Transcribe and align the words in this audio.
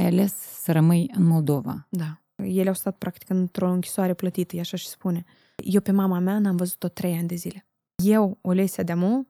ai 0.00 0.06
ales 0.06 0.34
să 0.62 0.72
rămâi 0.72 1.10
în 1.14 1.22
Moldova. 1.22 1.86
Da. 1.88 2.20
Ele 2.34 2.68
au 2.68 2.74
stat 2.74 2.96
practic 2.96 3.30
într-o 3.30 3.70
închisoare 3.70 4.14
plătită, 4.14 4.56
e 4.56 4.60
așa 4.60 4.76
și 4.76 4.86
spune. 4.86 5.24
Eu 5.56 5.80
pe 5.80 5.92
mama 5.92 6.18
mea 6.18 6.38
n-am 6.38 6.56
văzut-o 6.56 6.88
trei 6.88 7.16
ani 7.16 7.28
de 7.28 7.34
zile. 7.34 7.66
Eu, 8.04 8.38
Olesia 8.40 8.82
de 8.82 8.92
Amu, 8.92 9.28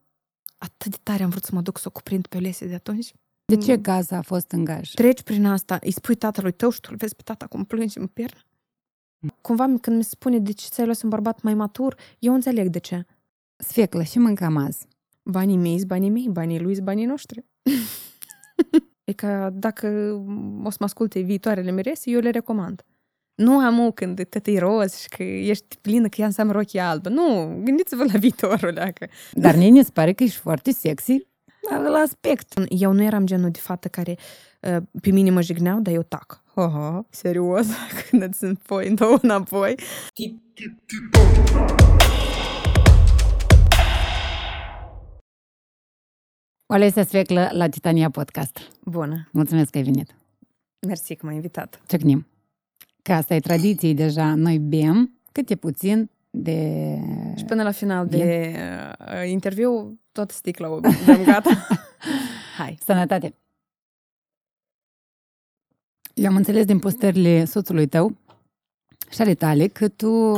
atât 0.59 0.91
de 0.91 0.97
tare 1.03 1.23
am 1.23 1.31
vrut 1.31 1.45
să 1.45 1.55
mă 1.55 1.61
duc 1.61 1.79
să 1.79 1.85
o 1.89 1.91
cuprind 1.91 2.27
pe 2.27 2.37
Olesia 2.37 2.67
de 2.67 2.75
atunci. 2.75 3.13
De 3.45 3.57
ce 3.57 3.77
Gaza 3.77 4.17
a 4.17 4.23
fost 4.23 4.51
în 4.51 4.65
gaj? 4.65 4.91
Treci 4.91 5.23
prin 5.23 5.47
asta, 5.47 5.79
îi 5.83 5.91
spui 5.91 6.15
tatălui 6.15 6.53
tău 6.53 6.71
și 6.71 6.81
tu 6.81 6.89
îl 6.91 6.97
vezi 6.97 7.17
pe 7.17 7.23
tata 7.25 7.47
cum 7.47 7.65
plânge 7.65 7.99
în 7.99 8.07
piernă. 8.07 8.41
Cumva 9.41 9.65
când 9.81 9.97
mi 9.97 10.03
se 10.03 10.09
spune 10.09 10.39
de 10.39 10.53
ce 10.53 10.67
ți-ai 10.69 10.87
luat 10.87 11.03
un 11.03 11.09
bărbat 11.09 11.43
mai 11.43 11.55
matur, 11.55 11.97
eu 12.19 12.35
înțeleg 12.35 12.69
de 12.69 12.79
ce. 12.79 13.07
Sfeclă 13.57 14.03
și 14.03 14.19
mâncam 14.19 14.57
azi. 14.57 14.87
Banii 15.23 15.57
mei 15.57 15.77
sunt 15.77 15.89
banii 15.89 16.11
mei, 16.11 16.29
banii 16.29 16.61
lui 16.61 16.75
sunt 16.75 16.85
banii 16.85 17.05
noștri. 17.05 17.45
e 19.11 19.13
ca 19.13 19.51
dacă 19.53 19.87
o 20.65 20.71
să 20.71 20.77
mă 20.79 20.87
asculte 20.87 21.21
viitoarele 21.21 21.71
mirese, 21.71 22.11
eu 22.11 22.21
le 22.21 22.31
recomand. 22.31 22.85
Nu 23.35 23.59
am 23.59 23.91
când 23.91 24.27
te 24.29 24.59
roz 24.59 24.97
și 24.97 25.09
că 25.09 25.23
ești 25.23 25.77
plină 25.81 26.09
că 26.09 26.21
ea 26.21 26.27
înseamnă 26.27 26.53
rochie 26.53 26.81
albă. 26.81 27.09
Nu, 27.09 27.61
gândiți-vă 27.65 28.05
la 28.13 28.19
viitorul. 28.27 28.73
Dacă... 28.73 29.09
Dar 29.33 29.57
mie 29.57 29.71
mi 29.71 29.85
se 29.85 29.91
pare 29.93 30.13
că 30.13 30.23
ești 30.23 30.37
foarte 30.37 30.73
sexy 30.73 31.29
la 31.69 31.99
aspect. 31.99 32.53
Eu 32.69 32.93
nu 32.93 33.03
eram 33.03 33.27
genul 33.27 33.51
de 33.51 33.59
fată 33.59 33.89
care 33.89 34.17
uh, 34.61 34.77
pe 35.01 35.11
mine 35.11 35.31
mă 35.31 35.41
jigneau, 35.41 35.81
dar 35.81 35.95
eu 35.95 36.03
tac. 36.03 36.43
Aha, 36.55 37.07
serios? 37.11 37.67
Când 38.11 38.23
îți 38.23 38.45
înapoi, 38.45 38.91
două 38.91 39.19
înapoi. 39.23 39.75
Olesia 46.73 47.05
Sveclă 47.05 47.49
la 47.53 47.69
Titania 47.69 48.11
Podcast. 48.11 48.59
Bună. 48.85 49.29
Mulțumesc 49.33 49.71
că 49.71 49.79
ai 49.79 49.85
venit. 49.85 50.15
Mersi 50.87 51.15
că 51.15 51.27
m-ai 51.27 51.35
invitat. 51.35 51.83
Ciocnim. 51.87 52.27
Că 53.03 53.13
asta 53.13 53.35
e 53.35 53.41
tradiție 53.41 53.95
deja. 53.95 54.35
Noi 54.35 54.59
bem 54.59 55.19
câte 55.33 55.57
puțin 55.57 56.11
de... 56.31 56.99
Și 57.37 57.45
până 57.45 57.63
la 57.63 57.71
final 57.71 58.07
de 58.07 58.55
uh, 59.01 59.31
interviu, 59.31 59.99
tot 60.13 60.31
sticla 60.31 60.69
o 60.69 60.81
bem 60.81 61.25
gata. 61.25 61.67
Hai. 62.59 62.79
Sănătate. 62.85 63.35
Eu 66.15 66.29
am 66.29 66.37
înțeles 66.37 66.65
din 66.65 66.79
postările 66.79 67.45
soțului 67.45 67.87
tău 67.87 68.17
și 69.11 69.21
ale 69.21 69.35
tale 69.35 69.67
că 69.67 69.89
tu, 69.89 70.35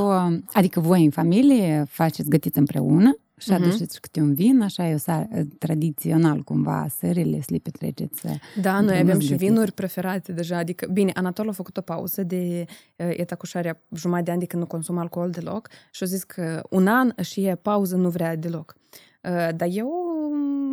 adică 0.53 0.81
voi 0.81 1.05
în 1.05 1.11
familie 1.11 1.85
faceți 1.89 2.29
gătiți 2.29 2.59
împreună 2.59 3.17
și 3.43 3.51
uh-huh. 3.53 3.55
aduceți 3.55 4.01
câte 4.01 4.21
un 4.21 4.35
vin, 4.35 4.61
așa 4.61 4.89
e 4.89 4.95
o 4.95 5.13
tradițional 5.59 6.43
cumva, 6.43 6.87
sările 6.99 7.41
să 7.41 7.47
le 7.49 7.59
petreceți. 7.59 8.23
Da, 8.61 8.81
noi 8.81 8.99
avem 8.99 9.19
și 9.19 9.35
vinuri 9.35 9.73
preferate 9.73 10.33
deja, 10.33 10.57
adică, 10.57 10.89
bine, 10.93 11.11
Anatol 11.15 11.49
a 11.49 11.53
făcut 11.53 11.77
o 11.77 11.81
pauză 11.81 12.23
de 12.23 12.65
uh, 12.97 13.07
etacușarea 13.11 13.83
jumătate 13.95 14.25
de 14.25 14.31
ani 14.31 14.41
de 14.41 14.47
când 14.47 14.63
nu 14.63 14.69
consumă 14.69 15.01
alcool 15.01 15.31
deloc 15.31 15.69
și 15.91 16.03
a 16.03 16.07
zis 16.07 16.23
că 16.25 16.63
un 16.71 16.87
an 16.87 17.13
și 17.23 17.45
e 17.45 17.55
pauză 17.55 17.97
nu 17.97 18.09
vrea 18.09 18.37
deloc. 18.37 18.75
Uh, 19.23 19.49
dar 19.57 19.69
eu 19.71 19.91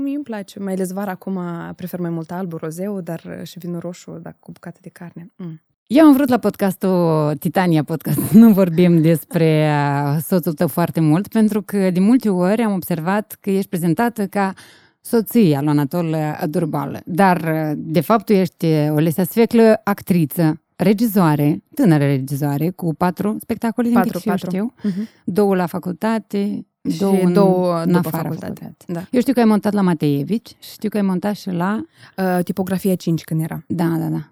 mi 0.03 0.13
îmi 0.13 0.23
place, 0.23 0.59
mai 0.59 0.73
ales 0.73 0.91
vara 0.91 1.11
acum 1.11 1.39
prefer 1.75 1.99
mai 1.99 2.09
mult 2.09 2.31
albul, 2.31 2.59
rozeu, 2.61 3.01
dar 3.01 3.41
și 3.43 3.59
vinul 3.59 3.79
roșu, 3.79 4.19
dar 4.21 4.35
cu 4.39 4.51
bucate 4.51 4.79
de 4.81 4.89
carne. 4.89 5.31
Mm. 5.35 5.61
Eu 5.91 6.05
am 6.05 6.13
vrut 6.13 6.29
la 6.29 6.37
podcastul 6.37 7.33
Titania 7.39 7.83
Podcast 7.83 8.31
nu 8.41 8.51
vorbim 8.51 9.01
despre 9.01 9.69
uh, 9.69 10.17
soțul 10.21 10.53
tău 10.53 10.67
foarte 10.67 10.99
mult, 10.99 11.27
pentru 11.27 11.61
că 11.61 11.89
de 11.89 11.99
multe 11.99 12.29
ori 12.29 12.61
am 12.61 12.73
observat 12.73 13.37
că 13.39 13.49
ești 13.49 13.69
prezentată 13.69 14.25
ca 14.25 14.53
soția 15.01 15.61
lui 15.61 15.69
Anatol 15.69 16.15
Durbal. 16.49 17.01
Dar, 17.05 17.37
uh, 17.41 17.71
de 17.77 18.01
fapt, 18.01 18.25
tu 18.25 18.33
ești 18.33 18.65
Olesia 18.89 19.23
Sfeclă, 19.23 19.81
actriță, 19.83 20.61
regizoare, 20.75 21.63
tânără 21.73 22.05
regizoare, 22.05 22.69
cu 22.69 22.93
patru 22.93 23.37
spectacole 23.41 23.87
din 23.87 23.97
patru, 23.97 24.11
câte 24.11 24.29
patru. 24.29 24.49
știu. 24.49 24.73
Uh-huh. 24.77 25.23
Două 25.23 25.55
la 25.55 25.65
facultate, 25.65 26.65
două, 26.81 27.15
și 27.15 27.25
două 27.25 27.81
în 27.81 27.91
după 27.91 28.09
facultate. 28.09 28.45
facultate. 28.45 28.75
Da. 28.87 29.01
Eu 29.11 29.19
știu 29.21 29.33
că 29.33 29.39
ai 29.39 29.45
montat 29.45 29.73
la 29.73 29.81
Mateevici, 29.81 30.55
știu 30.73 30.89
că 30.89 30.97
ai 30.97 31.03
montat 31.03 31.35
și 31.35 31.49
la... 31.49 31.83
Uh, 32.17 32.43
tipografia 32.43 32.95
5 32.95 33.23
când 33.23 33.41
era. 33.41 33.63
Da, 33.67 33.83
da, 33.85 34.05
da. 34.05 34.27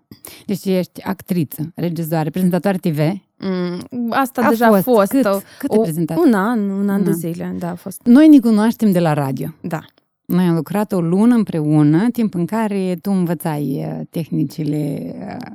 Deci 0.46 0.66
ești 0.66 1.04
actriță, 1.04 1.72
regizoare, 1.76 2.30
prezentatoare 2.30 2.78
TV. 2.78 2.98
Mm, 3.40 3.82
asta 4.10 4.42
A 4.42 4.50
deja 4.50 4.68
fost. 4.68 4.88
a 4.88 4.92
fost. 4.92 5.12
Cât? 5.12 5.26
o, 5.26 5.40
Cât 5.60 5.72
ai 5.72 5.78
prezentat? 5.82 6.18
Un 6.18 6.34
an, 6.34 6.70
un 6.70 6.90
an 6.90 6.98
Un 6.98 7.04
de 7.04 7.10
an. 7.10 7.16
zile, 7.16 7.56
da, 7.60 7.70
a 7.70 7.76
fost. 7.76 8.02
Noi 8.04 8.28
ne 8.28 8.40
cunoaștem 8.40 8.92
de 8.92 9.00
la 9.00 9.14
radio. 9.14 9.48
Da. 9.62 9.80
Noi 10.26 10.46
am 10.46 10.56
lucrat 10.56 10.92
o 10.92 11.02
lună 11.02 11.36
împreună, 11.36 12.08
timp 12.12 12.34
în 12.34 12.46
care 12.46 12.98
tu 13.02 13.12
învățai 13.12 13.86
uh, 14.00 14.06
tehnicile 14.10 15.14
uh, 15.20 15.52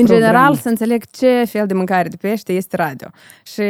În 0.00 0.04
Program. 0.04 0.26
general, 0.26 0.54
să 0.54 0.68
înțeleg 0.68 1.04
ce 1.10 1.44
fel 1.44 1.66
de 1.66 1.74
mâncare 1.74 2.08
de 2.08 2.16
pește 2.16 2.52
este 2.52 2.76
radio. 2.76 3.08
Și 3.42 3.62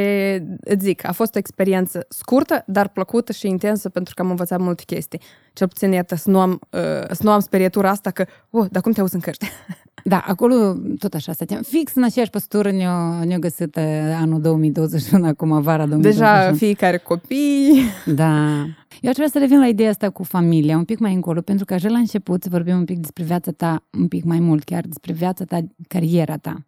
îți 0.61 0.85
zic, 0.85 1.09
a 1.09 1.13
fost 1.13 1.35
o 1.35 1.39
experiență 1.39 2.07
scurtă, 2.09 2.63
dar 2.67 2.89
plăcută 2.89 3.33
și 3.33 3.47
intensă 3.49 3.89
pentru 3.89 4.15
că 4.15 4.23
am 4.23 4.31
învățat 4.31 4.59
multe 4.59 4.83
chestii. 4.87 5.21
Cel 5.53 5.69
puțin, 5.69 5.93
iată, 5.93 6.15
să 6.15 6.31
nu 6.31 6.41
am, 6.41 6.51
uh, 6.51 6.81
să 7.11 7.21
nu 7.23 7.31
am 7.31 7.41
sperietura 7.41 7.91
asta 7.91 8.11
că, 8.11 8.27
oh, 8.51 8.67
dar 8.71 8.83
cum 8.83 8.93
te 8.93 9.01
auzi 9.01 9.15
în 9.15 9.21
căști? 9.21 9.47
Da, 10.09 10.19
acolo 10.27 10.77
tot 10.99 11.15
așa 11.15 11.33
stăteam. 11.33 11.63
Fix 11.63 11.95
în 11.95 12.03
aceeași 12.03 12.31
postură 12.31 12.71
ne-a, 12.71 13.25
ne 13.25 13.39
găsit 13.39 13.77
uh, 13.77 13.83
anul 14.21 14.41
2021, 14.41 15.27
acum 15.27 15.61
vara 15.61 15.87
2021. 15.87 16.01
Deja 16.01 16.53
fiecare 16.53 16.97
copii. 16.97 17.83
Da. 18.05 18.65
Eu 19.01 19.11
aș 19.11 19.15
vrea 19.15 19.29
să 19.29 19.39
revin 19.39 19.59
la 19.59 19.67
ideea 19.67 19.91
asta 19.91 20.11
cu 20.11 20.23
familia, 20.23 20.77
un 20.77 20.85
pic 20.85 20.99
mai 20.99 21.15
încolo, 21.15 21.41
pentru 21.41 21.65
că 21.65 21.75
așa 21.75 21.89
la 21.89 21.99
început 21.99 22.43
să 22.43 22.49
vorbim 22.49 22.77
un 22.77 22.85
pic 22.85 22.99
despre 22.99 23.25
viața 23.25 23.53
ta, 23.53 23.85
un 23.99 24.09
pic 24.09 24.25
mai 24.25 24.41
mult 24.41 24.65
chiar, 24.65 24.85
despre 24.85 25.13
viața 25.13 25.45
ta, 25.45 25.59
cariera 25.89 26.37
ta. 26.37 26.65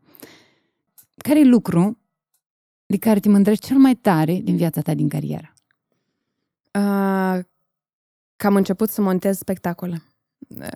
Care 1.16 1.40
e 1.40 1.44
lucru 1.44 1.98
de 2.86 2.96
care 2.96 3.20
te 3.20 3.28
mândrești 3.28 3.66
cel 3.66 3.76
mai 3.76 3.94
tare 3.94 4.40
din 4.42 4.56
viața 4.56 4.80
ta 4.80 4.94
din 4.94 5.08
carieră? 5.08 5.54
Uh, 6.74 7.44
că 8.36 8.46
am 8.46 8.56
început 8.56 8.88
să 8.90 9.02
montez 9.02 9.38
spectacole. 9.38 10.02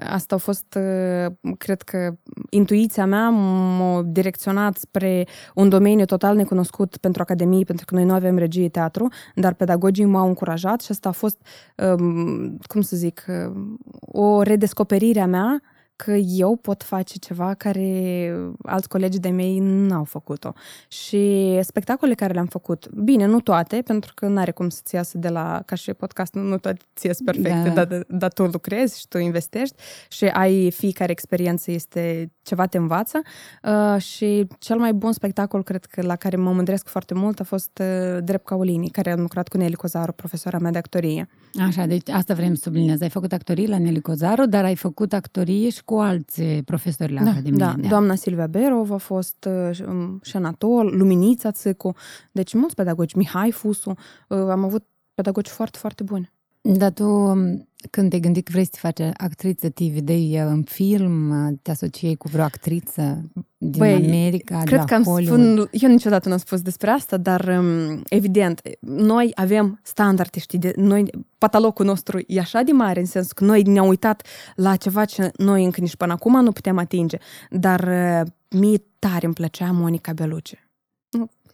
Asta 0.08 0.34
a 0.34 0.38
fost, 0.38 0.78
uh, 0.78 1.32
cred 1.58 1.82
că, 1.82 2.16
intuiția 2.50 3.06
mea 3.06 3.28
m-a 3.28 4.02
direcționat 4.06 4.76
spre 4.76 5.26
un 5.54 5.68
domeniu 5.68 6.04
total 6.04 6.36
necunoscut 6.36 6.96
pentru 6.96 7.22
Academie, 7.22 7.64
pentru 7.64 7.84
că 7.84 7.94
noi 7.94 8.04
nu 8.04 8.12
avem 8.12 8.36
regie 8.36 8.68
teatru, 8.68 9.08
dar 9.34 9.54
pedagogii 9.54 10.04
m-au 10.04 10.26
încurajat 10.26 10.80
și 10.80 10.90
asta 10.90 11.08
a 11.08 11.12
fost, 11.12 11.38
um, 11.76 12.58
cum 12.62 12.80
să 12.80 12.96
zic, 12.96 13.24
uh, 13.28 13.52
o 14.00 14.42
redescoperire 14.42 15.20
a 15.20 15.26
mea 15.26 15.62
că 15.96 16.12
eu 16.12 16.56
pot 16.56 16.82
face 16.82 17.18
ceva 17.18 17.54
care 17.54 18.32
alți 18.62 18.88
colegi 18.88 19.18
de 19.18 19.28
mei 19.28 19.58
n-au 19.58 20.04
făcut-o. 20.04 20.52
Și 20.88 21.58
spectacolele 21.62 22.16
care 22.16 22.32
le-am 22.32 22.46
făcut, 22.46 22.90
bine, 22.90 23.26
nu 23.26 23.40
toate, 23.40 23.82
pentru 23.84 24.12
că 24.14 24.26
n-are 24.26 24.50
cum 24.50 24.68
să-ți 24.68 24.94
iasă 24.94 25.18
de 25.18 25.28
la, 25.28 25.62
ca 25.66 25.74
și 25.74 25.92
podcast, 25.92 26.34
nu 26.34 26.58
toate 26.58 26.80
ți 26.96 27.06
ies 27.06 27.18
perfecte, 27.24 27.72
Da. 27.74 27.84
dar, 27.84 28.04
dar 28.08 28.32
tu 28.32 28.44
lucrezi 28.44 28.98
și 28.98 29.08
tu 29.08 29.18
investești 29.18 29.74
și 30.08 30.24
ai 30.24 30.70
fiecare 30.70 31.10
experiență 31.10 31.70
este 31.70 32.32
ceva 32.42 32.66
te 32.66 32.76
învață. 32.76 33.20
Uh, 33.62 34.00
și 34.00 34.46
cel 34.58 34.78
mai 34.78 34.92
bun 34.92 35.12
spectacol, 35.12 35.62
cred 35.62 35.84
că 35.84 36.02
la 36.02 36.16
care 36.16 36.36
mă 36.36 36.52
mândresc 36.52 36.88
foarte 36.88 37.14
mult, 37.14 37.40
a 37.40 37.44
fost 37.44 37.80
uh, 37.80 38.22
Drept 38.24 38.44
Caulini, 38.44 38.88
care 38.88 39.10
am 39.10 39.20
lucrat 39.20 39.48
cu 39.48 39.56
Nelly 39.56 39.74
Cozaru, 39.74 40.12
profesora 40.12 40.58
mea 40.58 40.70
de 40.70 40.78
actorie. 40.78 41.28
Așa, 41.66 41.86
deci 41.86 42.08
asta 42.08 42.34
vrem 42.34 42.54
să 42.54 42.60
subliniez. 42.64 43.00
Ai 43.00 43.08
făcut 43.08 43.32
actorie 43.32 43.66
la 43.66 43.78
Nelly 43.78 44.00
Cozaru, 44.00 44.46
dar 44.46 44.64
ai 44.64 44.76
făcut 44.76 45.12
actorie 45.12 45.70
și 45.70 45.81
cu 45.84 45.94
alți 45.94 46.42
profesori 46.42 47.12
la 47.12 47.22
Da, 47.22 47.30
Academie. 47.30 47.58
da, 47.58 47.74
doamna 47.88 48.14
Silvia 48.14 48.46
Berov 48.46 48.92
a 48.92 48.96
fost 48.96 49.48
uh, 49.48 49.74
și, 49.74 49.82
um, 49.82 50.20
și 50.22 50.36
Anatol, 50.36 50.96
Luminița 50.96 51.50
Țicu, 51.50 51.94
deci 52.32 52.54
mulți 52.54 52.74
pedagogi, 52.74 53.16
Mihai 53.16 53.50
Fusu, 53.50 53.90
uh, 53.90 54.38
am 54.38 54.64
avut 54.64 54.84
pedagogi 55.14 55.50
foarte, 55.50 55.78
foarte 55.78 56.02
buni. 56.02 56.32
Dar 56.64 56.90
tu, 56.90 57.04
um, 57.04 57.68
când 57.90 58.10
te 58.10 58.18
gândi 58.18 58.42
că 58.42 58.50
vrei 58.52 58.64
să 58.64 58.70
te 58.70 58.78
faci 58.78 59.00
actriță, 59.16 59.68
te 59.68 59.84
vedeai 59.94 60.40
uh, 60.42 60.46
în 60.46 60.62
film, 60.62 61.46
uh, 61.46 61.52
te 61.62 61.70
asociai 61.70 62.14
cu 62.14 62.28
vreo 62.28 62.44
actriță 62.44 63.30
din 63.58 63.78
Băi, 63.78 63.94
America, 63.94 64.58
de 64.58 64.64
Cred 64.64 64.78
la 64.78 64.84
că 64.84 64.94
am 64.94 65.02
Hollywood? 65.02 65.40
spun, 65.40 65.68
eu 65.70 65.90
niciodată 65.90 66.28
nu 66.28 66.34
am 66.34 66.40
spus 66.40 66.60
despre 66.60 66.90
asta, 66.90 67.16
dar 67.16 67.58
um, 67.58 68.02
evident, 68.08 68.60
noi 68.80 69.30
avem 69.34 69.80
standarde, 69.82 70.38
știi, 70.38 70.58
de, 70.58 70.72
noi, 70.76 71.10
patalocul 71.38 71.84
nostru 71.84 72.20
e 72.26 72.40
așa 72.40 72.62
de 72.62 72.72
mare, 72.72 73.00
în 73.00 73.06
sensul 73.06 73.32
că 73.34 73.44
noi 73.44 73.62
ne-am 73.62 73.86
uitat 73.86 74.26
la 74.54 74.76
ceva 74.76 75.04
ce 75.04 75.30
noi 75.36 75.64
încă 75.64 75.80
nici 75.80 75.96
până 75.96 76.12
acum 76.12 76.42
nu 76.42 76.52
putem 76.52 76.78
atinge, 76.78 77.18
dar 77.50 77.80
uh, 77.80 78.30
mie 78.60 78.82
tare 78.98 79.24
îmi 79.24 79.34
plăcea 79.34 79.70
Monica 79.70 80.12
Bellucci. 80.12 80.61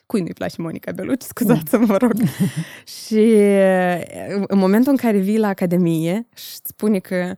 Nu, 0.09 0.15
Cui 0.17 0.21
nu-i 0.21 0.33
place 0.33 0.63
Monica 0.63 0.93
Bellucci? 0.93 1.23
Scuzați-mă, 1.23 1.85
vă 1.85 1.97
rog. 1.97 2.13
și 3.05 3.35
uh, 3.37 4.45
în 4.47 4.59
momentul 4.59 4.91
în 4.91 4.97
care 4.97 5.19
vii 5.19 5.39
la 5.39 5.49
Academie 5.49 6.27
și 6.35 6.59
îți 6.59 6.69
spune 6.69 6.99
că 6.99 7.15
Uh, 7.15 7.37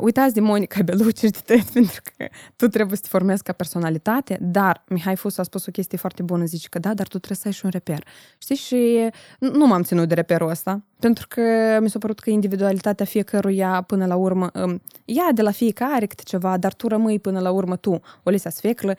uitați 0.00 0.34
de 0.34 0.40
Monica 0.40 0.82
Beluci 0.82 1.18
și 1.18 1.30
de 1.30 1.38
tăiat 1.44 1.64
pentru 1.64 2.00
că 2.02 2.26
tu 2.56 2.68
trebuie 2.68 2.96
să 2.96 3.02
te 3.02 3.08
formezi 3.08 3.42
ca 3.42 3.52
personalitate, 3.52 4.38
dar 4.40 4.84
Mihai 4.88 5.16
Fus 5.16 5.38
a 5.38 5.42
spus 5.42 5.66
o 5.66 5.70
chestie 5.70 5.98
foarte 5.98 6.22
bună, 6.22 6.44
zice 6.44 6.68
că 6.68 6.78
da, 6.78 6.94
dar 6.94 7.08
tu 7.08 7.18
trebuie 7.18 7.38
să 7.38 7.48
ai 7.48 7.52
și 7.52 7.64
un 7.64 7.70
reper. 7.70 8.06
Știi, 8.38 8.56
și 8.56 9.10
nu 9.38 9.66
m-am 9.66 9.82
ținut 9.82 10.08
de 10.08 10.14
reperul 10.14 10.48
ăsta, 10.48 10.84
pentru 10.98 11.26
că 11.28 11.78
mi 11.80 11.90
s-a 11.90 11.98
părut 11.98 12.20
că 12.20 12.30
individualitatea 12.30 13.06
fiecăruia 13.06 13.84
până 13.86 14.06
la 14.06 14.16
urmă, 14.16 14.50
um, 14.54 14.82
ia 15.04 15.28
de 15.34 15.42
la 15.42 15.50
fiecare 15.50 16.06
câte 16.06 16.22
ceva, 16.22 16.56
dar 16.56 16.74
tu 16.74 16.88
rămâi 16.88 17.18
până 17.18 17.40
la 17.40 17.50
urmă 17.50 17.76
tu, 17.76 18.00
o 18.22 18.30
lisa 18.30 18.50
sfeclă, 18.50 18.94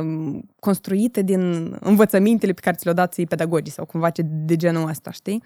um, 0.00 0.50
construită 0.60 1.22
din 1.22 1.76
învățămintele 1.80 2.52
pe 2.52 2.60
care 2.60 2.76
ți 2.76 2.84
le-au 2.84 2.96
dat 2.96 3.14
pedagogii 3.14 3.72
sau 3.72 3.84
cumva 3.84 4.10
ce 4.10 4.22
de 4.26 4.56
genul 4.56 4.88
ăsta, 4.88 5.10
știi? 5.10 5.42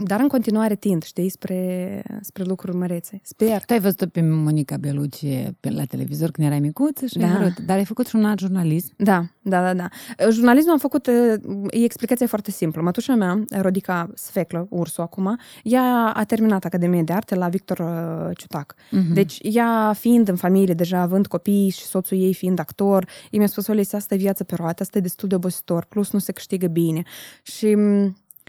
Uh, 0.00 0.06
dar 0.06 0.20
în 0.20 0.28
continuare 0.28 0.74
tind, 0.74 1.02
știi, 1.02 1.28
spre, 1.28 2.02
spre 2.20 2.44
lucruri 2.44 2.76
mărețe. 2.76 3.20
Sper. 3.22 3.64
Tu 3.64 3.72
ai 3.72 3.80
văzut 3.80 4.12
pe 4.12 4.20
Monica 4.20 4.76
Beluci 4.76 5.24
pe 5.60 5.70
la 5.70 5.84
televizor 5.84 6.30
când 6.30 6.46
erai 6.46 6.60
micuță 6.60 7.06
și 7.06 7.18
da. 7.18 7.26
ai 7.26 7.54
dar 7.66 7.76
ai 7.76 7.84
făcut 7.84 8.06
și 8.06 8.16
un 8.16 8.24
alt 8.24 8.38
jurnalism. 8.38 8.92
Da, 8.96 9.24
da, 9.42 9.62
da, 9.62 9.74
da. 9.74 9.88
Jurnalismul 10.30 10.72
am 10.72 10.78
făcut, 10.78 11.06
e 11.06 11.84
explicația 11.84 12.26
foarte 12.26 12.50
simplă. 12.50 12.82
Mătușa 12.82 13.14
mea, 13.14 13.44
Rodica 13.50 14.10
Sfeclă, 14.14 14.66
Ursu 14.70 15.02
acum, 15.02 15.38
ea 15.62 16.12
a 16.14 16.24
terminat 16.24 16.64
Academia 16.64 17.02
de 17.02 17.12
Arte 17.12 17.34
la 17.34 17.48
Victor 17.48 17.78
uh, 17.78 18.36
Ciutac. 18.36 18.74
Uh-huh. 18.74 19.12
Deci 19.12 19.38
ea 19.42 19.92
fiind 19.98 20.28
în 20.28 20.36
familie, 20.36 20.74
deja 20.74 20.98
având 21.00 21.26
copii 21.26 21.68
și 21.68 21.82
soțul 21.82 22.18
ei 22.18 22.34
fiind 22.34 22.58
actor, 22.58 23.08
ei 23.30 23.38
mi-a 23.38 23.48
spus, 23.48 23.66
Olesea, 23.66 23.98
asta 23.98 24.14
e 24.14 24.18
viață 24.18 24.44
pe 24.44 24.54
roată, 24.54 24.82
asta 24.82 24.98
e 24.98 25.00
destul 25.00 25.28
de 25.28 25.34
obositor, 25.34 25.84
plus 25.84 26.10
nu 26.10 26.18
se 26.18 26.32
câștigă 26.32 26.66
bine. 26.66 27.02
Și 27.42 27.76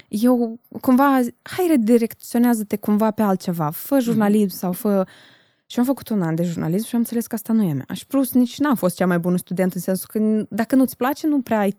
eu 0.08 0.60
cumva, 0.82 1.20
hai 1.42 1.66
redirecționează-te 1.70 2.76
cumva 2.76 3.12
pe 3.12 3.22
altceva, 3.22 3.70
fă 3.70 3.96
mhm. 3.96 4.04
jurnalism 4.04 4.56
mm-hmm. 4.56 4.60
sau 4.60 4.72
fă... 4.72 5.08
Și 5.66 5.80
am 5.80 5.86
făcut 5.86 6.10
un 6.10 6.22
an 6.22 6.36
de 6.36 6.44
jurnalism 6.44 6.88
și 6.88 6.96
am 6.96 7.02
înțeles 7.02 7.28
că 7.28 7.36
asta 7.36 7.54
nu 7.54 7.64
e 7.64 7.74
mea. 7.74 7.86
Și 7.94 8.06
plus 8.06 8.34
nici 8.34 8.60
n-am 8.60 8.76
fost 8.76 8.96
cea 8.96 9.08
mai 9.08 9.20
bună 9.20 9.38
student 9.38 9.74
în 9.74 9.82
sensul 9.82 10.08
că 10.12 10.46
dacă 10.50 10.76
nu-ți 10.76 10.98
place, 10.98 11.28
nu 11.28 11.42
prea 11.42 11.60
ai 11.60 11.78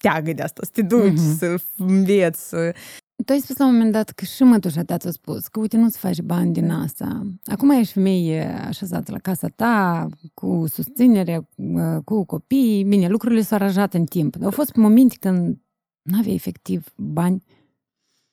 teagă 0.00 0.32
de 0.32 0.42
asta, 0.42 0.60
să 0.64 0.70
te 0.72 0.82
duci, 0.82 1.12
mm-hmm. 1.12 1.38
să 1.38 1.56
înveți, 1.78 2.48
să... 2.48 2.74
Tu 3.24 3.32
ai 3.32 3.38
spus 3.38 3.56
la 3.56 3.66
un 3.66 3.72
moment 3.72 3.92
dat 3.92 4.10
că 4.10 4.24
și 4.24 4.42
mătușa 4.42 4.82
ta 4.82 4.96
ți-a 4.96 5.10
spus 5.10 5.46
că 5.48 5.58
uite, 5.58 5.76
nu-ți 5.76 5.98
faci 5.98 6.20
bani 6.20 6.52
din 6.52 6.70
asta. 6.70 7.26
Acum 7.44 7.70
ești 7.70 7.92
femeie 7.92 8.64
așezată 8.66 9.12
la 9.12 9.18
casa 9.18 9.48
ta, 9.48 10.08
cu 10.34 10.64
susținere, 10.68 11.48
cu 12.04 12.24
copii. 12.24 12.84
Bine, 12.84 13.08
lucrurile 13.08 13.42
s-au 13.42 13.58
aranjat 13.58 13.94
în 13.94 14.04
timp. 14.04 14.36
Au 14.42 14.50
fost 14.50 14.74
momente 14.74 15.16
când 15.20 15.58
nu 16.04 16.18
aveai 16.18 16.34
efectiv 16.34 16.92
bani. 16.96 17.44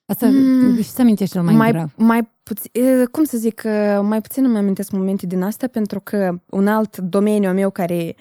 Asta 0.05 0.27
mm. 0.27 0.75
și 0.75 0.89
să 0.89 1.01
amintești 1.01 1.33
cel 1.33 1.43
mai, 1.43 1.55
mai 1.55 1.71
grav. 1.71 1.93
Mai 1.95 2.29
puțin, 2.43 3.05
cum 3.11 3.23
să 3.23 3.37
zic, 3.37 3.63
mai 4.01 4.21
puțin 4.21 4.45
îmi 4.45 4.57
amintesc 4.57 4.91
momente 4.91 5.25
din 5.25 5.41
astea, 5.41 5.67
pentru 5.67 5.99
că 5.99 6.39
un 6.49 6.67
alt 6.67 6.97
domeniu 6.97 7.49
al 7.49 7.55
meu 7.55 7.69
care 7.69 8.15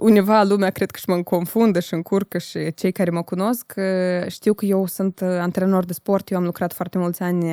undeva 0.00 0.42
lumea 0.42 0.70
cred 0.70 0.90
că 0.90 0.98
și 0.98 1.08
mă 1.08 1.22
confundă 1.22 1.80
și 1.80 1.94
încurcă 1.94 2.38
și 2.38 2.74
cei 2.74 2.92
care 2.92 3.10
mă 3.10 3.22
cunosc 3.22 3.74
știu 4.28 4.54
că 4.54 4.64
eu 4.64 4.86
sunt 4.86 5.20
antrenor 5.22 5.84
de 5.84 5.92
sport, 5.92 6.30
eu 6.30 6.38
am 6.38 6.44
lucrat 6.44 6.72
foarte 6.72 6.98
mulți 6.98 7.22
ani 7.22 7.50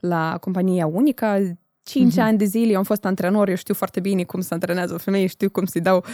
la 0.00 0.38
compania 0.40 0.86
Unica, 0.86 1.56
5 1.82 2.12
mm-hmm. 2.12 2.22
ani 2.22 2.38
de 2.38 2.44
zile 2.44 2.72
eu 2.72 2.78
am 2.78 2.84
fost 2.84 3.04
antrenor, 3.04 3.48
eu 3.48 3.54
știu 3.54 3.74
foarte 3.74 4.00
bine 4.00 4.22
cum 4.22 4.40
se 4.40 4.54
antrenează 4.54 4.94
o 4.94 4.98
femeie, 4.98 5.26
știu 5.26 5.50
cum 5.50 5.64
să-i 5.64 5.80
dau, 5.80 6.04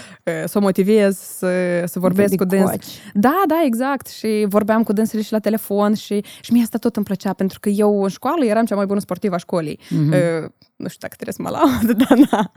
să 0.45 0.59
o 0.59 0.61
motivez, 0.61 1.19
să, 1.19 1.83
să 1.85 1.99
vorbesc 1.99 2.35
cu 2.35 2.45
dâns. 2.45 2.71
Da, 3.15 3.43
da, 3.47 3.63
exact. 3.65 4.07
Și 4.07 4.47
vorbeam 4.49 4.83
cu 4.83 4.93
dânsele 4.93 5.23
și 5.23 5.33
la 5.33 5.39
telefon 5.39 5.95
și, 5.95 6.25
și 6.41 6.53
mie 6.53 6.63
asta 6.63 6.79
tot 6.79 6.97
îmi 6.97 7.05
plăcea, 7.05 7.33
pentru 7.33 7.61
că 7.61 7.69
eu 7.69 8.03
în 8.03 8.09
școală 8.09 8.45
eram 8.45 8.65
cea 8.65 8.75
mai 8.75 8.87
bună 8.87 9.01
sportivă 9.01 9.35
a 9.35 9.39
școlii. 9.39 9.79
Mm-hmm. 9.79 10.43
Uh, 10.43 10.49
nu 10.77 10.89
știu 10.89 11.09
dacă 11.09 11.15
trebuie 11.17 11.35
să 11.35 11.43
mă 11.43 11.49
laud, 11.49 11.97
dar 12.07 12.19
da. 12.31 12.53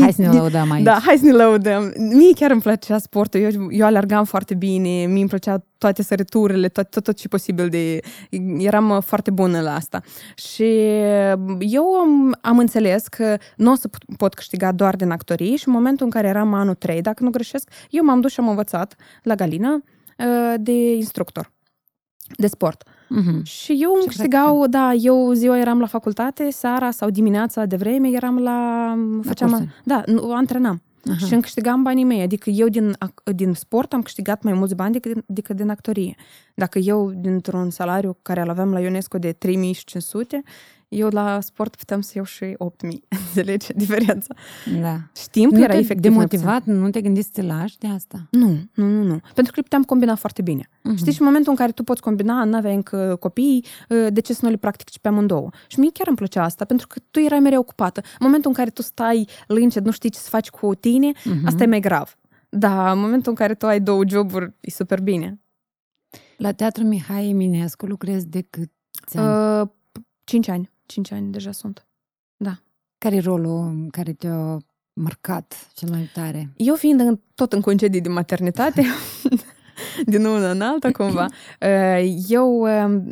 Hai 0.00 0.12
să 0.12 0.20
ne 0.20 0.28
laudăm 0.28 0.70
aici. 0.70 0.84
Da, 0.84 0.98
hai 1.04 1.16
să 1.16 1.24
ne 1.24 1.32
laudăm. 1.32 1.92
Mie 1.96 2.32
chiar 2.34 2.50
îmi 2.50 2.60
plăcea 2.60 2.98
sportul, 2.98 3.40
eu, 3.40 3.50
eu 3.70 3.86
alergam 3.86 4.24
foarte 4.24 4.54
bine, 4.54 4.88
mie 4.88 5.20
îmi 5.20 5.28
plăcea 5.28 5.64
toate 5.78 6.02
sărăturile, 6.02 6.68
tot, 6.68 6.90
tot, 6.90 7.02
tot 7.02 7.16
ce 7.16 7.28
posibil 7.28 7.68
de... 7.68 8.00
Eram 8.58 9.00
foarte 9.00 9.30
bună 9.30 9.60
la 9.60 9.74
asta. 9.74 10.00
Și 10.34 10.64
eu 11.58 11.84
am, 11.84 12.36
am 12.40 12.58
înțeles 12.58 13.08
că 13.08 13.36
nu 13.56 13.70
o 13.70 13.74
să 13.74 13.90
pot 14.16 14.34
câștiga 14.34 14.72
doar 14.72 14.96
din 14.96 15.10
actorie 15.10 15.56
și 15.56 15.68
în 15.68 15.72
momentul 15.72 16.04
în 16.04 16.10
care 16.10 16.28
eram 16.28 16.54
anul 16.54 16.74
3, 16.74 17.00
dacă 17.00 17.22
nu 17.22 17.30
greșesc, 17.30 17.70
eu 17.90 18.04
m-am 18.04 18.20
dus 18.20 18.32
și 18.32 18.40
am 18.40 18.48
învățat 18.48 18.94
la 19.22 19.34
Galina 19.34 19.74
uh, 19.74 20.54
de 20.56 20.94
instructor 20.94 21.52
de 22.36 22.46
sport. 22.46 22.82
Uh-huh. 22.88 23.42
Și 23.42 23.78
eu 23.80 23.92
îmi 23.94 24.06
câștigau, 24.06 24.66
da, 24.66 24.92
eu 24.92 25.32
ziua 25.32 25.58
eram 25.58 25.80
la 25.80 25.86
facultate, 25.86 26.50
seara 26.50 26.90
sau 26.90 27.10
dimineața 27.10 27.64
de 27.64 27.76
vreme 27.76 28.08
eram 28.08 28.38
la... 28.38 28.94
Făceam, 29.22 29.50
la 29.50 29.60
da, 29.84 30.02
antrenam. 30.30 30.82
Uh-huh. 30.98 31.26
Și 31.26 31.32
îmi 31.32 31.42
câștigam 31.42 31.82
banii 31.82 32.04
mei. 32.04 32.20
Adică 32.20 32.50
eu 32.50 32.68
din, 32.68 32.96
din 33.24 33.52
sport 33.52 33.92
am 33.92 34.02
câștigat 34.02 34.42
mai 34.42 34.52
mulți 34.52 34.74
bani 34.74 34.92
decât, 34.92 35.24
decât 35.26 35.56
din 35.56 35.68
actorie. 35.68 36.14
Dacă 36.54 36.78
eu, 36.78 37.12
dintr-un 37.14 37.70
salariu 37.70 38.18
care 38.22 38.40
îl 38.40 38.48
aveam 38.48 38.72
la 38.72 38.80
UNESCO 38.80 39.18
de 39.18 39.32
3500, 39.32 40.42
eu 40.88 41.08
la 41.08 41.40
sport 41.40 41.76
puteam 41.76 42.00
să 42.00 42.12
iau 42.14 42.24
și 42.24 42.44
8.000. 42.44 42.56
Înțelegi 43.26 43.72
diferența? 43.72 44.34
Da. 44.80 45.00
Știm 45.16 45.50
că 45.50 45.56
nu 45.56 45.62
era 45.62 45.74
efectiv 45.74 46.12
demotivat, 46.12 46.64
nu 46.64 46.90
te 46.90 47.00
gândiți 47.00 47.26
să 47.26 47.32
te 47.40 47.42
lași 47.42 47.78
de 47.78 47.86
asta? 47.86 48.26
Nu, 48.30 48.48
nu, 48.74 48.84
nu, 48.84 49.02
nu. 49.02 49.20
Pentru 49.34 49.52
că 49.52 49.54
le 49.54 49.62
puteam 49.62 49.82
combina 49.82 50.14
foarte 50.14 50.42
bine. 50.42 50.68
Uh-huh. 50.68 50.96
Știi, 50.96 51.12
și 51.12 51.20
în 51.20 51.26
momentul 51.26 51.50
în 51.50 51.56
care 51.56 51.72
tu 51.72 51.82
poți 51.82 52.00
combina, 52.00 52.44
nu 52.44 52.56
aveai 52.56 52.74
încă 52.74 53.16
copii, 53.20 53.64
ă, 53.90 54.10
de 54.10 54.20
ce 54.20 54.32
să 54.32 54.40
nu 54.42 54.50
le 54.50 54.56
practici 54.56 54.98
pe 54.98 55.08
amândouă? 55.08 55.50
Și 55.66 55.78
mie 55.78 55.90
chiar 55.92 56.06
îmi 56.06 56.16
plăcea 56.16 56.42
asta, 56.42 56.64
pentru 56.64 56.86
că 56.86 57.00
tu 57.10 57.20
erai 57.20 57.40
mereu 57.40 57.60
ocupată. 57.60 58.00
În 58.04 58.26
momentul 58.26 58.50
în 58.50 58.56
care 58.56 58.70
tu 58.70 58.82
stai 58.82 59.28
lâncet, 59.46 59.84
nu 59.84 59.90
știi 59.90 60.10
ce 60.10 60.18
să 60.18 60.28
faci 60.28 60.50
cu 60.50 60.74
tine, 60.74 61.12
uh-huh. 61.12 61.44
asta 61.44 61.62
e 61.62 61.66
mai 61.66 61.80
grav. 61.80 62.16
Da, 62.48 62.92
în 62.92 62.98
momentul 62.98 63.30
în 63.30 63.36
care 63.36 63.54
tu 63.54 63.66
ai 63.66 63.80
două 63.80 64.02
joburi, 64.06 64.52
e 64.60 64.70
super 64.70 65.00
bine. 65.00 65.40
La 66.36 66.52
Teatru 66.52 66.84
Mihai 66.84 67.28
Eminescu 67.28 67.86
lucrezi 67.86 68.26
de 68.26 68.46
cât 68.50 68.70
ani? 69.12 69.60
Uh, 69.60 69.68
cinci 70.24 70.48
ani. 70.48 70.70
5 70.88 71.10
ani 71.10 71.32
deja 71.32 71.52
sunt. 71.52 71.86
Da. 72.36 72.58
Care 72.98 73.14
e 73.16 73.20
rolul 73.20 73.88
care 73.90 74.12
te-a 74.12 74.56
marcat 74.92 75.68
cel 75.74 75.88
mai 75.90 76.10
tare? 76.14 76.52
Eu 76.56 76.74
fiind 76.74 77.00
în, 77.00 77.20
tot 77.34 77.52
în 77.52 77.60
concedii 77.60 78.00
de 78.00 78.08
maternitate, 78.08 78.84
din 80.06 80.24
una 80.24 80.50
în 80.50 80.60
alta 80.60 80.90
cumva, 80.90 81.26
uh, 81.60 82.14
eu 82.28 82.60
uh, 82.60 83.02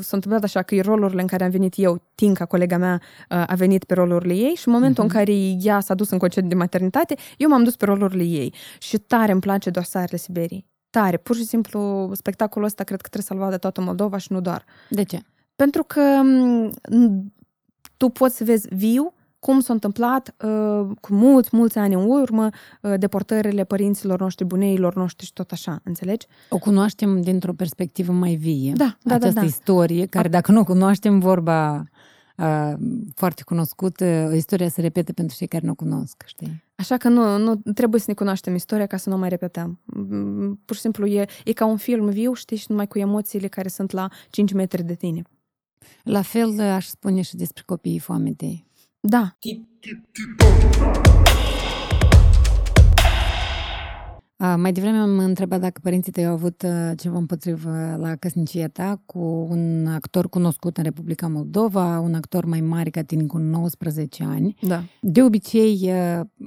s-a 0.00 0.16
întâmplat 0.16 0.42
așa 0.42 0.62
că 0.62 0.80
rolurile 0.80 1.20
în 1.20 1.26
care 1.26 1.44
am 1.44 1.50
venit 1.50 1.74
eu, 1.76 2.02
Tinca, 2.14 2.44
colega 2.44 2.76
mea, 2.76 3.00
uh, 3.30 3.44
a 3.46 3.54
venit 3.54 3.84
pe 3.84 3.94
rolurile 3.94 4.34
ei 4.34 4.54
și 4.54 4.68
în 4.68 4.72
momentul 4.72 5.04
uh-huh. 5.04 5.12
în 5.12 5.18
mhm. 5.18 5.24
care 5.24 5.32
ea 5.62 5.80
s-a 5.80 5.94
dus 5.94 6.10
în 6.10 6.18
concediu 6.18 6.48
de 6.48 6.54
maternitate, 6.54 7.14
eu 7.36 7.48
m-am 7.48 7.64
dus 7.64 7.76
pe 7.76 7.84
rolurile 7.84 8.24
ei. 8.24 8.54
Și 8.78 8.98
tare 8.98 9.32
îmi 9.32 9.40
place 9.40 9.70
dosarele 9.70 10.16
Siberii. 10.16 10.70
Tare. 10.90 11.16
Pur 11.16 11.36
și 11.36 11.44
simplu, 11.44 12.10
spectacolul 12.14 12.66
ăsta 12.66 12.84
cred 12.84 13.00
că 13.00 13.08
trebuie 13.08 13.28
să-l 13.28 13.46
vadă 13.46 13.58
toată 13.58 13.80
Moldova 13.80 14.16
și 14.16 14.32
nu 14.32 14.40
doar. 14.40 14.64
De 14.88 15.02
ce? 15.02 15.22
Pentru 15.56 15.84
că 15.84 16.20
tu 17.96 18.08
poți 18.08 18.36
să 18.36 18.44
vezi 18.44 18.74
viu 18.74 19.14
cum 19.44 19.60
s-a 19.60 19.72
întâmplat 19.72 20.34
uh, 20.44 20.96
cu 21.00 21.14
mulți, 21.14 21.48
mulți 21.52 21.78
ani 21.78 21.94
în 21.94 22.04
urmă 22.08 22.48
uh, 22.80 22.94
deportările 22.98 23.64
părinților 23.64 24.20
noștri, 24.20 24.44
buneilor 24.44 24.94
noștri 24.94 25.26
și 25.26 25.32
tot 25.32 25.50
așa, 25.50 25.80
înțelegi? 25.84 26.26
O 26.48 26.58
cunoaștem 26.58 27.20
dintr-o 27.20 27.52
perspectivă 27.52 28.12
mai 28.12 28.34
vie. 28.34 28.72
Da, 28.74 28.96
da, 29.02 29.14
Această 29.14 29.34
da, 29.34 29.40
da. 29.40 29.46
istorie, 29.46 30.06
care 30.06 30.28
dacă 30.28 30.52
nu 30.52 30.64
cunoaștem 30.64 31.18
vorba 31.18 31.84
uh, 32.36 32.72
foarte 33.14 33.42
cunoscută, 33.44 34.32
istoria 34.34 34.68
se 34.68 34.80
repete 34.80 35.12
pentru 35.12 35.36
cei 35.36 35.46
care 35.46 35.64
nu 35.66 35.72
o 35.72 35.74
cunosc, 35.74 36.22
știi? 36.26 36.64
Așa 36.74 36.96
că 36.96 37.08
nu, 37.08 37.38
nu 37.38 37.54
trebuie 37.74 38.00
să 38.00 38.06
ne 38.08 38.14
cunoaștem 38.14 38.54
istoria 38.54 38.86
ca 38.86 38.96
să 38.96 39.08
nu 39.08 39.18
mai 39.18 39.28
repetăm. 39.28 39.80
Pur 40.64 40.76
și 40.76 40.80
simplu 40.80 41.06
e, 41.06 41.24
e 41.44 41.52
ca 41.52 41.64
un 41.64 41.76
film 41.76 42.08
viu, 42.08 42.32
știi, 42.32 42.56
și 42.56 42.66
numai 42.68 42.86
cu 42.86 42.98
emoțiile 42.98 43.48
care 43.48 43.68
sunt 43.68 43.90
la 43.90 44.08
5 44.30 44.52
metri 44.52 44.82
de 44.82 44.94
tine. 44.94 45.22
La 46.02 46.22
fel 46.22 46.60
aș 46.60 46.86
spune 46.86 47.22
și 47.22 47.36
despre 47.36 47.62
copiii 47.66 47.98
foametei. 47.98 48.66
Da. 49.00 49.36
Mai 54.56 54.72
devreme 54.72 54.96
am 54.96 55.18
întrebat 55.18 55.60
dacă 55.60 55.80
părinții 55.82 56.12
tăi 56.12 56.26
au 56.26 56.32
avut 56.32 56.64
ceva 56.96 57.18
împotrivă 57.18 57.96
la 57.98 58.16
căsnicia 58.16 58.68
ta 58.68 59.02
cu 59.06 59.46
un 59.50 59.86
actor 59.86 60.28
cunoscut 60.28 60.76
în 60.76 60.84
Republica 60.84 61.28
Moldova, 61.28 61.98
un 61.98 62.14
actor 62.14 62.44
mai 62.44 62.60
mare 62.60 62.90
ca 62.90 63.02
tine 63.02 63.22
cu 63.22 63.38
19 63.38 64.24
ani. 64.24 64.54
Da. 64.60 64.82
De 65.00 65.22
obicei, 65.22 65.92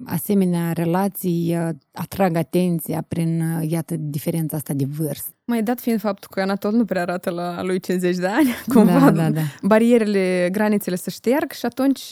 asemenea 0.06 0.72
relații 0.72 1.58
atrag 1.92 2.36
atenția 2.36 3.06
prin, 3.08 3.44
iată, 3.62 3.96
diferența 3.98 4.58
asta 4.58 4.74
de 4.74 4.86
vârstă. 4.86 5.30
Mai 5.46 5.64
dat 5.64 5.80
fiind 5.80 6.00
faptul 6.00 6.30
că 6.34 6.42
Anatol 6.42 6.72
nu 6.72 6.86
prea 6.86 7.02
arată 7.02 7.30
la 7.30 7.64
lui 7.64 7.80
50 7.80 8.16
de 8.16 8.28
ani, 8.28 8.48
cumva 8.74 9.00
da, 9.00 9.12
da, 9.12 9.30
da. 9.30 9.42
barierele, 9.62 10.50
granițele 10.52 10.96
se 10.96 11.10
șterg 11.10 11.52
și 11.52 11.66
atunci 11.66 12.12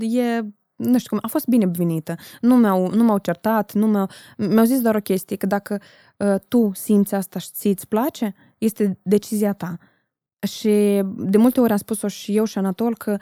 e 0.00 0.40
nu 0.76 0.98
știu 0.98 1.10
cum, 1.10 1.18
a 1.22 1.28
fost 1.28 1.46
bine 1.46 1.66
venită. 1.66 2.14
Nu 2.40 2.56
m-au, 2.56 2.90
nu 2.90 3.04
m-au 3.04 3.18
certat, 3.18 3.72
nu 3.72 3.86
mi-au, 3.86 4.08
mi-au 4.36 4.64
zis 4.64 4.80
doar 4.80 4.94
o 4.94 5.00
chestie, 5.00 5.36
că 5.36 5.46
dacă 5.46 5.80
uh, 6.16 6.34
tu 6.48 6.70
simți 6.74 7.14
asta 7.14 7.38
și 7.38 7.50
ți-ți 7.50 7.88
place, 7.88 8.34
este 8.58 8.98
decizia 9.02 9.52
ta. 9.52 9.78
Și 10.46 11.02
de 11.16 11.38
multe 11.38 11.60
ori 11.60 11.72
am 11.72 11.76
spus-o 11.76 12.08
și 12.08 12.36
eu 12.36 12.44
și 12.44 12.58
Anatol 12.58 12.96
că 12.96 13.16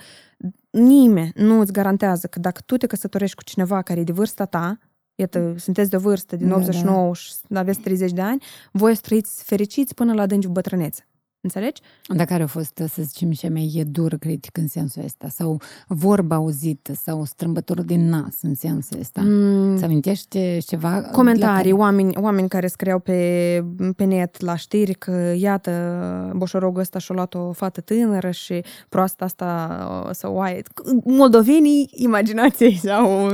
nimeni 0.70 1.32
nu 1.34 1.60
îți 1.60 1.72
garantează 1.72 2.26
că 2.26 2.38
dacă 2.38 2.60
tu 2.66 2.76
te 2.76 2.86
căsătorești 2.86 3.36
cu 3.36 3.42
cineva 3.42 3.82
care 3.82 4.00
e 4.00 4.04
de 4.04 4.12
vârsta 4.12 4.44
ta, 4.44 4.78
iată, 5.14 5.54
sunteți 5.58 5.90
de 5.90 5.96
vârstă 5.96 6.36
din 6.36 6.48
Da, 6.48 6.54
89 6.54 7.06
da. 7.06 7.12
și 7.12 7.32
aveți 7.54 7.80
30 7.80 8.12
de 8.12 8.20
ani, 8.20 8.42
voi 8.72 8.94
să 8.94 9.00
trăiți 9.00 9.44
fericiți 9.44 9.94
până 9.94 10.12
la 10.12 10.22
adânci 10.22 10.46
bătrânețe. 10.46 11.06
Înțelegi? 11.44 11.80
Dar 12.08 12.26
care 12.26 12.42
a 12.42 12.46
fost, 12.46 12.82
să 12.88 13.02
zicem, 13.02 13.30
cea 13.30 13.48
mai 13.50 13.84
dur 13.86 14.16
critic 14.16 14.56
în 14.56 14.68
sensul 14.68 15.02
ăsta? 15.04 15.28
Sau 15.28 15.60
vorba 15.88 16.34
auzită? 16.34 16.92
Sau 16.94 17.24
strâmbătorul 17.24 17.84
din 17.84 18.08
nas 18.08 18.34
în 18.42 18.54
sensul 18.54 19.00
ăsta? 19.00 19.20
Mm, 19.24 19.78
Să 19.78 19.84
amintește 19.84 20.58
ceva? 20.66 21.00
comentarii, 21.00 21.70
la 21.70 21.76
oameni, 21.78 22.12
oameni 22.16 22.48
care 22.48 22.66
scriau 22.66 22.98
pe, 22.98 23.64
pe 23.96 24.04
net 24.04 24.40
la 24.40 24.56
știri 24.56 24.94
că, 24.94 25.32
iată, 25.36 26.32
boșorogul 26.36 26.80
ăsta 26.80 26.98
și-a 26.98 27.14
luat 27.14 27.34
o 27.34 27.52
fată 27.52 27.80
tânără 27.80 28.30
și 28.30 28.64
proasta 28.88 29.24
asta 29.24 30.04
o 30.08 30.12
să 30.12 30.30
o 30.30 30.40
ai. 30.40 30.62
Moldovenii, 31.04 31.90
imaginație 31.92 32.66
așa, 32.66 33.06
o, 33.08 33.28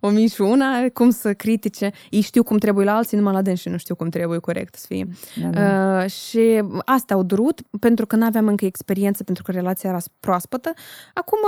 o 0.00 0.08
mii 0.08 0.28
și 0.28 0.40
una, 0.40 0.66
cum 0.92 1.10
să 1.10 1.32
critique. 1.34 1.92
Ei 2.10 2.20
știu 2.20 2.42
cum 2.42 2.56
trebuie 2.58 2.84
la 2.84 2.94
alții, 2.96 3.16
numai 3.16 3.32
la 3.32 3.42
dânsi 3.42 3.68
nu 3.68 3.76
știu 3.76 3.94
cum 3.94 4.08
trebuie 4.08 4.38
corect 4.38 4.74
să 4.74 4.84
fie. 4.88 5.08
Da, 5.42 5.48
da. 5.48 6.02
Uh, 6.02 6.10
și 6.10 6.62
asta 6.84 7.14
au 7.14 7.22
durut 7.22 7.40
pentru 7.80 8.06
că 8.06 8.16
nu 8.16 8.24
aveam 8.24 8.48
încă 8.48 8.64
experiență, 8.64 9.24
pentru 9.24 9.42
că 9.42 9.50
relația 9.50 9.90
era 9.90 9.98
proaspătă. 10.20 10.72
Acum 11.14 11.38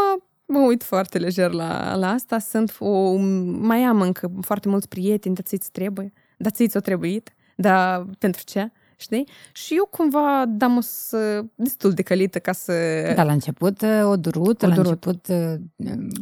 mă 0.46 0.58
uit 0.58 0.82
foarte 0.82 1.18
lejer 1.18 1.50
la, 1.50 1.94
la 1.94 2.10
asta. 2.10 2.38
Sunt 2.38 2.76
o, 2.78 3.16
mai 3.42 3.82
am 3.82 4.00
încă 4.00 4.30
foarte 4.40 4.68
mulți 4.68 4.88
prieteni, 4.88 5.34
dar 5.34 5.44
ți 5.44 5.70
trebuie. 5.72 6.12
Dar 6.36 6.52
ți-o 6.52 6.80
trebuit. 6.80 7.34
Dar 7.56 8.06
pentru 8.18 8.42
ce? 8.44 8.72
Știi? 9.04 9.28
Și 9.52 9.74
eu 9.76 9.84
cumva 9.90 10.44
dam 10.48 10.76
o 10.76 10.80
să, 10.80 11.44
destul 11.54 11.92
de 11.92 12.02
călită 12.02 12.38
ca 12.38 12.52
să... 12.52 12.72
Da, 13.16 13.22
la 13.22 13.32
început 13.32 13.80
uh, 13.80 14.02
o 14.04 14.16
durut, 14.16 14.62
O 14.62 14.66
la 14.66 14.74
durut. 14.74 15.04
început 15.04 15.26
uh, 15.28 15.36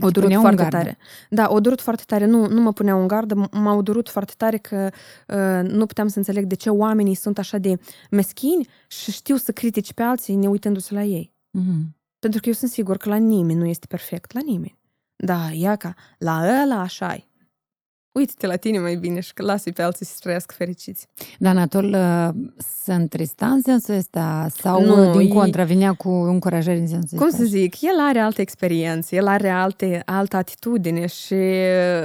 O 0.01 0.07
îți 0.07 0.13
durut 0.13 0.13
puneau 0.23 0.41
în 0.41 0.41
foarte 0.41 0.57
gardă. 0.63 0.77
tare. 0.77 0.99
Da, 1.31 1.47
o 1.51 1.61
durut 1.61 1.81
foarte 1.81 2.03
tare. 2.07 2.25
Nu, 2.25 2.47
nu 2.47 2.61
mă 2.61 2.73
puneau 2.73 3.01
în 3.01 3.07
gardă, 3.07 3.35
m- 3.47 3.51
m-au 3.51 3.83
durut 3.83 4.09
foarte 4.09 4.33
tare 4.37 4.57
că 4.59 4.89
uh, 5.29 5.69
nu 5.71 5.87
puteam 5.87 6.09
să 6.09 6.19
înțeleg 6.19 6.45
de 6.45 6.55
ce 6.55 6.71
oamenii 6.71 7.15
sunt 7.15 7.39
așa 7.39 7.59
de 7.59 7.79
meschini 8.11 8.69
și 8.87 9.11
știu 9.13 9.37
să 9.37 9.53
critici 9.53 9.93
pe 9.93 10.03
alții 10.03 10.35
ne 10.35 10.47
uitându-se 10.49 10.95
la 10.95 11.03
ei. 11.03 11.33
Mhm. 11.51 11.97
Pentru 12.19 12.41
că 12.41 12.49
eu 12.49 12.55
sunt 12.55 12.71
sigur 12.71 12.97
că 12.97 13.09
la 13.09 13.17
nimeni 13.17 13.59
nu 13.59 13.67
este 13.67 13.87
perfect, 13.87 14.33
la 14.33 14.41
nimeni. 14.45 14.79
Da, 15.17 15.51
ia 15.53 15.77
ca, 15.77 15.95
la 16.19 16.41
ăla 16.63 16.81
așa 16.81 17.17
-i. 17.17 17.31
Uite-te 18.13 18.47
la 18.47 18.57
tine 18.57 18.79
mai 18.79 18.97
bine 18.97 19.21
și 19.21 19.33
că 19.35 19.43
lasă 19.43 19.71
pe 19.71 19.83
alții 19.83 20.07
să 20.07 20.17
trăiască 20.21 20.55
fericiți. 20.57 21.07
Dar 21.39 21.57
Anatol 21.57 21.85
uh, 21.85 22.29
se 22.83 22.95
întrista 22.95 23.47
în 23.47 23.61
sensul 23.63 23.95
ăsta? 23.95 24.47
Sau 24.61 24.85
Nu, 24.85 25.07
uh, 25.11 25.17
din 25.17 25.31
e- 25.31 25.35
contra 25.35 25.65
venea 25.65 25.93
cu 25.93 26.09
încurajări 26.09 26.79
în 26.79 26.87
sensul 26.87 27.19
Cum 27.19 27.27
ăsta? 27.27 27.39
să 27.39 27.45
zic, 27.45 27.81
el 27.81 27.99
are 28.01 28.19
altă 28.19 28.41
experiență, 28.41 29.15
el 29.15 29.27
are 29.27 29.49
alte, 29.49 30.03
altă 30.05 30.37
atitudine 30.37 31.07
și 31.07 31.35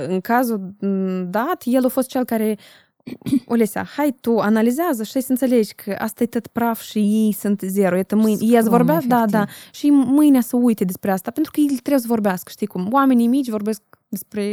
în 0.08 0.20
cazul 0.22 0.74
m, 0.80 1.30
dat, 1.30 1.62
el 1.66 1.86
a 1.86 1.90
fost 1.90 2.08
cel 2.08 2.24
care 2.26 2.58
Olesea, 3.46 3.84
hai 3.96 4.16
tu, 4.22 4.38
analizează 4.38 5.04
și 5.04 5.12
să 5.22 5.26
înțelegi 5.32 5.74
că 5.74 5.96
asta 5.98 6.24
e 6.24 6.26
tot 6.26 6.48
praf 6.48 6.82
și 6.82 6.98
ei 6.98 7.36
sunt 7.40 7.62
zero. 7.66 7.96
Iată, 7.96 8.16
mâine, 8.16 8.38
ei 8.42 8.56
ați 8.56 8.66
Scrum, 8.66 8.78
vorbea, 8.78 9.02
da, 9.08 9.16
efectiv. 9.18 9.40
da, 9.40 9.46
și 9.72 9.90
mâine 9.90 10.42
să 10.42 10.56
uite 10.56 10.84
despre 10.84 11.12
asta, 11.12 11.32
pentru 11.32 11.52
că 11.52 11.60
ei 11.60 11.68
trebuie 11.68 12.00
să 12.00 12.08
vorbească, 12.08 12.50
știi 12.52 12.68
cum? 12.68 12.88
Oamenii 12.92 13.28
mici 13.28 13.50
vorbesc 13.50 13.82
despre 14.10 14.44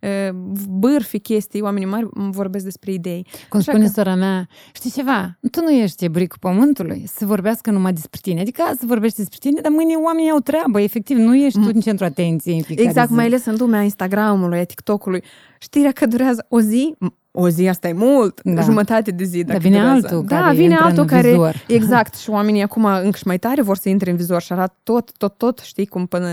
uh, 0.00 0.34
bârfi, 0.68 1.18
chestii, 1.20 1.60
oamenii 1.60 1.88
mari 1.88 2.08
vorbesc 2.12 2.64
despre 2.64 2.92
idei. 2.92 3.26
Cum 3.48 3.58
Așa 3.60 3.70
spune 3.72 3.84
că- 3.86 3.92
sora 3.94 4.14
mea, 4.14 4.48
știi 4.72 4.90
ceva, 4.90 5.38
tu 5.50 5.60
nu 5.60 5.70
ești 5.70 6.08
bricul 6.08 6.36
pământului 6.40 7.04
să 7.06 7.26
vorbească 7.26 7.70
numai 7.70 7.92
despre 7.92 8.18
tine. 8.22 8.40
Adică 8.40 8.62
azi 8.62 8.86
vorbești 8.86 9.16
despre 9.16 9.38
tine, 9.40 9.60
dar 9.60 9.72
mâine 9.72 9.94
oamenii 9.94 10.30
au 10.30 10.38
treabă, 10.38 10.80
efectiv, 10.80 11.16
nu 11.16 11.36
ești 11.36 11.58
tu 11.60 11.70
în 11.74 11.80
centru 11.80 12.04
atenției 12.04 12.56
în 12.56 12.62
fiecare 12.62 12.88
Exact, 12.88 13.08
zi. 13.08 13.14
mai 13.14 13.24
ales 13.24 13.44
în 13.44 13.56
lumea 13.58 13.82
Instagramului, 13.82 14.58
a 14.58 14.64
TikTok-ului. 14.64 15.22
Știrea 15.58 15.92
că 15.92 16.06
durează 16.06 16.46
o 16.48 16.60
zi, 16.60 16.94
o 17.34 17.48
zi 17.48 17.68
asta 17.68 17.88
e 17.88 17.92
mult, 17.92 18.40
Da. 18.44 18.60
jumătate 18.60 19.10
de 19.10 19.24
zi. 19.24 19.44
Dacă 19.44 19.58
vine 19.58 19.76
durează. 19.76 20.06
altul 20.06 20.24
da, 20.26 20.40
care 20.40 20.54
vine 20.54 20.68
intră 20.68 20.84
altul 20.84 21.00
în 21.02 21.06
care, 21.08 21.28
vizor. 21.30 21.64
exact, 21.68 22.14
și 22.14 22.30
oamenii 22.30 22.62
acum 22.62 22.84
încă 22.84 23.16
și 23.16 23.26
mai 23.26 23.38
tare 23.38 23.62
vor 23.62 23.76
să 23.76 23.88
intre 23.88 24.10
în 24.10 24.16
vizor 24.16 24.42
și 24.42 24.52
arată 24.52 24.74
tot, 24.82 25.12
tot, 25.16 25.36
tot, 25.38 25.58
știi 25.58 25.86
cum 25.86 26.06
până 26.06 26.28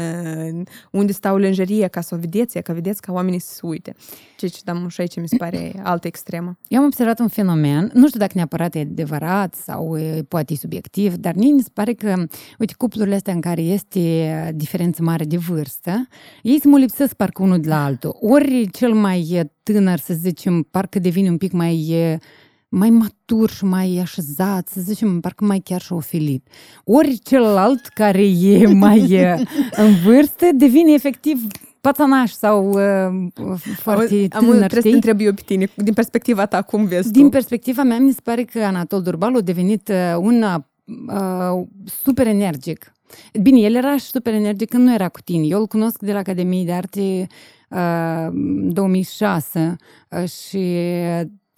unde 0.91 1.11
stau 1.11 1.37
lenjerie 1.37 1.87
ca 1.87 2.01
să 2.01 2.15
o 2.15 2.17
vedeți, 2.17 2.59
ca 2.61 2.73
vedeți 2.73 3.01
ca 3.01 3.11
oamenii 3.11 3.39
să 3.39 3.53
se 3.53 3.59
uite. 3.63 3.95
Ceea 4.37 4.51
ce, 4.51 4.59
da, 4.63 4.85
și 4.87 5.01
aici 5.01 5.19
mi 5.19 5.27
se 5.27 5.35
pare 5.37 5.73
altă 5.83 6.07
extremă. 6.07 6.57
Eu 6.67 6.79
am 6.79 6.85
observat 6.85 7.19
un 7.19 7.27
fenomen, 7.27 7.91
nu 7.93 8.07
știu 8.07 8.19
dacă 8.19 8.31
neapărat 8.35 8.75
e 8.75 8.79
adevărat 8.79 9.53
sau 9.55 9.97
e, 9.97 10.23
poate 10.27 10.53
e 10.53 10.55
subiectiv, 10.55 11.15
dar 11.15 11.33
mie 11.35 11.51
mi 11.53 11.61
se 11.61 11.69
pare 11.73 11.93
că, 11.93 12.15
uite, 12.59 12.73
cuplurile 12.77 13.15
astea 13.15 13.33
în 13.33 13.41
care 13.41 13.61
este 13.61 14.53
diferență 14.55 15.03
mare 15.03 15.23
de 15.23 15.37
vârstă, 15.37 16.07
ei 16.41 16.59
se 16.61 16.67
mă 16.67 16.77
lipsesc 16.77 17.13
parcă 17.13 17.43
unul 17.43 17.59
de 17.59 17.67
la 17.69 17.83
altul. 17.83 18.17
Ori 18.19 18.69
cel 18.71 18.93
mai 18.93 19.27
e, 19.31 19.51
tânăr, 19.73 19.99
să 19.99 20.13
zicem, 20.13 20.67
parcă 20.71 20.99
devine 20.99 21.29
un 21.29 21.37
pic 21.37 21.51
mai 21.51 21.87
e, 21.89 22.19
mai 22.69 22.89
matur 22.89 23.49
și 23.49 23.65
mai 23.65 23.97
așezat, 24.01 24.67
să 24.67 24.81
zicem, 24.81 25.19
parcă 25.19 25.45
mai 25.45 25.59
chiar 25.59 25.81
și 25.81 25.93
ofilit. 25.93 26.47
Ori 26.83 27.19
celălalt 27.23 27.85
care 27.87 28.27
e 28.27 28.67
mai 28.67 29.11
e, 29.11 29.43
în 29.85 29.93
vârstă 30.03 30.45
devine 30.53 30.93
efectiv 30.93 31.47
pațanaș 31.81 32.31
sau 32.31 32.69
uh, 32.69 33.55
foarte 33.75 34.01
Auzi, 34.01 34.27
am, 34.29 34.45
tânăr, 34.45 34.57
trebuie 34.57 34.69
să 34.69 34.75
te 34.75 34.79
știi? 34.79 34.93
întreb 34.93 35.19
eu 35.19 35.33
pe 35.33 35.41
tine, 35.45 35.69
din 35.75 35.93
perspectiva 35.93 36.45
ta, 36.45 36.61
cum 36.61 36.85
vezi 36.85 37.11
Din 37.11 37.23
tu? 37.23 37.29
perspectiva 37.29 37.83
mea, 37.83 37.97
mi 37.99 38.11
se 38.11 38.19
pare 38.23 38.43
că 38.43 38.59
Anatol 38.59 39.01
Durbalu 39.01 39.37
a 39.37 39.41
devenit 39.41 39.87
uh, 39.87 40.17
un 40.19 40.43
uh, 40.43 41.65
super 42.03 42.27
energic. 42.27 42.93
Bine, 43.41 43.59
el 43.59 43.75
era 43.75 43.97
și 43.97 44.05
super 44.05 44.33
energic 44.33 44.69
când 44.69 44.83
nu 44.83 44.93
era 44.93 45.09
cu 45.09 45.21
tine. 45.21 45.45
Eu 45.45 45.59
îl 45.59 45.67
cunosc 45.67 46.01
de 46.01 46.11
la 46.11 46.19
Academie 46.19 46.65
de 46.65 46.71
Arte 46.71 46.99
uh, 46.99 47.27
2006 47.69 49.75
uh, 50.09 50.29
și 50.29 50.75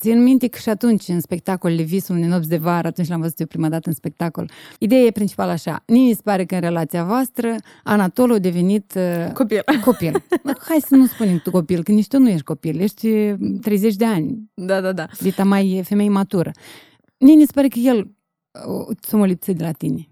țin 0.02 0.24
minte 0.24 0.48
că 0.48 0.58
și 0.58 0.70
atunci 0.70 1.08
în 1.08 1.20
spectacolele 1.20 1.84
Visul 1.84 2.16
unei 2.16 2.28
nopți 2.28 2.50
de 2.50 2.58
vară, 2.58 2.88
atunci 2.88 3.08
l-am 3.08 3.22
văzut 3.22 3.40
eu 3.40 3.46
prima 3.46 3.70
dată 3.70 3.90
în 3.90 3.94
spectacol. 3.94 4.50
Ideea 4.80 5.02
e 5.02 5.12
principală 5.12 5.52
așa. 5.52 5.84
Mie 5.88 6.08
mi 6.08 6.14
se 6.14 6.22
pare 6.24 6.46
că 6.46 6.56
în 6.56 6.62
relația 6.62 7.04
voastră 7.04 7.56
Anatol 7.84 8.32
a 8.32 8.38
devenit 8.38 8.94
uh, 8.96 9.32
Copil. 9.34 9.62
copil. 9.86 10.24
Hai 10.68 10.78
să 10.88 10.96
nu 10.96 11.06
spunem 11.06 11.38
tu 11.38 11.52
copil, 11.52 11.84
că 11.84 11.92
nici 11.92 12.08
tu 12.08 12.20
nu 12.20 12.30
ești 12.30 12.44
copil, 12.44 12.80
ești 12.80 13.08
uh, 13.08 13.34
30 13.62 13.96
de 13.96 14.06
ani, 14.06 14.50
Da, 14.54 14.82
da, 14.82 14.92
da. 14.92 15.08
dita 15.20 15.44
mai 15.44 15.72
e 15.72 15.82
femei 15.82 16.10
matură. 16.10 16.52
Mie 17.18 17.36
mi 17.36 17.46
se 17.46 17.52
pare 17.54 17.68
că 17.68 17.80
el 17.80 17.98
uh, 17.98 18.96
s-a 19.02 19.18
mă 19.18 19.26
lipsit 19.26 19.58
de 19.58 19.64
la 19.64 19.72
tine. 19.72 20.06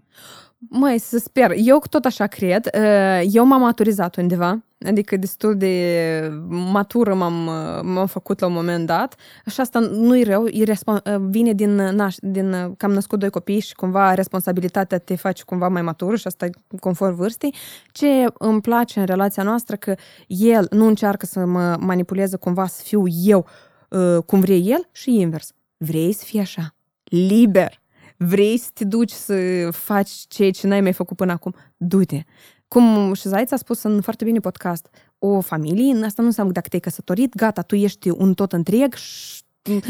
Măi, 0.58 0.98
să 0.98 1.18
sper. 1.18 1.52
Eu 1.56 1.82
tot 1.90 2.04
așa 2.04 2.26
cred. 2.26 2.68
Uh, 2.74 3.28
Eu 3.32 3.44
m-am 3.44 3.60
maturizat 3.60 4.16
undeva, 4.16 4.64
adică 4.86 5.16
destul 5.16 5.56
de 5.56 6.32
matură 6.48 7.14
m-am, 7.14 7.46
uh, 7.46 7.80
m-am 7.82 8.06
făcut 8.06 8.40
la 8.40 8.46
un 8.46 8.52
moment 8.52 8.86
dat 8.86 9.14
și 9.46 9.60
asta 9.60 9.78
nu 9.78 10.18
e 10.18 10.24
rău, 10.24 10.46
e 10.46 10.64
respon- 10.64 11.02
uh, 11.04 11.26
vine 11.28 11.52
din, 11.52 11.80
naș- 11.80 12.20
din 12.20 12.52
uh, 12.52 12.70
că 12.76 12.84
am 12.84 12.92
născut 12.92 13.18
doi 13.18 13.30
copii 13.30 13.60
și 13.60 13.74
cumva 13.74 14.14
responsabilitatea 14.14 14.98
te 14.98 15.16
face 15.16 15.42
cumva 15.42 15.68
mai 15.68 15.82
matură 15.82 16.16
și 16.16 16.26
asta 16.26 16.46
e 16.46 16.50
conform 16.80 17.14
vârstei. 17.14 17.54
Ce 17.92 18.06
îmi 18.38 18.60
place 18.60 19.00
în 19.00 19.06
relația 19.06 19.42
noastră 19.42 19.76
că 19.76 19.94
el 20.26 20.66
nu 20.70 20.86
încearcă 20.86 21.26
să 21.26 21.44
mă 21.44 21.76
manipuleze 21.80 22.36
cumva 22.36 22.66
să 22.66 22.82
fiu 22.84 23.02
eu 23.06 23.46
uh, 23.88 24.22
cum 24.26 24.40
vrei 24.40 24.70
el 24.70 24.88
și 24.92 25.20
invers. 25.20 25.52
Vrei 25.76 26.12
să 26.12 26.24
fii 26.24 26.40
așa, 26.40 26.74
liber, 27.04 27.80
vrei 28.16 28.58
să 28.58 28.70
te 28.74 28.84
duci 28.84 29.10
să 29.10 29.34
faci 29.70 30.10
ceea 30.10 30.50
ce 30.50 30.66
n-ai 30.66 30.80
mai 30.80 30.92
făcut 30.92 31.16
până 31.16 31.32
acum, 31.32 31.54
du-te. 31.76 32.24
Cum 32.74 33.14
și 33.14 33.28
Zaiț 33.28 33.50
a 33.50 33.56
spus 33.56 33.82
în 33.82 34.00
foarte 34.00 34.24
bine 34.24 34.38
podcast, 34.38 34.86
o 35.18 35.40
familie, 35.40 36.04
asta 36.04 36.22
nu 36.22 36.28
înseamnă 36.28 36.52
că 36.52 36.58
dacă 36.58 36.68
te-ai 36.68 36.80
căsătorit, 36.80 37.34
gata, 37.34 37.62
tu 37.62 37.74
ești 37.74 38.08
un 38.08 38.34
tot 38.34 38.52
întreg 38.52 38.94
și 38.94 39.42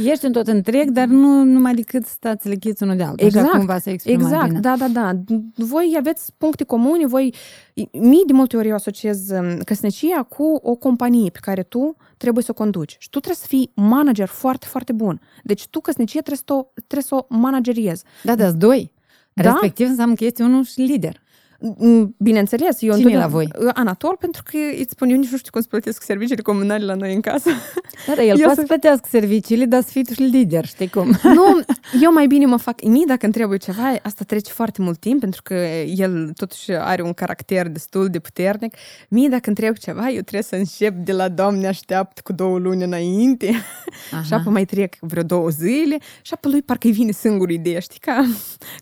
Ești 0.04 0.24
în 0.24 0.32
tot 0.32 0.46
întreg, 0.46 0.90
dar 0.90 1.06
nu 1.06 1.42
numai 1.42 1.74
decât 1.74 2.06
stați 2.06 2.48
lechiți 2.48 2.82
unul 2.82 2.96
de 2.96 3.02
altul. 3.02 3.26
Așa 3.26 3.38
Exact, 3.38 3.56
cumva 3.56 3.78
să 3.78 3.90
exprimat 3.90 4.22
Exact, 4.22 4.48
bine. 4.48 4.60
da, 4.60 4.76
da, 4.76 4.88
da. 4.88 5.12
Voi 5.54 5.94
aveți 5.98 6.32
puncte 6.38 6.64
comune, 6.64 7.06
voi... 7.06 7.34
Mii 7.92 8.24
de 8.26 8.32
multe 8.32 8.56
ori 8.56 8.68
eu 8.68 8.74
asociez 8.74 9.30
um, 9.30 9.58
căsnicia 9.58 10.22
cu 10.22 10.58
o 10.62 10.74
companie 10.74 11.30
pe 11.30 11.38
care 11.42 11.62
tu 11.62 11.96
trebuie 12.16 12.44
să 12.44 12.50
o 12.50 12.54
conduci. 12.54 12.96
Și 12.98 13.10
tu 13.10 13.18
trebuie 13.20 13.40
să 13.40 13.46
fii 13.46 13.70
manager 13.74 14.26
foarte, 14.26 14.66
foarte 14.66 14.92
bun. 14.92 15.20
Deci 15.44 15.66
tu 15.68 15.80
căsnicia 15.80 16.20
trebuie 16.20 16.42
să 16.46 16.52
o, 16.54 16.66
trebuie 16.74 17.02
să 17.02 17.14
o 17.14 17.26
manageriezi. 17.28 18.04
Da, 18.22 18.34
da, 18.34 18.50
doi. 18.50 18.92
Da? 19.32 19.42
Respectiv 19.42 19.88
înseamnă 19.88 20.14
că 20.14 20.24
ești 20.24 20.40
unul 20.42 20.64
și 20.64 20.80
lider. 20.80 21.20
Mm, 21.78 22.14
Bineînțeles, 22.18 22.82
eu 22.82 22.92
Cine 22.96 23.14
întotdeauna- 23.14 23.20
la 23.24 23.26
voi? 23.32 23.72
Anatol, 23.74 24.16
pentru 24.20 24.42
că 24.50 24.56
îți 24.80 24.90
spun, 24.90 25.08
eu 25.08 25.16
nici 25.16 25.30
nu 25.30 25.36
știu 25.36 25.50
cum 25.50 25.60
să 25.60 25.66
plătesc 25.70 26.02
serviciile 26.02 26.42
comunale 26.42 26.84
la 26.84 26.94
noi 26.94 27.14
în 27.14 27.20
casă. 27.20 27.50
Da, 28.06 28.14
da, 28.14 28.22
el 28.22 28.28
Eu 28.28 28.36
poate 28.36 28.54
să- 28.54 28.60
să 28.60 28.66
plătească 28.66 29.06
serviciile, 29.10 29.64
dar 29.64 29.82
să 29.82 29.88
fii 29.90 30.04
tu 30.04 30.12
și 30.12 30.22
lider, 30.22 30.64
știi 30.66 30.88
cum? 30.88 31.06
nu, 31.38 31.60
eu 32.04 32.12
mai 32.12 32.26
bine 32.26 32.46
mă 32.46 32.56
fac 32.56 32.82
mie 32.84 33.04
dacă 33.06 33.24
îmi 33.24 33.32
trebuie 33.34 33.58
ceva, 33.58 33.82
asta 34.02 34.24
trece 34.26 34.52
foarte 34.52 34.82
mult 34.82 34.98
timp, 34.98 35.20
pentru 35.20 35.40
că 35.44 35.54
el 35.96 36.32
totuși 36.36 36.70
are 36.72 37.02
un 37.02 37.12
caracter 37.12 37.68
destul 37.68 38.06
de 38.08 38.18
puternic. 38.18 38.74
Mie 39.08 39.28
dacă 39.28 39.42
îmi 39.46 39.56
trebuie 39.56 39.78
ceva, 39.80 40.08
eu 40.08 40.20
trebuie 40.20 40.42
să 40.42 40.54
încep 40.56 40.94
de 40.94 41.12
la 41.12 41.28
Doamne 41.28 41.66
așteaptă 41.66 42.20
cu 42.24 42.32
două 42.32 42.58
luni 42.58 42.82
înainte 42.84 43.46
și 44.24 44.32
apoi 44.32 44.52
mai 44.52 44.64
trec 44.64 44.94
vreo 45.00 45.22
două 45.22 45.48
zile 45.48 45.98
și 46.22 46.32
apoi 46.34 46.50
lui 46.52 46.62
parcă 46.62 46.86
îi 46.86 46.92
vine 46.92 47.10
singur 47.12 47.50
ideea, 47.50 47.80
știi, 47.80 47.98
ca, 48.00 48.24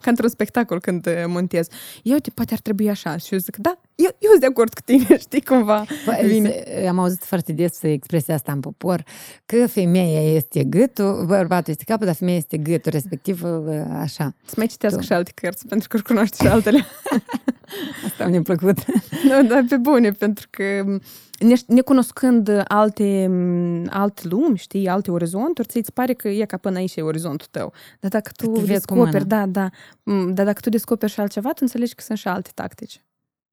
ca 0.00 0.10
într-un 0.10 0.28
spectacol 0.28 0.80
când 0.80 1.06
uh, 1.06 1.12
montez. 1.26 1.66
Eu, 2.02 2.12
uite, 2.12 2.30
poate 2.34 2.52
ar 2.52 2.60
trebui 2.68 2.90
așa. 2.90 3.16
Și 3.16 3.32
eu 3.32 3.38
zic, 3.38 3.56
da, 3.56 3.80
eu, 4.04 4.10
eu 4.18 4.28
sunt 4.30 4.40
de 4.40 4.46
acord 4.46 4.74
cu 4.74 4.80
tine, 4.84 5.18
știi, 5.26 5.42
cumva 5.44 5.84
vine. 6.24 6.48
Păi, 6.48 6.88
Am 6.88 6.98
auzit 6.98 7.24
foarte 7.24 7.52
des 7.52 7.82
expresia 7.82 8.34
asta 8.34 8.52
în 8.52 8.60
popor, 8.60 9.04
că 9.46 9.66
femeia 9.66 10.34
este 10.34 10.64
gâtul, 10.64 11.24
bărbatul 11.26 11.70
este 11.72 11.84
capul, 11.84 12.06
dar 12.06 12.14
femeia 12.14 12.36
este 12.36 12.56
gâtul, 12.56 12.92
respectiv 12.92 13.42
uh, 13.42 13.82
așa. 14.00 14.34
Să 14.44 14.54
mai 14.56 14.66
citească 14.66 14.98
Tu. 14.98 15.04
și 15.04 15.12
alte 15.12 15.30
cărți, 15.34 15.66
pentru 15.66 15.88
că 15.88 15.96
își 15.96 16.04
cunoaște 16.04 16.36
și 16.40 16.46
altele. 16.52 16.84
Asta 18.06 18.26
mi-a 18.26 18.42
plăcut. 18.42 18.76
nu, 19.24 19.42
dar 19.48 19.64
pe 19.68 19.76
bune, 19.76 20.10
pentru 20.10 20.46
că 20.50 20.62
ne, 21.38 21.54
necunoscând 21.66 22.64
alte, 22.68 23.30
alte 23.90 24.22
lumi, 24.28 24.56
știi, 24.56 24.88
alte 24.88 25.10
orizonturi, 25.10 25.68
ți-ți 25.68 25.92
pare 25.92 26.12
că 26.12 26.28
e 26.28 26.44
ca 26.44 26.56
până 26.56 26.78
aici 26.78 26.96
e 26.96 27.02
orizontul 27.02 27.46
tău. 27.50 27.72
Dar 28.00 28.10
dacă 28.10 28.30
tu 28.36 28.46
te 28.46 28.60
vezi 28.60 28.84
cu 28.86 28.94
descoperi, 28.94 29.24
mâna. 29.28 29.44
da, 29.44 29.46
da, 29.46 29.70
m, 30.12 30.32
dar 30.34 30.44
dacă 30.46 30.60
tu 30.60 30.68
descoperi 30.68 31.12
și 31.12 31.20
altceva, 31.20 31.48
tu 31.48 31.58
înțelegi 31.60 31.94
că 31.94 32.02
sunt 32.02 32.18
și 32.18 32.28
alte 32.28 32.50
tactici 32.54 33.00
Mhm. 33.00 33.06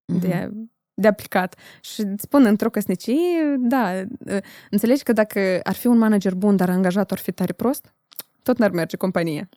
De, 0.05 0.51
de 0.93 1.07
aplicat. 1.07 1.55
Și 1.81 2.01
îți 2.01 2.23
spun, 2.23 2.45
într-o 2.45 2.69
căsnicie, 2.69 3.55
da, 3.57 3.91
înțelegi 4.69 5.03
că 5.03 5.13
dacă 5.13 5.59
ar 5.63 5.75
fi 5.75 5.87
un 5.87 5.97
manager 5.97 6.35
bun, 6.35 6.55
dar 6.55 6.69
angajatul 6.69 7.17
ar 7.17 7.23
fi 7.23 7.31
tare 7.31 7.53
prost, 7.53 7.93
tot 8.43 8.57
n-ar 8.57 8.71
merge 8.71 8.97
compania. 8.97 9.49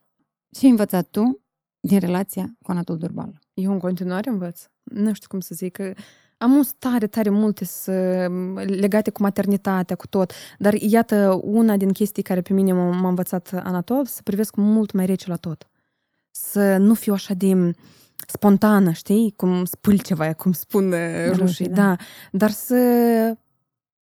Ce 0.50 0.64
ai 0.64 0.70
învățat 0.70 1.08
tu 1.10 1.40
din 1.80 1.98
relația 1.98 2.56
cu 2.62 2.70
Anatol 2.70 2.96
Durbal? 2.96 3.38
Eu 3.54 3.72
în 3.72 3.78
continuare 3.78 4.30
învăț. 4.30 4.62
Nu 4.82 5.12
știu 5.12 5.28
cum 5.28 5.40
să 5.40 5.54
zic. 5.54 5.72
că 5.72 5.92
Am 6.38 6.52
un 6.52 6.62
tare, 6.78 7.06
tare 7.06 7.30
multe 7.30 7.64
să, 7.64 8.26
legate 8.54 9.10
cu 9.10 9.22
maternitatea, 9.22 9.96
cu 9.96 10.06
tot. 10.06 10.32
Dar 10.58 10.74
iată, 10.74 11.40
una 11.42 11.76
din 11.76 11.92
chestii 11.92 12.22
care 12.22 12.40
pe 12.40 12.52
mine 12.52 12.72
m-a, 12.72 12.90
m-a 12.90 13.08
învățat 13.08 13.52
Anatol, 13.52 14.06
să 14.06 14.20
privesc 14.22 14.54
mult 14.54 14.92
mai 14.92 15.06
rece 15.06 15.28
la 15.28 15.36
tot. 15.36 15.68
Să 16.30 16.76
nu 16.76 16.94
fiu 16.94 17.12
așa 17.12 17.34
de 17.34 17.72
spontană, 18.26 18.90
știi? 18.92 19.32
Cum 19.36 19.64
spui 19.64 19.98
ceva, 19.98 20.32
cum 20.32 20.52
spun 20.52 20.92
uh, 20.92 21.26
Rușii, 21.26 21.40
rușii. 21.40 21.68
da. 21.68 21.74
Da. 21.82 21.96
Dar 22.32 22.50
să 22.50 22.74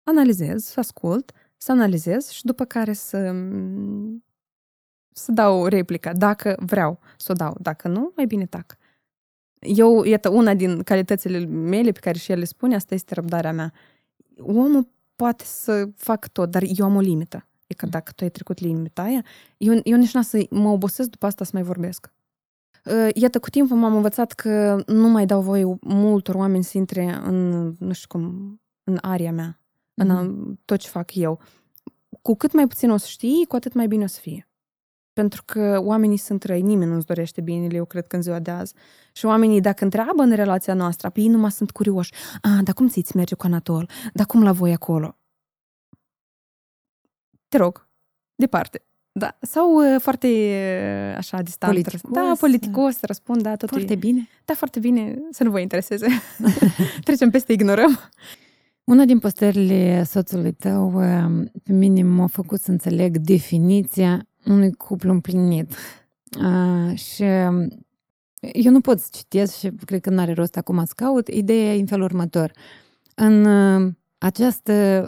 analizez, 0.03 0.63
să 0.63 0.79
ascult, 0.79 1.31
să 1.57 1.71
analizez 1.71 2.29
și 2.29 2.45
după 2.45 2.65
care 2.65 2.93
să 2.93 3.33
să 5.17 5.31
dau 5.31 5.65
replica, 5.65 6.13
dacă 6.13 6.57
vreau 6.59 6.99
să 7.17 7.31
o 7.31 7.35
dau. 7.35 7.57
Dacă 7.61 7.87
nu, 7.87 8.11
mai 8.15 8.25
bine 8.25 8.45
tac. 8.45 8.77
Eu, 9.59 10.03
iată, 10.03 10.29
una 10.29 10.53
din 10.53 10.83
calitățile 10.83 11.45
mele 11.45 11.91
pe 11.91 11.99
care 11.99 12.17
și 12.17 12.31
el 12.31 12.39
le 12.39 12.45
spune, 12.45 12.75
asta 12.75 12.93
este 12.93 13.13
răbdarea 13.13 13.51
mea. 13.51 13.73
Omul 14.37 14.87
poate 15.15 15.43
să 15.43 15.89
fac 15.95 16.27
tot, 16.27 16.51
dar 16.51 16.63
eu 16.75 16.85
am 16.85 16.95
o 16.95 16.99
limită. 16.99 17.45
E 17.67 17.73
că 17.73 17.85
dacă 17.85 18.11
tu 18.15 18.23
ai 18.23 18.29
trecut 18.29 18.59
limita 18.59 19.01
aia, 19.01 19.25
eu, 19.57 19.79
eu 19.83 19.97
nici 19.97 20.13
n 20.13 20.21
să 20.21 20.45
mă 20.49 20.69
obosesc 20.69 21.09
după 21.09 21.25
asta 21.25 21.43
să 21.43 21.51
mai 21.53 21.63
vorbesc. 21.63 22.11
Uh, 22.91 23.09
Iată, 23.13 23.39
cu 23.39 23.49
timpul 23.49 23.77
m-am 23.77 23.95
învățat 23.95 24.31
că 24.31 24.83
nu 24.85 25.07
mai 25.07 25.25
dau 25.25 25.41
voie 25.41 25.77
multor 25.81 26.35
oameni 26.35 26.63
să 26.63 26.77
intre 26.77 27.03
în, 27.23 27.69
nu 27.79 27.93
știu 27.93 28.07
cum, 28.07 28.55
în 28.83 28.97
aria 29.01 29.31
mea, 29.31 29.61
în 29.93 30.09
a- 30.09 30.55
tot 30.65 30.79
ce 30.79 30.87
fac 30.87 31.15
eu. 31.15 31.39
Cu 32.21 32.35
cât 32.35 32.53
mai 32.53 32.67
puțin 32.67 32.89
o 32.89 32.97
să 32.97 33.07
știi, 33.09 33.45
cu 33.47 33.55
atât 33.55 33.73
mai 33.73 33.87
bine 33.87 34.03
o 34.03 34.07
să 34.07 34.19
fie. 34.19 34.49
Pentru 35.13 35.43
că 35.45 35.79
oamenii 35.83 36.17
sunt 36.17 36.43
răi, 36.43 36.61
nimeni 36.61 36.91
nu-ți 36.91 37.05
dorește 37.05 37.41
binele, 37.41 37.75
eu 37.75 37.85
cred 37.85 38.07
că 38.07 38.15
în 38.15 38.21
ziua 38.21 38.39
de 38.39 38.51
azi. 38.51 38.73
Și 39.13 39.25
oamenii, 39.25 39.61
dacă 39.61 39.83
întreabă 39.83 40.21
în 40.23 40.35
relația 40.35 40.73
noastră, 40.73 41.09
pe 41.09 41.19
ei 41.21 41.27
numai 41.27 41.51
sunt 41.51 41.71
curioși. 41.71 42.13
A, 42.41 42.49
dar 42.63 42.73
cum 42.73 42.87
ți-ți 42.87 43.15
merge 43.15 43.35
cu 43.35 43.45
Anatol? 43.45 43.89
Dar 44.13 44.25
cum 44.25 44.43
la 44.43 44.51
voi 44.51 44.73
acolo? 44.73 45.17
Te 47.47 47.57
rog, 47.57 47.89
departe. 48.35 48.86
Da. 49.17 49.37
Sau 49.41 49.93
uh, 49.93 50.01
foarte 50.01 50.27
uh, 50.27 51.17
așa 51.17 51.41
distant. 51.41 51.71
Politicos. 51.71 52.11
Da, 52.11 52.33
politicos, 52.39 52.95
să 52.97 53.05
răspund, 53.05 53.41
da, 53.41 53.55
tot 53.55 53.69
Foarte 53.69 53.93
e, 53.93 53.95
bine. 53.95 54.27
Da, 54.45 54.53
foarte 54.53 54.79
bine, 54.79 55.19
să 55.31 55.43
nu 55.43 55.49
vă 55.49 55.59
intereseze. 55.59 56.07
Trecem 57.05 57.29
peste, 57.29 57.53
ignorăm. 57.53 57.99
Una 58.83 59.05
din 59.05 59.19
postările 59.19 60.03
soțului 60.03 60.51
tău 60.51 60.93
uh, 60.93 61.45
pe 61.63 61.73
mine 61.73 62.03
m-a 62.03 62.27
făcut 62.27 62.59
să 62.59 62.71
înțeleg 62.71 63.17
definiția 63.17 64.27
unui 64.45 64.71
cuplu 64.71 65.11
împlinit. 65.11 65.71
Uh, 66.39 66.97
și 66.97 67.21
um, 67.21 67.85
eu 68.39 68.71
nu 68.71 68.81
pot 68.81 68.99
să 68.99 69.07
citesc 69.11 69.57
și 69.57 69.71
cred 69.85 70.01
că 70.01 70.09
nu 70.09 70.19
are 70.19 70.33
rost 70.33 70.57
acum 70.57 70.85
să 70.85 70.93
caut. 70.95 71.27
Ideea 71.27 71.73
e 71.73 71.79
în 71.79 71.85
felul 71.85 72.03
următor. 72.03 72.51
În 73.15 73.45
uh, 73.45 73.93
această 74.17 75.05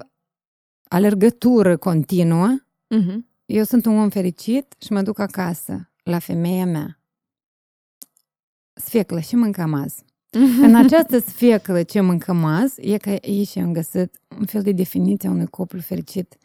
alergătură 0.87 1.77
continuă, 1.77 2.57
Uh-huh. 2.89 3.21
Eu 3.49 3.63
sunt 3.63 3.85
un 3.85 3.97
om 3.97 4.09
fericit 4.09 4.75
și 4.81 4.91
mă 4.91 5.01
duc 5.01 5.19
acasă 5.19 5.89
la 6.03 6.19
femeia 6.19 6.65
mea. 6.65 6.99
Sfeclă 8.73 9.19
și 9.19 9.35
mâncăm 9.35 9.73
azi. 9.73 10.03
În 10.65 10.75
această 10.75 11.19
sfeclă 11.19 11.83
ce 11.83 12.01
mâncăm 12.01 12.43
azi, 12.45 12.81
e 12.81 12.97
că 12.97 13.09
aici 13.09 13.55
am 13.57 13.73
găsit 13.73 14.21
un 14.39 14.45
fel 14.45 14.61
de 14.61 14.71
definiție 14.71 15.29
a 15.29 15.31
unui 15.31 15.45
cuplu 15.47 15.79
fericit. 15.79 16.35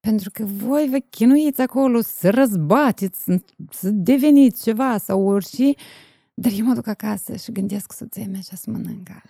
Pentru 0.00 0.30
că 0.32 0.44
voi 0.44 0.88
vă 0.90 0.98
chinuiți 1.10 1.60
acolo 1.60 2.00
să 2.00 2.30
răzbateți, 2.30 3.22
să- 3.22 3.40
să 3.70 3.90
deveniți 3.90 4.62
ceva 4.62 4.98
sau 4.98 5.26
orice, 5.26 5.72
dar 6.34 6.52
eu 6.58 6.64
mă 6.64 6.74
duc 6.74 6.86
acasă 6.86 7.36
și 7.36 7.52
gândesc 7.52 7.92
soția 7.92 8.26
mea 8.30 8.40
și 8.40 8.56
să 8.56 8.70
mănâncă. 8.70 9.22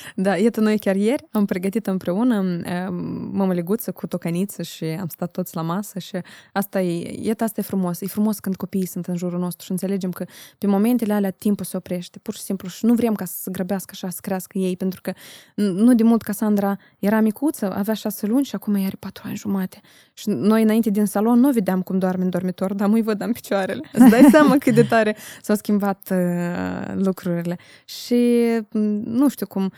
Da, 0.14 0.36
iată, 0.36 0.60
noi 0.60 0.78
chiar 0.78 0.96
ieri 0.96 1.24
am 1.30 1.44
pregătit 1.44 1.86
împreună 1.86 2.38
um, 2.38 2.94
mămăliguță 3.32 3.92
cu 3.92 4.06
tocăniță 4.06 4.62
și 4.62 4.84
am 4.84 5.08
stat 5.08 5.30
toți 5.30 5.54
la 5.54 5.62
masă 5.62 5.98
și 5.98 6.16
asta 6.52 6.80
e, 6.80 7.18
iată, 7.22 7.44
asta 7.44 7.60
e 7.60 7.62
frumos. 7.62 8.00
E 8.00 8.06
frumos 8.06 8.38
când 8.38 8.56
copiii 8.56 8.86
sunt 8.86 9.06
în 9.06 9.16
jurul 9.16 9.38
nostru 9.38 9.64
și 9.64 9.70
înțelegem 9.70 10.10
că 10.10 10.24
pe 10.58 10.66
momentele 10.66 11.12
alea 11.12 11.30
timpul 11.30 11.64
se 11.64 11.76
oprește, 11.76 12.18
pur 12.18 12.34
și 12.34 12.40
simplu, 12.40 12.68
și 12.68 12.84
nu 12.84 12.94
vrem 12.94 13.14
ca 13.14 13.24
să 13.24 13.34
se 13.38 13.50
grăbească 13.50 13.90
așa, 13.92 14.10
să 14.10 14.18
crească 14.20 14.58
ei, 14.58 14.76
pentru 14.76 15.00
că 15.00 15.10
n- 15.10 15.74
nu 15.74 15.94
de 15.94 16.02
mult 16.02 16.22
Casandra 16.22 16.76
era 16.98 17.20
micuță, 17.20 17.72
avea 17.74 17.94
șase 17.94 18.26
luni 18.26 18.44
și 18.44 18.54
acum 18.54 18.74
ea 18.74 18.86
are 18.86 18.96
patru 18.98 19.22
ani 19.26 19.36
jumate. 19.36 19.80
Și 20.12 20.28
noi 20.28 20.62
înainte 20.62 20.90
din 20.90 21.04
salon 21.04 21.40
nu 21.40 21.50
vedeam 21.50 21.82
cum 21.82 21.98
doarme 21.98 22.22
în 22.22 22.30
dormitor, 22.30 22.74
dar 22.74 22.88
mă 22.88 23.00
văd 23.02 23.20
în 23.20 23.32
picioarele. 23.32 23.80
Îți 23.92 24.10
dai 24.10 24.28
seama 24.32 24.58
cât 24.58 24.74
de 24.74 24.82
tare 24.82 25.16
s-au 25.42 25.56
schimbat 25.56 26.08
uh, 26.10 26.94
lucrurile. 26.94 27.58
Și 27.84 28.40
m, 28.70 28.78
nu 29.04 29.28
știu 29.28 29.46
cum, 29.46 29.62
m, 29.62 29.72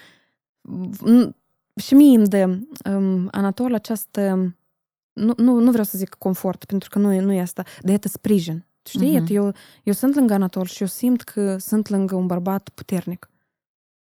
și 1.76 1.94
mie 1.94 2.16
îmi 2.18 2.26
dă 2.26 2.58
um, 2.90 3.28
Anatol 3.30 3.74
această, 3.74 4.54
nu, 5.12 5.32
nu, 5.36 5.58
nu 5.60 5.70
vreau 5.70 5.84
să 5.84 5.98
zic 5.98 6.08
confort, 6.14 6.64
pentru 6.64 6.88
că 6.88 6.98
nu 6.98 7.12
e, 7.12 7.20
nu 7.20 7.32
e 7.32 7.40
asta, 7.40 7.62
dar 7.80 7.90
iată 7.90 8.08
sprijin. 8.08 8.64
Știi, 8.88 9.14
Mhm. 9.16 9.24
uh-huh. 9.24 9.28
eu, 9.30 9.52
eu 9.82 9.92
sunt 9.92 10.14
lângă 10.14 10.32
Anatol 10.34 10.64
și 10.64 10.80
eu 10.82 10.88
simt 10.88 11.22
că 11.22 11.56
sunt 11.58 11.88
lângă 11.88 12.14
un 12.14 12.26
bărbat 12.26 12.68
puternic. 12.68 13.30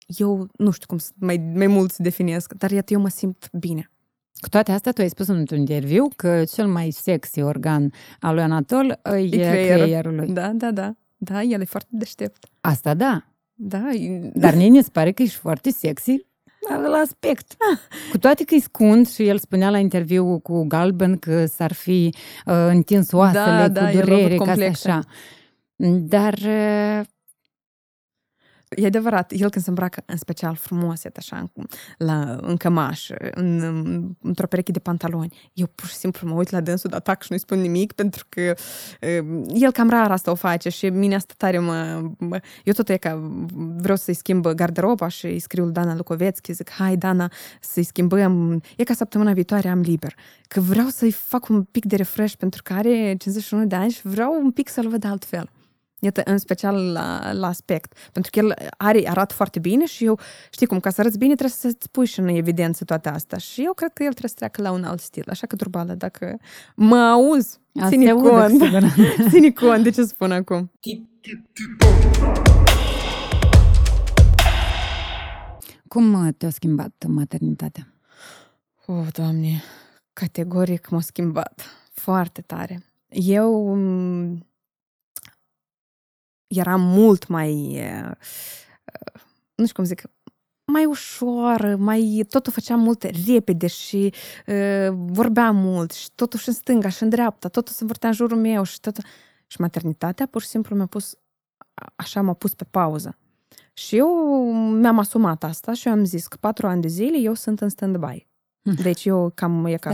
Eu 0.05 0.47
nu 0.57 0.71
știu 0.71 0.85
cum 0.87 0.97
să 0.97 1.11
mai, 1.19 1.51
mai 1.55 1.67
mult 1.67 1.91
să 1.91 2.01
definesc, 2.03 2.53
dar 2.53 2.71
iată, 2.71 2.93
eu 2.93 2.99
mă 2.99 3.09
simt 3.09 3.49
bine. 3.51 3.91
Cu 4.41 4.49
toate 4.49 4.71
astea, 4.71 4.91
tu 4.91 5.01
ai 5.01 5.09
spus 5.09 5.27
într-un 5.27 5.59
interviu 5.59 6.07
că 6.15 6.43
cel 6.45 6.67
mai 6.67 6.91
sexy 6.91 7.41
organ 7.41 7.91
al 8.19 8.33
lui 8.33 8.43
Anatol 8.43 8.89
e, 8.89 8.97
creierul. 9.27 9.81
creierul 9.83 10.15
lui. 10.15 10.31
Da, 10.31 10.47
da, 10.47 10.71
da. 10.71 10.95
Da, 11.17 11.41
el 11.43 11.61
e 11.61 11.65
foarte 11.65 11.89
deștept. 11.91 12.45
Asta 12.61 12.93
da, 12.93 13.23
Da, 13.53 13.89
e- 13.91 14.31
Dar 14.33 14.55
mie 14.55 14.69
mi 14.69 14.83
se 14.83 14.89
pare 14.91 15.11
că 15.11 15.21
ești 15.21 15.35
foarte 15.35 15.69
sexy 15.71 16.25
la 16.67 16.97
aspect. 16.97 17.55
Cu 18.11 18.17
toate 18.17 18.43
că 18.43 18.55
e 18.55 18.59
scund 18.59 19.07
și 19.09 19.27
el 19.27 19.37
spunea 19.39 19.69
la 19.69 19.77
interviu 19.77 20.39
cu 20.39 20.63
Galben 20.67 21.17
că 21.17 21.45
s-ar 21.45 21.73
fi 21.73 22.13
uh, 22.45 22.53
întins 22.67 23.11
oasele 23.11 23.43
Da, 23.43 23.63
cu 23.65 23.69
da, 23.71 23.91
el 23.91 23.97
a 23.97 24.05
durere, 24.05 24.23
avut 24.23 24.37
ca 24.37 24.43
să 24.43 24.49
complexe. 24.49 24.89
așa. 24.89 25.03
Dar 25.85 26.33
uh, 26.33 27.01
E 28.77 28.85
adevărat, 28.85 29.31
el 29.31 29.49
când 29.49 29.63
se 29.63 29.69
îmbracă 29.69 30.03
în 30.05 30.17
special 30.17 30.55
frumos, 30.55 31.03
iată 31.03 31.19
așa, 31.21 31.49
în, 31.53 31.65
la, 31.97 32.37
în 32.41 32.57
cămaș, 32.57 33.09
în, 33.31 33.61
într-o 34.21 34.47
pereche 34.47 34.71
de 34.71 34.79
pantaloni, 34.79 35.49
eu 35.53 35.67
pur 35.75 35.87
și 35.87 35.95
simplu 35.95 36.27
mă 36.27 36.35
uit 36.35 36.49
la 36.49 36.61
dânsul 36.61 36.89
de 36.89 36.95
atac 36.95 37.21
și 37.21 37.27
nu-i 37.29 37.39
spun 37.39 37.59
nimic, 37.59 37.91
pentru 37.91 38.25
că 38.29 38.53
uh, 39.01 39.43
el 39.53 39.71
cam 39.71 39.89
rar 39.89 40.11
asta 40.11 40.31
o 40.31 40.35
face 40.35 40.69
și 40.69 40.89
mine 40.89 41.15
asta 41.15 41.33
tare 41.37 41.59
mă... 41.59 42.09
mă 42.17 42.39
eu 42.63 42.73
tot 42.73 42.89
e 42.89 42.97
ca 42.97 43.31
vreau 43.77 43.97
să-i 43.97 44.13
schimb 44.13 44.47
garderoba 44.47 45.07
și 45.07 45.25
îi 45.25 45.39
scriu 45.39 45.63
lui 45.63 45.73
Dana 45.73 45.95
Lucovețchi, 45.95 46.53
zic, 46.53 46.69
hai 46.69 46.97
Dana, 46.97 47.31
să-i 47.61 47.83
schimbăm, 47.83 48.61
e 48.75 48.83
ca 48.83 48.93
săptămâna 48.93 49.33
viitoare 49.33 49.69
am 49.69 49.79
liber, 49.79 50.15
că 50.47 50.59
vreau 50.59 50.87
să-i 50.87 51.11
fac 51.11 51.47
un 51.49 51.63
pic 51.63 51.85
de 51.85 51.95
refresh 51.95 52.35
pentru 52.35 52.61
că 52.63 52.73
are 52.73 53.15
51 53.17 53.65
de 53.65 53.75
ani 53.75 53.91
și 53.91 54.07
vreau 54.07 54.39
un 54.43 54.51
pic 54.51 54.69
să-l 54.69 54.87
văd 54.87 55.05
altfel. 55.05 55.49
Iată, 55.99 56.21
în 56.25 56.37
special 56.37 56.91
la, 56.91 57.31
la 57.33 57.47
aspect. 57.47 58.09
Pentru 58.11 58.31
că 58.31 58.39
el 58.39 58.53
are, 58.77 59.09
arată 59.09 59.33
foarte 59.33 59.59
bine 59.59 59.85
și 59.85 60.05
eu, 60.05 60.19
știi 60.51 60.67
cum, 60.67 60.79
ca 60.79 60.89
să 60.89 61.01
arăți 61.01 61.17
bine 61.17 61.33
trebuie 61.33 61.57
să-ți 61.57 61.89
pui 61.89 62.05
și 62.05 62.19
în 62.19 62.27
evidență 62.27 62.83
toate 62.83 63.09
astea. 63.09 63.37
Și 63.37 63.63
eu 63.63 63.73
cred 63.73 63.93
că 63.93 64.03
el 64.03 64.09
trebuie 64.09 64.29
să 64.29 64.35
treacă 64.35 64.61
la 64.61 64.71
un 64.71 64.83
alt 64.83 64.99
stil. 64.99 65.23
Așa 65.29 65.47
că, 65.47 65.55
Turbală, 65.55 65.93
dacă 65.93 66.37
mă 66.75 66.97
auzi, 66.97 67.59
ține 67.87 68.11
cont. 68.11 68.61
ține 69.31 69.51
cont 69.51 69.83
de 69.83 69.89
ce 69.89 70.03
spun 70.03 70.31
acum. 70.31 70.71
Cum 75.87 76.33
te-a 76.37 76.49
schimbat 76.49 77.05
maternitatea? 77.07 77.93
O, 78.85 78.93
oh, 78.93 79.07
Doamne, 79.11 79.61
categoric 80.13 80.89
m-a 80.89 81.01
schimbat. 81.01 81.61
Foarte 81.91 82.41
tare. 82.41 82.83
Eu 83.09 83.75
eram 86.49 86.81
mult 86.81 87.27
mai, 87.27 87.81
nu 89.55 89.63
știu 89.63 89.75
cum 89.75 89.83
zic, 89.83 90.01
mai 90.65 90.85
ușoară, 90.85 91.75
mai, 91.75 92.25
totul 92.29 92.51
făceam 92.51 92.79
mult 92.79 93.03
repede 93.25 93.67
și 93.67 94.13
uh, 94.47 94.87
vorbeam 94.91 95.55
mult 95.55 95.91
și 95.91 96.09
totul 96.15 96.39
și 96.39 96.47
în 96.47 96.53
stânga 96.53 96.89
și 96.89 97.03
în 97.03 97.09
dreapta, 97.09 97.47
totul 97.47 97.73
se 97.73 97.79
învârtea 97.81 98.09
în 98.09 98.15
jurul 98.15 98.37
meu 98.37 98.63
și 98.63 98.79
totul. 98.79 99.03
Și 99.47 99.61
maternitatea 99.61 100.25
pur 100.25 100.41
și 100.41 100.47
simplu 100.47 100.75
mi-a 100.75 100.85
pus, 100.85 101.15
așa 101.95 102.21
m-a 102.21 102.33
pus 102.33 102.53
pe 102.53 102.65
pauză. 102.71 103.17
Și 103.73 103.97
eu 103.97 104.07
mi-am 104.53 104.99
asumat 104.99 105.43
asta 105.43 105.73
și 105.73 105.87
eu 105.87 105.93
am 105.93 106.05
zis 106.05 106.27
că 106.27 106.37
patru 106.39 106.67
ani 106.67 106.81
de 106.81 106.87
zile 106.87 107.17
eu 107.17 107.33
sunt 107.33 107.61
în 107.61 107.69
stand-by. 107.69 108.27
Deci 108.83 109.05
eu 109.05 109.31
cam 109.35 109.65
e 109.65 109.75
ca... 109.75 109.91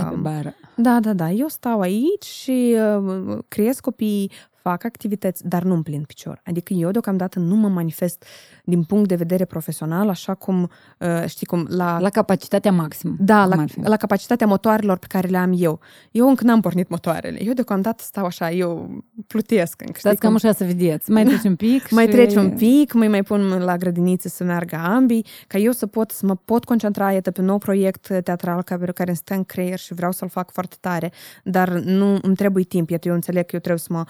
Da, 0.76 1.00
da, 1.00 1.14
da. 1.14 1.32
Eu 1.32 1.48
stau 1.48 1.80
aici 1.80 2.24
și 2.26 2.76
uh, 2.98 3.38
creez 3.48 3.80
copii, 3.80 4.32
fac 4.70 4.84
activități, 4.84 5.48
dar 5.48 5.64
nu 5.64 5.74
în 5.74 5.82
plin 5.82 6.04
picior. 6.04 6.42
Adică 6.46 6.74
eu 6.74 6.92
deocamdată 6.92 7.40
nu 7.40 7.56
mă 7.56 7.68
manifest 7.68 8.26
din 8.64 8.84
punct 8.84 9.08
de 9.08 9.16
vedere 9.16 9.46
profesional, 9.46 10.10
așa 10.10 10.34
cum, 10.34 10.70
uh, 11.00 11.28
știi 11.28 11.46
cum, 11.46 11.68
la... 11.70 12.00
La 12.00 12.10
capacitatea 12.10 12.72
maximă. 12.72 13.16
Da, 13.20 13.46
la, 13.46 13.66
la 13.84 13.98
capacitatea 13.98 14.48
motoarelor 14.48 14.98
pe 14.98 15.06
care 15.10 15.28
le 15.28 15.38
am 15.38 15.54
eu. 15.58 15.80
Eu 16.12 16.28
încă 16.28 16.44
n-am 16.44 16.62
pornit 16.62 16.90
motoarele. 16.90 17.44
Eu 17.44 17.54
deocamdată 17.54 18.04
stau 18.04 18.26
așa, 18.26 18.52
eu 18.52 19.04
plutesc 19.28 19.82
încă. 19.82 20.00
Stați 20.00 20.20
cam 20.20 20.36
așa 20.36 20.52
să 20.52 20.64
vedeți. 20.64 21.12
Mai 21.12 21.24
treci 21.24 21.44
un 21.44 21.56
pic 21.56 21.90
Mai 21.90 22.08
treci 22.08 22.36
un 22.36 22.50
pic, 22.50 22.94
mai 22.94 23.08
mai 23.08 23.24
pun 23.24 23.48
la 23.48 23.78
grădiniță 23.78 24.28
să 24.28 24.44
meargă 24.44 24.76
ambii, 24.76 25.26
ca 25.48 25.58
eu 25.58 25.72
să 25.72 25.86
pot, 25.86 26.12
să 26.12 26.26
mă 26.26 26.36
pot 26.36 26.64
concentra, 26.64 27.12
iată, 27.12 27.32
pe 27.32 27.40
un 27.40 27.46
nou 27.46 27.58
proiect 27.58 28.08
teatral 28.24 28.64
care, 28.64 28.92
care 28.92 29.10
îmi 29.10 29.18
stă 29.18 29.34
în 29.34 29.44
creier 29.44 29.80
și 29.80 29.94
vreau 29.94 30.12
să-l 30.12 30.30
fac 30.30 30.52
foarte 30.52 30.76
tare, 30.80 31.12
dar 31.44 31.70
nu 31.70 32.18
îmi 32.22 32.36
trebuie 32.36 32.64
timp. 32.64 32.90
Iată, 32.90 33.08
eu 33.08 33.14
înțeleg 33.14 33.46
că 33.46 33.52
eu 33.54 33.60
trebuie 33.60 33.82
să 33.88 33.94
mă 33.94 34.04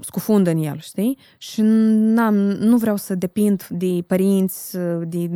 scufund 0.00 0.46
în 0.46 0.56
el, 0.56 0.78
știi? 0.78 1.18
Și 1.38 1.60
n-am, 1.64 2.34
nu 2.34 2.76
vreau 2.76 2.96
să 2.96 3.14
depind 3.14 3.66
de 3.70 4.04
părinți, 4.06 4.78
de, 5.04 5.30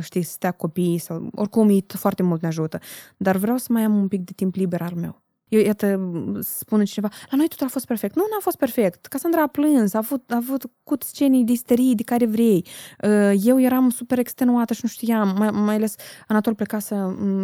știi, 0.00 0.22
să 0.22 0.30
stea 0.30 0.50
copii 0.50 0.98
sau 0.98 1.28
oricum 1.34 1.68
ei 1.68 1.84
foarte 1.88 2.22
mult 2.22 2.42
ne 2.42 2.48
ajută. 2.48 2.78
Dar 3.16 3.36
vreau 3.36 3.56
să 3.56 3.66
mai 3.70 3.82
am 3.82 3.96
un 3.96 4.08
pic 4.08 4.20
de 4.20 4.32
timp 4.34 4.54
liber 4.54 4.82
al 4.82 4.94
meu. 4.94 5.22
Eu, 5.52 5.60
iată, 5.60 6.10
spune 6.40 6.84
cineva, 6.84 7.14
la 7.30 7.36
noi 7.36 7.48
totul 7.48 7.66
a 7.66 7.68
fost 7.68 7.86
perfect. 7.86 8.16
Nu, 8.16 8.22
n-a 8.30 8.38
fost 8.40 8.56
perfect. 8.56 9.06
Casandra 9.06 9.42
a 9.42 9.46
plâns, 9.46 9.94
a 9.94 9.98
avut, 9.98 10.30
a 10.30 10.36
avut 10.36 10.64
cu 10.82 10.94
scenii 10.98 11.44
de 11.44 11.52
isterie 11.52 11.94
de 11.94 12.02
care 12.02 12.26
vrei. 12.26 12.66
Uh, 13.04 13.32
eu 13.44 13.60
eram 13.60 13.90
super 13.90 14.18
extenuată 14.18 14.72
și 14.72 14.80
nu 14.82 14.88
știam, 14.88 15.34
mai, 15.38 15.50
mai 15.50 15.74
ales 15.74 15.94
Anatol 16.26 16.54
plecase 16.54 16.94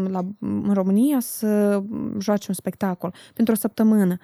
la, 0.09 0.21
în 0.40 0.71
România 0.73 1.21
să 1.21 1.83
joace 2.18 2.47
un 2.49 2.55
spectacol 2.55 3.14
pentru 3.35 3.55
o 3.55 3.57
săptămână. 3.57 4.16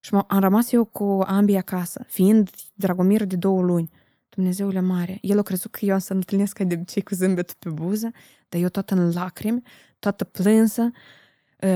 Și 0.00 0.14
am 0.26 0.40
rămas 0.40 0.72
eu 0.72 0.84
cu 0.84 1.22
ambii 1.26 1.56
acasă, 1.56 2.04
fiind 2.06 2.50
Dragomir 2.74 3.24
de 3.24 3.36
două 3.36 3.62
luni. 3.62 3.90
Dumnezeule 4.28 4.80
mare, 4.80 5.18
el 5.20 5.38
a 5.38 5.42
crezut 5.42 5.70
că 5.70 5.84
eu 5.84 5.92
am 5.92 5.98
să 5.98 6.12
întâlnesc 6.12 6.56
ca 6.56 6.64
de 6.64 6.74
obicei 6.74 7.02
cu 7.02 7.14
zâmbetul 7.14 7.56
pe 7.58 7.68
buză, 7.68 8.10
dar 8.48 8.60
eu 8.60 8.68
toată 8.68 8.94
în 8.94 9.12
lacrimi, 9.12 9.62
toată 9.98 10.24
plânsă, 10.24 10.90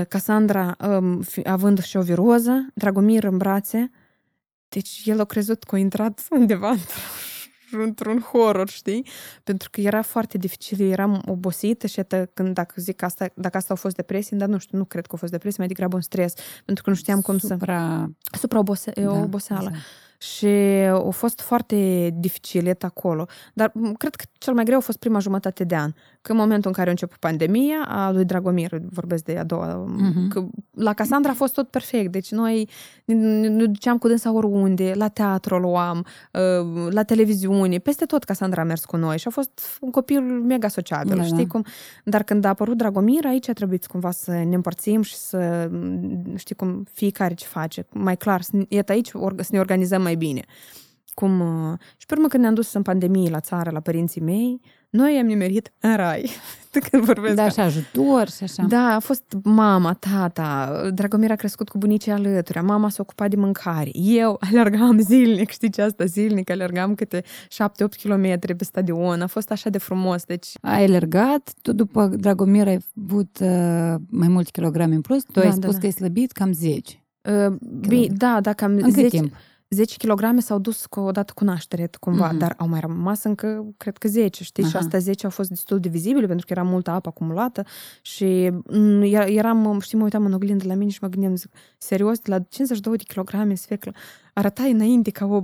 Casandra 0.07 0.75
um, 0.79 1.23
având 1.43 1.83
și 1.83 1.97
o 1.97 2.01
viroză, 2.01 2.67
Dragomir 2.73 3.23
în 3.23 3.37
brațe. 3.37 3.91
Deci 4.69 5.01
el 5.05 5.19
a 5.19 5.25
crezut 5.25 5.63
că 5.63 5.75
a 5.75 5.77
intrat 5.77 6.27
undeva 6.29 6.75
într-un 7.81 8.19
horror, 8.19 8.69
știi? 8.69 9.07
Pentru 9.43 9.69
că 9.71 9.81
era 9.81 10.01
foarte 10.01 10.37
dificil, 10.37 10.91
eram 10.91 11.23
obosită 11.25 11.87
și 11.87 11.99
atât, 11.99 12.29
când 12.33 12.53
dacă 12.53 12.73
zic 12.77 13.01
asta, 13.01 13.31
dacă 13.33 13.57
asta 13.57 13.73
a 13.73 13.77
fost 13.77 13.95
depresie, 13.95 14.37
dar 14.37 14.47
nu 14.47 14.57
știu, 14.57 14.77
nu 14.77 14.85
cred 14.85 15.05
că 15.05 15.11
a 15.15 15.17
fost 15.17 15.31
depresie, 15.31 15.57
mai 15.59 15.67
degrabă 15.67 15.95
un 15.95 16.01
stres, 16.01 16.33
pentru 16.65 16.83
că 16.83 16.89
nu 16.89 16.95
știam 16.95 17.21
cum 17.21 17.37
Supra... 17.37 18.09
să... 18.21 18.37
Supra 18.37 18.59
obose... 18.59 18.91
da, 18.95 19.11
oboseală. 19.11 19.67
Exact 19.67 19.85
și 20.23 20.47
a 20.91 21.09
fost 21.09 21.41
foarte 21.41 22.09
dificil, 22.19 22.67
et 22.67 22.83
acolo. 22.83 23.25
Dar 23.53 23.71
cred 23.97 24.15
că 24.15 24.23
cel 24.37 24.53
mai 24.53 24.63
greu 24.63 24.77
a 24.77 24.81
fost 24.81 24.97
prima 24.97 25.19
jumătate 25.19 25.63
de 25.63 25.75
an. 25.75 25.91
Că 26.21 26.31
în 26.31 26.37
momentul 26.37 26.67
în 26.67 26.73
care 26.73 26.87
a 26.87 26.91
început 26.91 27.17
pandemia, 27.17 27.85
a 27.87 28.11
lui 28.11 28.25
Dragomir, 28.25 28.81
vorbesc 28.89 29.23
de 29.23 29.37
a 29.37 29.43
doua, 29.43 29.85
uh-huh. 29.85 30.27
că 30.29 30.45
la 30.71 30.93
Casandra 30.93 31.31
a 31.31 31.33
fost 31.33 31.53
tot 31.53 31.69
perfect. 31.69 32.11
Deci 32.11 32.31
noi 32.31 32.69
ne 33.05 33.65
duceam 33.65 33.97
cu 33.97 34.07
dânsa 34.07 34.33
oriunde, 34.33 34.93
la 34.95 35.07
teatru 35.07 35.55
o 35.55 35.57
luam, 35.57 36.05
uh, 36.31 36.87
la 36.89 37.03
televiziune, 37.03 37.77
peste 37.77 38.05
tot 38.05 38.23
Casandra 38.23 38.61
a 38.61 38.65
mers 38.65 38.85
cu 38.85 38.97
noi 38.97 39.17
și 39.17 39.27
a 39.27 39.31
fost 39.31 39.77
un 39.81 39.91
copil 39.91 40.21
mega 40.21 40.67
sociabil, 40.67 41.17
da, 41.17 41.23
știi 41.23 41.37
da. 41.37 41.51
cum? 41.51 41.65
Dar 42.03 42.23
când 42.23 42.45
a 42.45 42.49
apărut 42.49 42.77
Dragomir, 42.77 43.25
aici 43.25 43.49
a 43.49 43.53
trebuit 43.53 43.85
cumva 43.85 44.11
să 44.11 44.31
ne 44.31 44.55
împărțim 44.55 45.01
și 45.01 45.15
să, 45.15 45.69
știi 46.35 46.55
cum, 46.55 46.85
fiecare 46.91 47.33
ce 47.33 47.45
face, 47.45 47.85
mai 47.93 48.17
clar, 48.17 48.41
iată 48.67 48.91
aici 48.91 49.11
să 49.37 49.49
ne 49.51 49.59
organizăm 49.59 50.01
mai 50.01 50.12
mai 50.13 50.25
bine. 50.25 50.41
Cum, 51.13 51.39
uh, 51.39 51.77
și 51.97 52.05
pe 52.05 52.13
urmă 52.13 52.27
când 52.27 52.43
ne-am 52.43 52.55
dus 52.55 52.73
în 52.73 52.81
pandemie 52.81 53.29
la 53.29 53.39
țară, 53.39 53.69
la 53.69 53.79
părinții 53.79 54.21
mei, 54.21 54.61
noi 54.89 55.17
am 55.17 55.25
nimerit 55.25 55.73
în 55.79 55.95
rai. 55.95 56.29
când 56.89 57.03
vorbesc. 57.03 57.35
Da, 57.35 57.49
și 57.49 57.59
ajutor 57.59 58.29
și 58.29 58.43
așa. 58.43 58.63
Da, 58.63 58.95
a 58.95 58.99
fost 58.99 59.23
mama, 59.43 59.93
tata, 59.93 60.81
Dragomir 60.93 61.31
a 61.31 61.35
crescut 61.35 61.69
cu 61.69 61.77
bunicii 61.77 62.11
alături, 62.11 62.63
mama 62.63 62.89
s-a 62.89 63.01
ocupat 63.01 63.29
de 63.29 63.35
mâncare. 63.35 63.89
Eu 63.93 64.37
alergam 64.39 64.99
zilnic, 65.09 65.49
știți 65.49 65.71
ce 65.71 65.81
asta, 65.81 66.05
zilnic, 66.05 66.49
alergam 66.49 66.95
câte 66.95 67.21
7-8 67.21 67.25
km 68.03 68.55
pe 68.57 68.63
stadion, 68.63 69.21
a 69.21 69.27
fost 69.27 69.51
așa 69.51 69.69
de 69.69 69.77
frumos. 69.77 70.23
Deci... 70.23 70.47
Ai 70.61 70.83
alergat, 70.83 71.53
tu 71.61 71.73
după 71.73 72.07
Dragomir 72.07 72.67
ai 72.67 72.79
avut 73.07 73.37
uh, 73.41 73.95
mai 74.09 74.27
multe 74.27 74.49
kilograme 74.51 74.95
în 74.95 75.01
plus, 75.01 75.23
tu 75.23 75.39
da, 75.39 75.41
ai 75.41 75.51
spus 75.51 75.65
da, 75.65 75.71
da. 75.71 75.77
că 75.77 75.85
ai 75.85 75.91
slăbit 75.91 76.31
cam 76.31 76.51
10. 76.51 77.03
Uh, 77.21 77.55
bine, 77.87 78.07
da, 78.09 78.39
da, 78.41 78.53
cam 78.53 78.75
în 78.75 78.91
10. 78.91 79.07
timp? 79.07 79.33
10 79.73 79.97
kg 79.97 80.39
s-au 80.39 80.59
dus 80.59 80.85
cu, 80.85 80.99
odată 80.99 81.33
cu 81.35 81.43
naștere, 81.43 81.89
cumva, 81.99 82.33
mm-hmm. 82.33 82.37
dar 82.37 82.53
au 82.57 82.67
mai 82.67 82.79
rămas 82.79 83.23
încă, 83.23 83.65
cred 83.77 83.97
că 83.97 84.07
10, 84.07 84.43
știi? 84.43 84.63
Aha. 84.63 84.71
Și 84.71 84.77
asta 84.77 84.97
10 84.97 85.25
au 85.25 85.31
fost 85.31 85.49
destul 85.49 85.79
de 85.79 85.89
vizibile, 85.89 86.27
pentru 86.27 86.45
că 86.45 86.53
era 86.53 86.63
multă 86.63 86.91
apă 86.91 87.09
acumulată 87.09 87.65
și 88.01 88.51
mm, 88.67 89.01
eram, 89.25 89.79
știi, 89.79 89.97
mă 89.97 90.03
uitam 90.03 90.25
în 90.25 90.33
oglindă 90.33 90.67
la 90.67 90.73
mine 90.73 90.91
și 90.91 90.99
mă 91.01 91.07
gândeam, 91.07 91.35
zic, 91.35 91.51
serios, 91.77 92.25
la 92.25 92.39
52 92.39 92.97
de 92.97 93.03
kilograme 93.03 93.55
sfeclă, 93.55 93.91
arătai 94.33 94.71
înainte 94.71 95.11
ca 95.11 95.25
o 95.25 95.43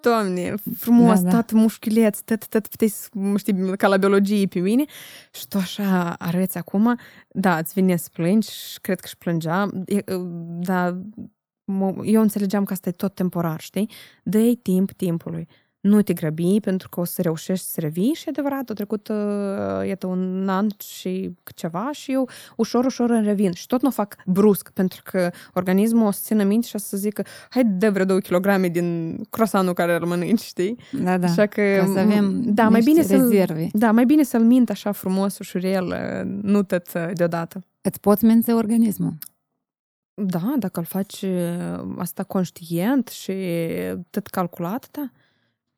Doamne, 0.00 0.54
frumos, 0.76 1.20
da, 1.20 1.30
da. 1.30 1.36
tot 1.36 1.52
mușchiuleț, 1.52 2.18
tot, 2.20 2.46
tot 2.46 2.66
puteai, 2.66 2.92
știi, 3.36 3.76
ca 3.76 3.88
la 3.88 3.96
biologie 3.96 4.46
pe 4.46 4.58
mine 4.58 4.84
și 5.32 5.48
tu 5.48 5.58
așa 5.58 6.12
arăți 6.18 6.58
acum, 6.58 6.98
da, 7.28 7.56
îți 7.58 7.72
vine 7.72 7.96
să 7.96 8.08
plângi 8.12 8.50
și 8.50 8.80
cred 8.80 9.00
că 9.00 9.06
și 9.06 9.16
plângea, 9.16 9.70
dar 10.60 10.98
eu 12.04 12.20
înțelegeam 12.20 12.64
că 12.64 12.72
asta 12.72 12.88
e 12.88 12.92
tot 12.92 13.14
temporar, 13.14 13.60
știi? 13.60 13.90
dă 14.22 14.52
timp 14.62 14.92
timpului. 14.92 15.48
Nu 15.80 16.02
te 16.02 16.12
grăbi 16.12 16.60
pentru 16.60 16.88
că 16.88 17.00
o 17.00 17.04
să 17.04 17.22
reușești 17.22 17.66
să 17.66 17.80
revii 17.80 18.12
și 18.14 18.28
adevărat, 18.28 18.70
a 18.70 18.72
trecut, 18.72 19.08
uh, 19.08 19.86
iată, 19.86 20.06
un 20.06 20.48
an 20.48 20.66
și 20.78 21.34
ceva 21.54 21.88
și 21.92 22.12
eu 22.12 22.28
ușor, 22.56 22.84
ușor 22.84 23.10
îmi 23.10 23.24
revin. 23.24 23.52
Și 23.52 23.66
tot 23.66 23.82
nu 23.82 23.88
o 23.88 23.90
fac 23.90 24.16
brusc, 24.26 24.70
pentru 24.70 25.00
că 25.04 25.30
organismul 25.54 26.06
o 26.06 26.10
să 26.10 26.20
țină 26.22 26.44
minte 26.44 26.66
și 26.66 26.76
o 26.76 26.78
să 26.78 26.96
zică, 26.96 27.22
hai 27.50 27.64
de 27.64 27.88
vreo 27.88 28.04
2 28.04 28.22
kg 28.22 28.66
din 28.70 29.18
croissant 29.30 29.74
care 29.74 29.94
îl 29.94 30.06
mănânci, 30.06 30.40
știi? 30.40 30.78
Da, 31.02 31.18
da. 31.18 31.26
Așa 31.26 31.46
că, 31.46 31.62
Ca 31.78 31.90
să 31.92 31.98
avem 31.98 32.42
da, 32.44 32.68
mai 32.68 32.80
bine 32.80 33.00
rezerve. 33.00 33.68
Să, 33.70 33.78
da, 33.78 33.90
mai 33.90 34.04
bine 34.04 34.22
să-l 34.22 34.42
mint 34.42 34.70
așa 34.70 34.92
frumos, 34.92 35.38
ușurel, 35.38 35.86
uh, 35.86 36.30
nu 36.42 36.62
tot 36.62 36.86
uh, 36.94 37.10
deodată. 37.14 37.64
Îți 37.80 38.00
poți 38.00 38.24
minți 38.24 38.50
organismul. 38.50 39.18
Da, 40.20 40.54
dacă 40.58 40.78
îl 40.80 40.86
faci 40.86 41.24
asta 41.98 42.22
conștient 42.22 43.08
și 43.08 43.32
tot 44.10 44.26
calculat, 44.26 44.88
da. 44.90 45.10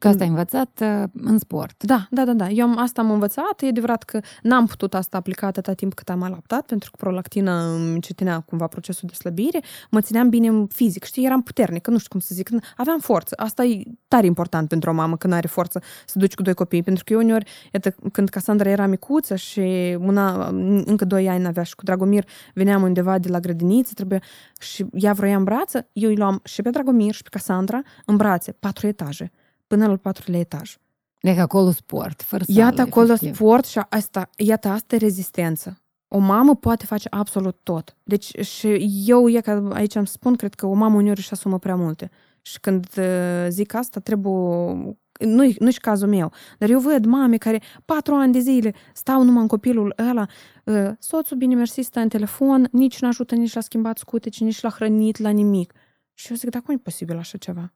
Că 0.00 0.08
asta 0.08 0.22
ai 0.22 0.28
învățat 0.28 0.80
uh, 0.82 1.02
în 1.22 1.38
sport. 1.38 1.84
Da, 1.84 2.06
da, 2.10 2.24
da, 2.24 2.32
da. 2.32 2.48
Eu 2.48 2.66
am, 2.66 2.78
asta 2.78 3.00
am 3.00 3.10
învățat. 3.10 3.62
E 3.62 3.66
adevărat 3.66 4.02
că 4.02 4.20
n-am 4.42 4.66
putut 4.66 4.94
asta 4.94 5.16
aplica 5.16 5.46
atâta 5.46 5.72
timp 5.72 5.94
cât 5.94 6.08
am 6.08 6.22
alaptat, 6.22 6.66
pentru 6.66 6.90
că 6.90 6.96
prolactina 7.00 7.74
îmi 7.74 7.94
încetinea 7.94 8.40
cumva 8.40 8.66
procesul 8.66 9.08
de 9.08 9.14
slăbire. 9.14 9.60
Mă 9.90 10.00
țineam 10.00 10.28
bine 10.28 10.66
fizic, 10.68 11.04
știi, 11.04 11.24
eram 11.24 11.42
puternică, 11.42 11.90
nu 11.90 11.98
știu 11.98 12.10
cum 12.10 12.20
să 12.20 12.34
zic. 12.34 12.48
Aveam 12.76 12.98
forță. 12.98 13.34
Asta 13.38 13.64
e 13.64 13.82
tare 14.08 14.26
important 14.26 14.68
pentru 14.68 14.90
o 14.90 14.92
mamă 14.92 15.16
când 15.16 15.32
are 15.32 15.46
forță 15.46 15.82
să 16.06 16.18
duci 16.18 16.34
cu 16.34 16.42
doi 16.42 16.54
copii, 16.54 16.82
pentru 16.82 17.04
că 17.04 17.12
eu 17.12 17.18
uneori, 17.18 17.50
iată, 17.72 17.94
când 18.12 18.28
Casandra 18.28 18.70
era 18.70 18.86
micuță 18.86 19.34
și 19.34 19.96
una, 19.98 20.46
încă 20.84 21.04
doi 21.04 21.28
ani 21.28 21.46
avea 21.46 21.62
și 21.62 21.74
cu 21.74 21.84
Dragomir 21.84 22.24
veneam 22.54 22.82
undeva 22.82 23.18
de 23.18 23.28
la 23.28 23.40
grădiniță, 23.40 23.92
trebuie 23.94 24.20
și 24.60 24.86
ea 24.92 25.12
vroia 25.12 25.36
în 25.36 25.44
brață, 25.44 25.88
eu 25.92 26.08
îi 26.08 26.16
luam 26.16 26.40
și 26.44 26.62
pe 26.62 26.70
Dragomir 26.70 27.14
și 27.14 27.22
pe 27.22 27.28
Casandra 27.30 27.82
în 28.06 28.16
brațe, 28.16 28.52
patru 28.52 28.86
etaje 28.86 29.32
până 29.70 29.84
la 29.84 29.90
al 29.90 29.98
patrulea 29.98 30.40
etaj. 30.40 30.76
Deci 31.20 31.36
acolo 31.36 31.70
sport, 31.70 32.22
fără 32.22 32.44
sală, 32.44 32.58
Iată 32.58 32.80
acolo 32.80 33.12
efectiv. 33.12 33.34
sport 33.34 33.64
și 33.64 33.80
asta, 33.88 34.30
iată 34.36 34.68
asta 34.68 34.94
e 34.94 34.98
rezistență. 34.98 35.82
O 36.08 36.18
mamă 36.18 36.56
poate 36.56 36.84
face 36.86 37.08
absolut 37.10 37.58
tot. 37.62 37.96
Deci 38.02 38.38
și 38.38 38.90
eu, 39.06 39.28
e 39.28 39.40
că 39.40 39.70
aici 39.72 39.96
am 39.96 40.04
spun, 40.04 40.34
cred 40.34 40.54
că 40.54 40.66
o 40.66 40.72
mamă 40.72 40.96
uneori 40.96 41.18
își 41.18 41.32
asumă 41.32 41.58
prea 41.58 41.74
multe. 41.74 42.10
Și 42.42 42.60
când 42.60 42.86
uh, 42.96 43.46
zic 43.48 43.74
asta, 43.74 44.00
trebuie... 44.00 44.98
Nu-i, 45.18 45.56
nu-și 45.58 45.80
cazul 45.80 46.08
meu, 46.08 46.32
dar 46.58 46.70
eu 46.70 46.80
văd 46.80 47.04
mame 47.04 47.36
care 47.36 47.62
patru 47.84 48.14
ani 48.14 48.32
de 48.32 48.38
zile 48.38 48.74
stau 48.94 49.22
numai 49.22 49.42
în 49.42 49.48
copilul 49.48 49.94
ăla, 50.10 50.26
uh, 50.64 50.90
soțul, 50.98 51.36
bine 51.36 51.54
mersi, 51.54 51.80
stă 51.80 52.00
în 52.00 52.08
telefon, 52.08 52.68
nici 52.72 53.00
nu 53.00 53.08
ajută 53.08 53.34
nici 53.34 53.54
la 53.54 53.60
schimbat 53.60 53.98
scuteci, 53.98 54.40
nici 54.40 54.60
la 54.60 54.70
hrănit, 54.70 55.18
la 55.18 55.30
nimic. 55.30 55.72
Și 56.14 56.30
eu 56.30 56.36
zic, 56.36 56.50
dar 56.50 56.62
cum 56.62 56.74
e 56.74 56.78
posibil 56.78 57.16
așa 57.16 57.38
ceva? 57.38 57.72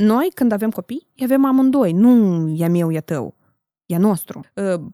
Noi, 0.00 0.30
când 0.34 0.52
avem 0.52 0.70
copii, 0.70 1.06
îi 1.16 1.24
avem 1.24 1.44
amândoi, 1.44 1.92
nu 1.92 2.48
e 2.48 2.66
meu, 2.68 2.92
e 2.92 3.00
tău, 3.00 3.34
e 3.86 3.96
nostru. 3.96 4.40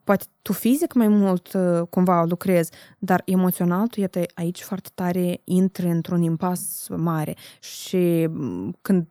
Poate 0.05 0.25
tu 0.46 0.52
fizic 0.52 0.92
mai 0.94 1.09
mult 1.09 1.56
cumva 1.90 2.24
lucrezi, 2.24 2.70
dar 2.98 3.22
emoțional 3.24 3.87
tu, 3.87 4.00
iată, 4.00 4.20
aici 4.35 4.62
foarte 4.62 4.88
tare 4.94 5.40
intri 5.44 5.87
într-un 5.87 6.22
impas 6.22 6.87
mare 6.96 7.37
și 7.61 8.28
când, 8.82 9.06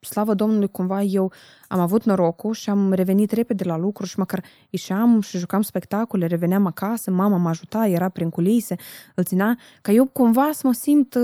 slavă 0.00 0.34
Domnului, 0.34 0.68
cumva 0.68 1.02
eu 1.02 1.32
am 1.68 1.80
avut 1.80 2.04
norocul 2.04 2.52
și 2.52 2.70
am 2.70 2.92
revenit 2.92 3.30
repede 3.30 3.64
la 3.64 3.76
lucru 3.76 4.06
și 4.06 4.18
măcar 4.18 4.44
ieșeam 4.70 5.20
și 5.20 5.38
jucam 5.38 5.62
spectacole, 5.62 6.26
reveneam 6.26 6.66
acasă, 6.66 7.10
mama 7.10 7.36
mă 7.36 7.48
ajuta, 7.48 7.86
era 7.86 8.08
prin 8.08 8.30
culise, 8.30 8.76
îl 9.14 9.24
ținea, 9.24 9.58
ca 9.82 9.92
eu 9.92 10.06
cumva 10.06 10.50
să 10.52 10.60
mă 10.64 10.72
simt, 10.72 11.16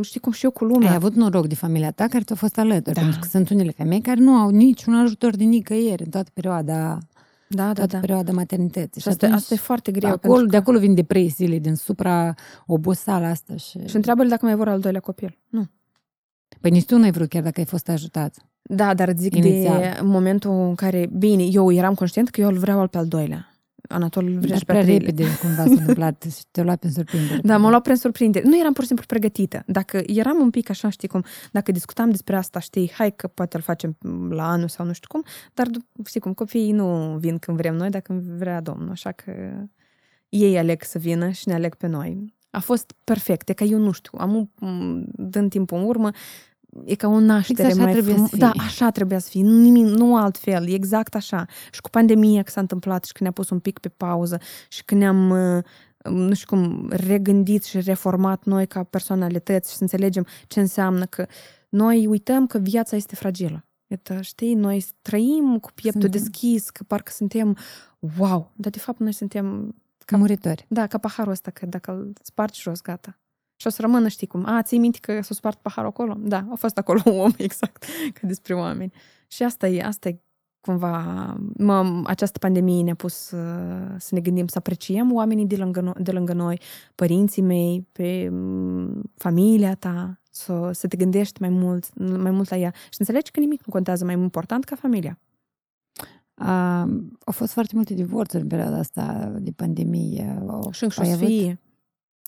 știi 0.00 0.20
cum 0.20 0.32
și 0.32 0.44
eu 0.44 0.50
cu 0.50 0.64
lumea. 0.64 0.90
Ai 0.90 0.94
avut 0.94 1.14
noroc 1.14 1.46
de 1.46 1.54
familia 1.54 1.90
ta 1.90 2.06
care 2.06 2.24
ți-a 2.24 2.36
fost 2.36 2.58
alături, 2.58 2.94
da. 2.94 3.00
pentru 3.00 3.18
că 3.20 3.26
sunt 3.30 3.50
unele 3.50 3.70
femei 3.70 4.00
care 4.00 4.20
nu 4.20 4.32
au 4.32 4.48
niciun 4.48 4.94
ajutor 4.94 5.36
de 5.36 5.44
nicăieri 5.44 6.04
în 6.04 6.10
toată 6.10 6.30
perioada 6.34 6.98
da, 7.48 7.64
da, 7.64 7.72
toată 7.72 7.92
da. 7.92 7.98
perioada 7.98 8.32
maternității. 8.32 9.00
Și 9.00 9.08
asta, 9.08 9.26
asta 9.26 9.54
e 9.54 9.56
foarte 9.56 9.92
greu. 9.92 10.10
Acolo, 10.10 10.40
că... 10.40 10.46
De 10.46 10.56
acolo 10.56 10.78
vin 10.78 10.94
depresiile, 10.94 11.58
din 11.58 11.74
supra-oboseala 11.74 13.28
asta. 13.28 13.56
Și, 13.56 13.78
și 13.86 13.96
întreabă-l 13.96 14.28
dacă 14.28 14.46
mai 14.46 14.54
vor 14.54 14.68
al 14.68 14.80
doilea 14.80 15.00
copil. 15.00 15.38
Nu. 15.48 15.66
Păi 16.60 16.70
nici 16.70 16.84
tu 16.84 16.96
nu 16.96 17.04
ai 17.04 17.10
vrut 17.10 17.28
chiar 17.28 17.42
dacă 17.42 17.60
ai 17.60 17.66
fost 17.66 17.88
ajutat. 17.88 18.36
Da, 18.62 18.94
dar 18.94 19.12
zic 19.16 19.34
Inițial. 19.34 19.78
de 19.78 19.98
momentul 20.02 20.50
în 20.50 20.74
care, 20.74 21.08
bine, 21.18 21.42
eu 21.42 21.72
eram 21.72 21.94
conștient 21.94 22.28
că 22.28 22.40
eu 22.40 22.48
îl 22.48 22.56
vreau 22.56 22.80
al 22.80 22.88
pe 22.88 22.98
al 22.98 23.06
doilea. 23.06 23.55
Anatol 23.88 24.38
vrea 24.38 24.48
Dar 24.48 24.64
prea 24.64 24.80
repede 24.80 25.24
cumva 25.40 25.64
s-a 25.64 25.70
întâmplat 25.70 26.26
și 26.36 26.44
te-a 26.50 26.64
luat 26.64 26.78
prin 26.78 26.90
surprindere. 26.90 27.40
Da, 27.42 27.56
m-a 27.56 27.68
luat 27.68 27.82
prin 27.82 27.96
surprindere. 27.96 28.48
Nu 28.48 28.58
eram 28.58 28.72
pur 28.72 28.80
și 28.80 28.86
simplu 28.86 29.06
pregătită. 29.08 29.62
Dacă 29.66 30.02
eram 30.06 30.38
un 30.40 30.50
pic 30.50 30.70
așa, 30.70 30.88
știi 30.88 31.08
cum, 31.08 31.24
dacă 31.52 31.72
discutam 31.72 32.10
despre 32.10 32.36
asta, 32.36 32.58
știi, 32.58 32.90
hai 32.92 33.14
că 33.14 33.26
poate 33.26 33.56
îl 33.56 33.62
facem 33.62 33.96
la 34.30 34.50
anul 34.50 34.68
sau 34.68 34.86
nu 34.86 34.92
știu 34.92 35.08
cum, 35.10 35.22
dar 35.54 35.66
știi 36.06 36.20
cum, 36.20 36.32
copiii 36.34 36.72
nu 36.72 37.16
vin 37.18 37.38
când 37.38 37.56
vrem 37.56 37.74
noi, 37.74 37.90
dacă 37.90 38.22
vrea 38.36 38.60
Domnul, 38.60 38.90
așa 38.90 39.12
că 39.12 39.32
ei 40.28 40.58
aleg 40.58 40.82
să 40.82 40.98
vină 40.98 41.30
și 41.30 41.48
ne 41.48 41.54
aleg 41.54 41.74
pe 41.74 41.86
noi. 41.86 42.34
A 42.50 42.60
fost 42.60 42.94
perfect, 43.04 43.48
e 43.48 43.52
că 43.52 43.64
eu 43.64 43.78
nu 43.78 43.90
știu, 43.90 44.18
am 44.18 44.50
dând 45.12 45.50
timp 45.50 45.72
în 45.72 45.82
urmă, 45.82 46.10
e 46.84 46.94
ca 46.94 47.08
o 47.08 47.20
naștere 47.20 47.68
exact 47.68 47.92
mai 47.92 48.02
frum... 48.02 48.28
Da, 48.32 48.52
așa 48.56 48.90
trebuia 48.90 49.18
să 49.18 49.28
fie, 49.28 49.42
nimic, 49.42 49.84
nu 49.84 50.16
altfel, 50.16 50.68
e 50.68 50.74
exact 50.74 51.14
așa. 51.14 51.46
Și 51.72 51.80
cu 51.80 51.90
pandemia 51.90 52.42
că 52.42 52.50
s-a 52.50 52.60
întâmplat 52.60 53.04
și 53.04 53.12
că 53.12 53.22
ne-a 53.22 53.32
pus 53.32 53.50
un 53.50 53.58
pic 53.58 53.78
pe 53.78 53.88
pauză 53.88 54.40
și 54.68 54.84
că 54.84 54.94
ne-am, 54.94 55.26
nu 56.04 56.34
știu 56.34 56.56
cum, 56.56 56.88
regândit 56.90 57.64
și 57.64 57.80
reformat 57.80 58.44
noi 58.44 58.66
ca 58.66 58.82
personalități 58.82 59.70
și 59.70 59.76
să 59.76 59.82
înțelegem 59.82 60.26
ce 60.46 60.60
înseamnă 60.60 61.04
că 61.04 61.26
noi 61.68 62.06
uităm 62.06 62.46
că 62.46 62.58
viața 62.58 62.96
este 62.96 63.14
fragilă. 63.14 63.66
Iată, 63.86 64.20
știi, 64.20 64.54
noi 64.54 64.84
trăim 65.02 65.58
cu 65.60 65.70
pieptul 65.74 66.00
suntem. 66.00 66.20
deschis, 66.20 66.70
că 66.70 66.84
parcă 66.86 67.12
suntem 67.14 67.56
wow, 68.18 68.52
dar 68.56 68.70
de 68.70 68.78
fapt 68.78 68.98
noi 68.98 69.12
suntem 69.12 69.74
ca 70.04 70.16
muritori. 70.16 70.66
Da, 70.68 70.86
ca 70.86 70.98
paharul 70.98 71.32
ăsta, 71.32 71.50
că 71.50 71.66
dacă 71.66 71.90
îl 71.90 72.12
spargi 72.22 72.60
jos, 72.60 72.82
gata. 72.82 73.18
Și 73.56 73.66
o 73.66 73.70
să 73.70 73.80
rămână, 73.80 74.08
știi 74.08 74.26
cum, 74.26 74.44
a, 74.46 74.62
ții 74.62 74.78
minte 74.78 74.98
că 75.00 75.20
s-a 75.22 75.34
spart 75.34 75.58
paharul 75.58 75.90
acolo? 75.90 76.16
Da, 76.18 76.46
a 76.50 76.54
fost 76.54 76.78
acolo 76.78 77.00
un 77.04 77.18
om, 77.18 77.32
exact, 77.48 77.84
ca 78.12 78.26
despre 78.26 78.54
oameni. 78.54 78.92
Și 79.26 79.42
asta 79.42 79.68
e, 79.68 79.82
asta 79.82 80.08
e 80.08 80.20
cumva, 80.60 81.34
mă, 81.56 82.02
această 82.04 82.38
pandemie 82.38 82.82
ne-a 82.82 82.94
pus 82.94 83.14
să, 83.14 83.36
să 83.98 84.14
ne 84.14 84.20
gândim, 84.20 84.46
să 84.46 84.58
apreciem 84.58 85.12
oamenii 85.12 85.46
de 85.46 85.56
lângă, 85.56 85.80
noi, 85.80 85.94
de 85.98 86.12
lângă 86.12 86.32
noi, 86.32 86.60
părinții 86.94 87.42
mei, 87.42 87.86
pe 87.92 88.32
familia 89.14 89.74
ta, 89.74 90.20
să, 90.30 90.70
să 90.72 90.86
te 90.86 90.96
gândești 90.96 91.40
mai 91.40 91.50
mult, 91.50 91.98
mai 92.18 92.30
mult 92.30 92.50
la 92.50 92.56
ea 92.56 92.72
și 92.74 92.96
înțelegi 92.98 93.30
că 93.30 93.40
nimic 93.40 93.66
nu 93.66 93.72
contează 93.72 94.04
mai 94.04 94.14
important 94.14 94.64
ca 94.64 94.76
familia. 94.76 95.18
Uh, 96.34 96.84
au 97.24 97.32
fost 97.32 97.52
foarte 97.52 97.72
multe 97.74 97.94
divorțuri 97.94 98.42
în 98.42 98.48
perioada 98.48 98.78
asta 98.78 99.32
de 99.38 99.50
pandemie. 99.50 100.44
Au, 100.48 100.68
și 100.72 100.82
încă 100.82 101.00
o 101.00 101.04
să 101.04 101.16
fie. 101.16 101.60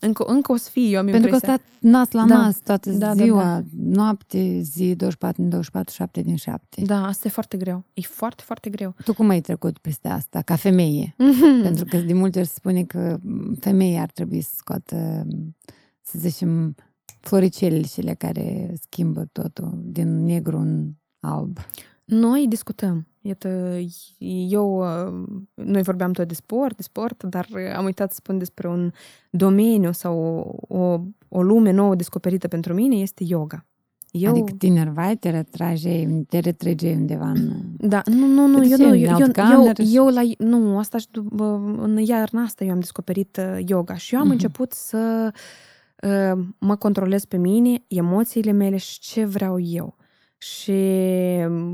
Încă, 0.00 0.24
încă 0.26 0.52
o 0.52 0.56
să 0.56 0.70
fie, 0.70 0.88
eu 0.88 0.98
am 0.98 1.04
Pentru 1.06 1.22
impresia. 1.30 1.48
că 1.56 1.62
stat 1.62 1.90
nas 1.90 2.11
la 2.11 2.24
Da. 2.26 2.37
nas 2.37 2.58
toată 2.58 2.90
Da, 2.90 3.14
da, 3.14 3.22
ziua, 3.24 3.42
da. 3.44 3.62
noapte, 3.76 4.61
zi, 4.61 4.94
24 4.94 5.40
din 5.40 5.50
24, 5.50 5.94
7 5.94 6.20
din 6.22 6.37
7. 6.37 6.82
Da, 6.84 7.06
asta 7.06 7.28
e 7.28 7.30
foarte 7.30 7.56
greu. 7.56 7.84
E 7.94 8.00
foarte, 8.00 8.42
foarte 8.46 8.70
greu. 8.70 8.94
Tu 9.04 9.14
cum 9.14 9.28
ai 9.28 9.40
trecut 9.40 9.78
peste 9.78 10.08
asta, 10.08 10.42
ca 10.42 10.56
femeie? 10.56 11.14
Pentru 11.62 11.84
că 11.84 11.96
de 11.96 12.12
multe 12.12 12.38
ori 12.38 12.48
se 12.48 12.54
spune 12.56 12.84
că 12.84 13.18
femeia 13.61 14.02
ar 14.02 14.11
trebui 14.11 14.40
să 14.40 14.52
scoată, 14.56 15.26
să 16.02 16.18
zicem, 16.18 16.74
floricelele 17.20 17.82
cele 17.87 18.14
care 18.14 18.72
schimbă 18.80 19.28
totul 19.32 19.78
din 19.84 20.24
negru 20.24 20.58
în 20.58 20.88
alb. 21.20 21.58
Noi 22.04 22.46
discutăm. 22.48 23.06
Iată, 23.20 23.76
eu, 24.48 24.78
uh, 24.81 25.38
noi 25.54 25.83
vorbeam 25.83 26.12
tot 26.12 26.28
de 26.28 26.35
sport, 26.35 26.76
de 26.76 26.83
sport, 26.83 27.22
dar 27.22 27.48
am 27.76 27.85
uitat 27.85 28.11
să 28.11 28.16
spun 28.18 28.38
despre 28.38 28.68
un 28.68 28.92
domeniu 29.31 29.92
sau 29.92 30.18
o, 30.68 30.78
o, 30.78 31.00
o 31.28 31.42
lume 31.42 31.70
nouă 31.70 31.94
descoperită 31.94 32.48
pentru 32.48 32.74
mine, 32.74 32.94
este 32.94 33.24
yoga. 33.26 33.66
Eu... 34.11 34.31
Adică 34.31 34.52
te 34.59 34.66
enervai, 34.66 35.16
te 35.16 35.31
retrage, 35.31 36.07
te 36.28 36.38
retrăgeai 36.38 36.94
undeva 36.94 37.28
în... 37.31 37.52
Da, 37.78 38.02
nu, 38.07 38.26
nu, 38.26 38.46
nu, 38.46 38.59
Cât 38.61 38.70
eu 38.70 38.76
ce, 38.76 38.83
nu, 38.83 38.88
în 38.90 38.98
eu, 39.02 39.11
alt 39.11 39.20
eu, 39.20 39.26
eu, 39.26 39.33
cameră 39.33 39.83
și- 39.83 39.96
eu 39.96 40.07
la, 40.09 40.20
nu, 40.38 40.78
asta 40.78 40.98
și 40.98 41.07
după, 41.11 41.44
în 41.78 41.96
iarna 41.96 42.42
asta 42.42 42.64
eu 42.64 42.70
am 42.70 42.78
descoperit 42.81 43.37
uh, 43.40 43.59
yoga 43.66 43.94
și 43.94 44.14
eu 44.14 44.20
am 44.20 44.26
Mhm. 44.26 44.35
început 44.35 44.72
să 44.72 45.33
uh, 46.02 46.44
mă 46.59 46.76
controlez 46.76 47.24
pe 47.24 47.37
mine, 47.37 47.85
emoțiile 47.88 48.52
mele 48.52 48.76
și 48.76 48.98
ce 49.00 49.24
vreau 49.24 49.61
eu. 49.61 49.96
Și, 50.38 50.72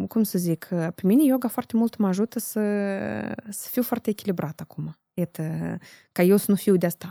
cum 0.09 0.23
să 0.23 0.39
zic, 0.39 0.69
uh, 0.71 0.87
pe 0.95 1.03
mine 1.05 1.25
yoga 1.25 1.49
foarte 1.49 1.77
mult 1.77 1.97
mă 1.97 2.07
ajută 2.07 2.39
să, 2.39 2.61
să 3.49 3.69
fiu 3.71 3.83
foarte 3.83 4.11
echilibrat 4.11 4.61
acum. 4.61 4.97
Iată, 5.15 5.43
ca 6.13 6.23
eu 6.23 6.37
să 6.37 6.47
nu 6.49 6.57
fiu 6.57 6.77
de 6.77 6.87
asta. 6.87 7.09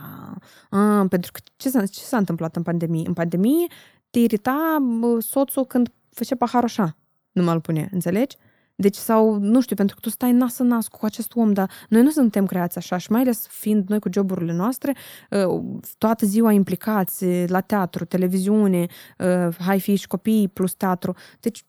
A, 0.70 1.06
pentru 1.08 1.32
că 1.32 1.40
ce 1.56 1.68
s-a, 1.68 1.86
ce 1.86 2.00
s-a 2.00 2.16
întâmplat 2.16 2.56
în 2.56 2.62
pandemie? 2.62 3.06
În 3.06 3.12
pandemie 3.12 3.66
te 4.10 4.18
irita 4.18 4.78
bă, 5.00 5.20
soțul 5.20 5.66
când 5.66 5.92
făcea 6.10 6.36
paharul 6.36 6.68
așa. 6.68 6.96
Nu 7.32 7.42
mă-l 7.42 7.60
pune, 7.60 7.88
înțelegi? 7.92 8.36
Deci, 8.76 8.94
sau, 8.94 9.38
nu 9.38 9.60
știu, 9.60 9.76
pentru 9.76 9.94
că 9.94 10.00
tu 10.00 10.08
stai 10.08 10.32
nas 10.32 10.58
în 10.58 10.66
nas 10.66 10.88
cu 10.88 11.04
acest 11.04 11.32
om, 11.34 11.52
dar 11.52 11.70
noi 11.88 12.02
nu 12.02 12.10
suntem 12.10 12.46
creați 12.46 12.78
așa 12.78 12.96
și 12.96 13.10
mai 13.12 13.20
ales 13.20 13.46
fiind 13.46 13.88
noi 13.88 13.98
cu 13.98 14.08
joburile 14.12 14.52
noastre, 14.52 14.96
uh, 15.30 15.62
toată 15.98 16.26
ziua 16.26 16.52
implicați 16.52 17.24
la 17.46 17.60
teatru, 17.60 18.04
televiziune, 18.04 18.86
uh, 19.18 19.56
hai 19.58 19.80
fi 19.80 19.94
și 19.94 20.06
copii 20.06 20.48
plus 20.48 20.74
teatru. 20.74 21.14
Deci, 21.40 21.64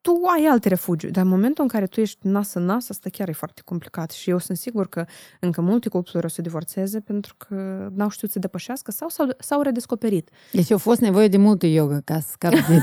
tu 0.00 0.20
ai 0.36 0.44
alte 0.44 0.68
refugiu, 0.68 1.10
dar 1.10 1.24
în 1.24 1.30
momentul 1.30 1.62
în 1.62 1.68
care 1.68 1.86
tu 1.86 2.00
ești 2.00 2.18
nas 2.26 2.54
în 2.54 2.64
nas, 2.64 2.88
asta 2.88 3.08
chiar 3.10 3.28
e 3.28 3.32
foarte 3.32 3.62
complicat 3.64 4.10
și 4.10 4.30
eu 4.30 4.38
sunt 4.38 4.58
sigur 4.58 4.88
că 4.88 5.04
încă 5.40 5.60
multe 5.60 5.88
cupluri 5.88 6.26
o 6.26 6.28
să 6.28 6.42
divorțeze 6.42 7.00
pentru 7.00 7.34
că 7.36 7.88
n-au 7.94 8.08
știut 8.08 8.30
să 8.30 8.38
depășească 8.38 8.90
sau 8.90 9.08
s-au, 9.08 9.28
s-au 9.38 9.62
redescoperit. 9.62 10.30
Deci 10.52 10.70
a 10.70 10.76
fost 10.76 11.00
nevoie 11.00 11.28
de 11.28 11.36
multă 11.36 11.66
yoga 11.66 12.00
ca 12.04 12.20
să 12.20 12.28
scapi 12.30 12.56
de 12.68 12.78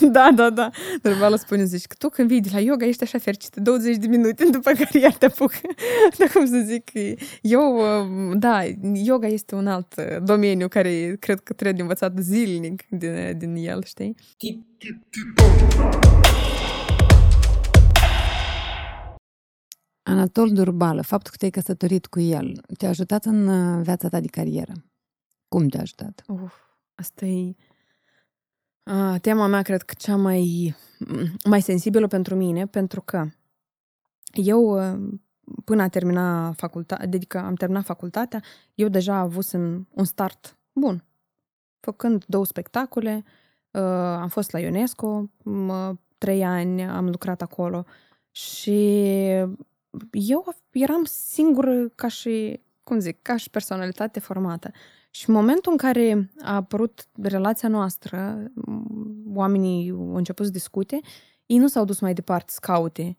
da, 0.12 0.30
da, 0.34 0.50
da. 0.50 0.70
Dar 1.02 1.12
Vala 1.12 1.36
spune, 1.36 1.64
zici, 1.64 1.86
că 1.86 1.94
tu 1.98 2.08
când 2.08 2.28
vii 2.28 2.40
de 2.40 2.48
la 2.52 2.60
yoga 2.60 2.86
ești 2.86 3.02
așa 3.02 3.18
fericită 3.18 3.60
20 3.60 3.96
de 3.96 4.06
minute, 4.06 4.44
după 4.50 4.70
care 4.70 4.98
iar 4.98 5.12
te 5.12 5.26
apuc. 5.26 5.52
Da, 6.18 6.26
cum 6.32 6.46
să 6.46 6.62
zic, 6.66 6.90
eu, 7.42 7.80
da, 8.34 8.62
yoga 8.92 9.26
este 9.26 9.54
un 9.54 9.66
alt 9.66 9.94
domeniu 10.22 10.68
care 10.68 11.16
cred 11.20 11.40
că 11.40 11.52
trebuie 11.52 11.82
învățat 11.82 12.12
zilnic 12.18 12.88
din, 12.88 13.38
din 13.38 13.54
el, 13.54 13.82
știi? 13.84 14.14
Anatol 20.02 20.52
Durbală, 20.52 21.02
faptul 21.02 21.30
că 21.30 21.36
te-ai 21.36 21.50
căsătorit 21.50 22.06
cu 22.06 22.20
el, 22.20 22.60
te-a 22.76 22.88
ajutat 22.88 23.24
în 23.24 23.46
uh, 23.46 23.82
viața 23.84 24.08
ta 24.08 24.20
de 24.20 24.26
carieră? 24.26 24.72
Cum 25.48 25.68
te-a 25.68 25.80
ajutat? 25.80 26.24
Uf, 26.26 26.54
asta 26.94 27.26
e 27.26 27.54
uh, 28.82 29.20
tema 29.20 29.46
mea, 29.46 29.62
cred 29.62 29.82
că 29.82 29.94
cea 29.98 30.16
mai, 30.16 30.74
mai 31.44 31.62
sensibilă 31.62 32.06
pentru 32.06 32.34
mine, 32.34 32.66
pentru 32.66 33.00
că 33.00 33.28
eu, 34.32 34.92
uh, 34.92 35.18
până 35.64 35.82
a 35.82 35.88
termina 35.88 36.52
facultatea, 36.52 37.04
adică 37.04 37.38
am 37.38 37.54
terminat 37.54 37.84
facultatea, 37.84 38.42
eu 38.74 38.88
deja 38.88 39.14
avusem 39.14 39.88
un 39.90 40.04
start 40.04 40.58
bun. 40.72 41.04
Făcând 41.80 42.24
două 42.26 42.44
spectacole, 42.44 43.24
uh, 43.26 43.37
am 44.20 44.28
fost 44.28 44.50
la 44.50 44.58
UNESCO, 44.60 45.30
mă, 45.42 45.94
trei 46.18 46.44
ani 46.44 46.84
am 46.84 47.06
lucrat 47.08 47.42
acolo 47.42 47.84
și 48.30 48.80
eu 50.10 50.54
eram 50.70 51.04
singură 51.04 51.88
ca 51.94 52.08
și, 52.08 52.60
cum 52.82 52.98
zic, 52.98 53.22
ca 53.22 53.36
și 53.36 53.50
personalitate 53.50 54.20
formată. 54.20 54.70
Și 55.10 55.28
în 55.28 55.34
momentul 55.34 55.72
în 55.72 55.78
care 55.78 56.30
a 56.42 56.54
apărut 56.54 57.08
relația 57.22 57.68
noastră, 57.68 58.42
oamenii 59.34 59.90
au 59.90 60.14
început 60.14 60.46
să 60.46 60.52
discute, 60.52 61.00
ei 61.46 61.58
nu 61.58 61.68
s-au 61.68 61.84
dus 61.84 62.00
mai 62.00 62.14
departe 62.14 62.52
să 62.52 62.58
caute 62.60 63.16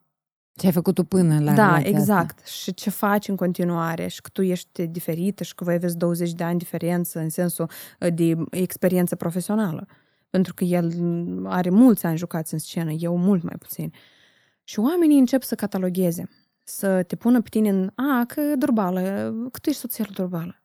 ce 0.60 0.66
ai 0.66 0.72
făcut 0.72 0.96
tu 0.96 1.04
până 1.04 1.40
la 1.40 1.54
Da, 1.54 1.80
exact. 1.84 2.40
Asta. 2.40 2.52
Și 2.52 2.74
ce 2.74 2.90
faci 2.90 3.28
în 3.28 3.36
continuare 3.36 4.08
și 4.08 4.22
că 4.22 4.30
tu 4.34 4.42
ești 4.42 4.88
diferită 4.88 5.44
și 5.44 5.56
că 5.56 5.64
voi 5.64 5.74
aveți 5.74 5.98
20 5.98 6.34
de 6.34 6.44
ani 6.44 6.58
diferență 6.58 7.20
în 7.20 7.30
sensul 7.30 7.70
uh, 8.00 8.14
de 8.14 8.36
experiență 8.52 9.16
profesională. 9.16 9.88
Pentru 10.30 10.54
că 10.54 10.64
el 10.64 10.94
are 11.46 11.70
mulți 11.70 12.06
ani 12.06 12.18
jucați 12.18 12.54
în 12.54 12.60
scenă, 12.60 12.92
eu 12.92 13.18
mult 13.18 13.44
mai 13.44 13.56
puțin. 13.60 13.94
Și 14.64 14.80
oamenii 14.80 15.20
încep 15.20 15.44
să 15.44 15.56
catalogheze, 15.56 16.30
să 16.64 17.04
te 17.04 17.16
pună 17.16 17.42
pe 17.42 17.50
tine 17.50 17.70
în, 17.70 17.92
a, 17.96 18.26
că 18.28 18.42
durbală, 18.58 19.02
că 19.52 19.60
tu 19.60 19.70
ești 19.70 19.82
soția 19.82 20.06
durbală. 20.14 20.62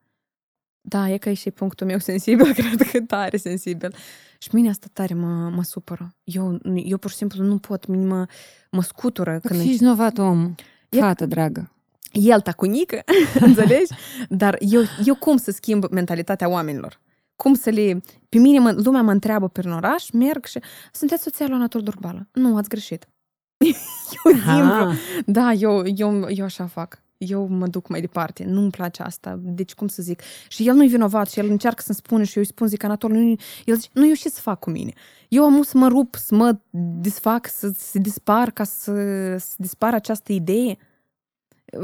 Da, 0.80 1.10
e 1.10 1.18
că 1.18 1.28
e 1.28 1.34
și 1.34 1.50
punctul 1.50 1.86
meu 1.86 1.98
sensibil, 2.10 2.52
cred 2.52 2.82
că 2.90 3.00
tare 3.00 3.36
sensibil. 3.36 3.94
Și 4.38 4.48
mine 4.52 4.68
asta 4.68 4.86
tare 4.92 5.14
mă, 5.14 5.50
mă 5.54 5.62
supără. 5.62 6.14
Eu, 6.24 6.58
eu 6.84 6.98
pur 6.98 7.10
și 7.10 7.16
simplu 7.16 7.44
nu 7.44 7.58
pot, 7.58 7.86
mă, 7.86 8.26
mă 8.70 8.82
scutură. 8.82 9.38
Când 9.42 9.60
Ești 9.60 9.76
vinovat 9.76 10.18
om, 10.18 10.54
fată 10.88 11.26
dragă. 11.26 11.72
El 12.12 12.40
tacunică, 12.40 13.02
înțelegi? 13.40 13.92
Dar 14.28 14.56
eu, 14.60 14.82
eu 15.04 15.14
cum 15.14 15.36
să 15.36 15.50
schimb 15.50 15.84
mentalitatea 15.90 16.48
oamenilor? 16.48 17.00
Cum 17.36 17.54
să 17.54 17.70
le... 17.70 18.00
Pe 18.28 18.38
mine 18.38 18.58
mă, 18.58 18.70
lumea 18.84 19.02
mă 19.02 19.10
întreabă 19.10 19.48
prin 19.48 19.70
oraș, 19.70 20.10
merg 20.10 20.44
și... 20.44 20.58
Sunteți 20.92 21.22
soția 21.22 21.46
lui 21.46 21.54
Anatol 21.54 21.80
Durbală. 21.80 22.28
Nu, 22.32 22.56
ați 22.56 22.68
greșit. 22.68 23.08
eu 24.24 24.32
simplu. 24.32 24.92
Da, 25.26 25.52
eu, 25.52 25.82
eu, 25.96 26.30
eu 26.30 26.44
așa 26.44 26.66
fac 26.66 27.04
eu 27.18 27.46
mă 27.46 27.66
duc 27.66 27.88
mai 27.88 28.00
departe, 28.00 28.44
nu-mi 28.44 28.70
place 28.70 29.02
asta, 29.02 29.38
deci 29.42 29.74
cum 29.74 29.88
să 29.88 30.02
zic. 30.02 30.20
Și 30.48 30.68
el 30.68 30.74
nu-i 30.74 30.88
vinovat 30.88 31.30
și 31.30 31.38
el 31.38 31.50
încearcă 31.50 31.82
să-mi 31.82 31.96
spună 31.96 32.22
și 32.22 32.36
eu 32.36 32.42
îi 32.42 32.48
spun, 32.48 32.66
zic, 32.66 32.82
Anatol, 32.82 33.10
nu, 33.10 33.36
el 33.64 33.74
zice, 33.76 33.88
nu, 33.92 34.06
eu 34.06 34.14
ce 34.14 34.28
să 34.28 34.40
fac 34.40 34.58
cu 34.58 34.70
mine? 34.70 34.92
Eu 35.28 35.44
am 35.44 35.62
să 35.62 35.78
mă 35.78 35.88
rup, 35.88 36.14
să 36.14 36.34
mă 36.34 36.56
disfac, 37.00 37.48
să 37.48 37.72
se 37.76 37.98
dispar, 37.98 38.50
ca 38.50 38.64
să, 38.64 38.92
să 39.38 39.54
dispară 39.56 39.96
această 39.96 40.32
idee. 40.32 40.76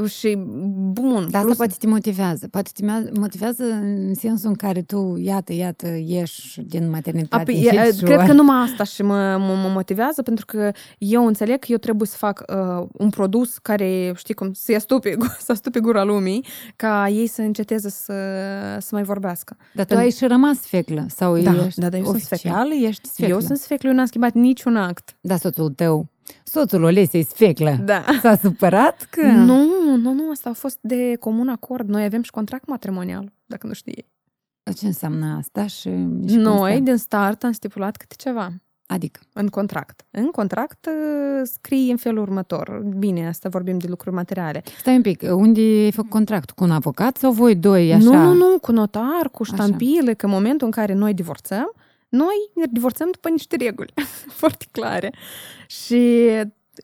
Și 0.06 0.34
bun. 0.92 1.28
Dar 1.30 1.42
plus... 1.42 1.52
asta 1.52 1.54
poate 1.56 1.74
te 1.78 1.86
motivează. 1.86 2.48
Poate 2.48 2.70
te 2.74 2.84
motivează 3.18 3.62
în 3.62 4.14
sensul 4.14 4.48
în 4.48 4.54
care 4.54 4.82
tu, 4.82 5.16
iată, 5.22 5.52
iată, 5.52 5.88
ieși 6.04 6.60
din 6.60 6.90
maternitate. 6.90 7.42
Apoi, 7.42 7.68
e, 7.72 8.04
cred 8.04 8.26
că 8.26 8.32
numai 8.32 8.56
asta 8.70 8.84
și 8.84 9.02
mă, 9.02 9.36
mă, 9.38 9.54
mă 9.62 9.68
motivează, 9.72 10.22
pentru 10.22 10.46
că 10.46 10.70
eu 10.98 11.26
înțeleg 11.26 11.58
că 11.58 11.66
eu 11.68 11.76
trebuie 11.76 12.08
să 12.08 12.16
fac 12.16 12.44
uh, 12.48 12.86
un 12.92 13.10
produs 13.10 13.58
care, 13.58 14.12
știi 14.16 14.34
cum, 14.34 14.52
să 14.52 14.76
stupe, 14.78 15.16
să 15.46 15.52
stupe 15.52 15.80
gura 15.80 16.04
lumii, 16.04 16.46
ca 16.76 17.08
ei 17.08 17.26
să 17.26 17.42
înceteze 17.42 17.88
să, 17.90 18.14
să 18.78 18.88
mai 18.90 19.02
vorbească. 19.02 19.56
Dar 19.74 19.86
tu 19.86 19.96
ai 19.96 20.10
și 20.10 20.26
rămas 20.26 20.60
sfeclă? 20.60 21.06
Sau 21.08 21.38
da, 21.38 21.64
ești 21.66 21.80
da, 21.80 21.88
da, 21.88 21.96
eu 21.96 22.04
oficial, 22.04 22.68
sunt 22.70 22.84
ești 22.84 23.08
sfeclă? 23.08 23.34
Eu 23.34 23.40
sunt 23.40 23.58
sfeclă, 23.58 23.88
eu 23.88 23.94
n-am 23.94 24.06
schimbat 24.06 24.32
niciun 24.32 24.76
act. 24.76 25.16
Da, 25.20 25.36
soțul 25.36 25.70
tău 25.70 26.08
Soțul 26.44 26.82
Olesei 26.82 27.24
Sfeclă 27.24 27.76
da. 27.84 28.04
s-a 28.22 28.36
supărat 28.36 29.06
că... 29.10 29.26
Nu, 29.26 29.66
nu, 29.96 30.12
nu, 30.12 30.30
asta 30.30 30.50
a 30.50 30.52
fost 30.52 30.78
de 30.80 31.16
comun 31.20 31.48
acord. 31.48 31.88
Noi 31.88 32.04
avem 32.04 32.22
și 32.22 32.30
contract 32.30 32.66
matrimonial, 32.66 33.32
dacă 33.46 33.66
nu 33.66 33.72
știi. 33.72 34.06
Ce 34.76 34.86
înseamnă 34.86 35.36
asta? 35.38 35.66
Și, 35.66 35.90
și 36.28 36.36
Noi, 36.36 36.80
din 36.80 36.96
start, 36.96 37.44
am 37.44 37.52
stipulat 37.52 37.96
câte 37.96 38.14
ceva. 38.18 38.52
Adică? 38.86 39.20
În 39.32 39.48
contract. 39.48 40.04
În 40.10 40.26
contract 40.26 40.86
uh, 40.86 41.48
scrie 41.52 41.90
în 41.90 41.96
felul 41.96 42.22
următor. 42.22 42.82
Bine, 42.98 43.26
asta 43.28 43.48
vorbim 43.48 43.78
de 43.78 43.86
lucruri 43.88 44.14
materiale. 44.14 44.62
Stai 44.78 44.96
un 44.96 45.02
pic, 45.02 45.22
unde 45.22 45.60
ai 45.60 45.92
făcut 45.92 46.10
contract? 46.10 46.50
Cu 46.50 46.64
un 46.64 46.70
avocat 46.70 47.16
sau 47.16 47.32
voi 47.32 47.54
doi 47.54 47.92
așa? 47.92 48.04
Nu, 48.04 48.12
nu, 48.12 48.32
nu, 48.34 48.58
cu 48.60 48.72
notar, 48.72 49.28
cu 49.32 49.42
ștampile, 49.42 50.00
așa. 50.00 50.14
că 50.14 50.26
în 50.26 50.32
momentul 50.32 50.66
în 50.66 50.72
care 50.72 50.92
noi 50.92 51.14
divorțăm, 51.14 51.72
noi 52.10 52.50
ne 52.54 52.64
divorțăm 52.70 53.08
după 53.10 53.28
niște 53.28 53.56
reguli 53.56 53.92
foarte 54.40 54.66
clare. 54.70 55.14
Și 55.66 56.28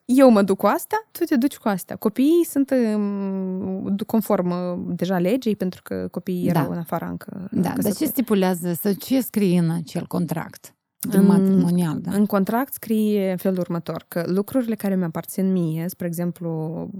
eu 0.05 0.31
mă 0.31 0.43
duc 0.43 0.57
cu 0.57 0.67
asta, 0.67 0.97
tu 1.11 1.25
te 1.25 1.37
duci 1.37 1.57
cu 1.57 1.69
asta. 1.69 1.97
Copiii 1.97 2.45
sunt 2.45 2.71
um, 2.95 3.97
conform 4.07 4.51
uh, 4.51 4.95
deja 4.97 5.19
legii, 5.19 5.57
pentru 5.57 5.83
că 5.83 6.09
copiii 6.11 6.49
erau 6.49 6.67
da. 6.67 6.73
în 6.73 6.79
afara 6.79 7.09
încă. 7.09 7.49
Da, 7.51 7.73
dar 7.77 7.95
ce 7.95 8.07
stipulează, 8.07 8.73
să 8.73 8.93
ce 8.93 9.21
scrie 9.21 9.59
în 9.59 9.71
acel 9.71 10.07
contract? 10.07 10.71
În, 11.11 11.27
matrimonial, 11.27 12.01
da? 12.01 12.11
În 12.11 12.27
contract 12.27 12.73
scrie 12.73 13.31
în 13.31 13.37
felul 13.37 13.59
următor, 13.59 14.05
că 14.09 14.25
lucrurile 14.27 14.75
care 14.75 14.97
mi 14.97 15.05
aparțin 15.05 15.53
mie, 15.53 15.89
spre 15.89 16.07
exemplu, 16.07 16.91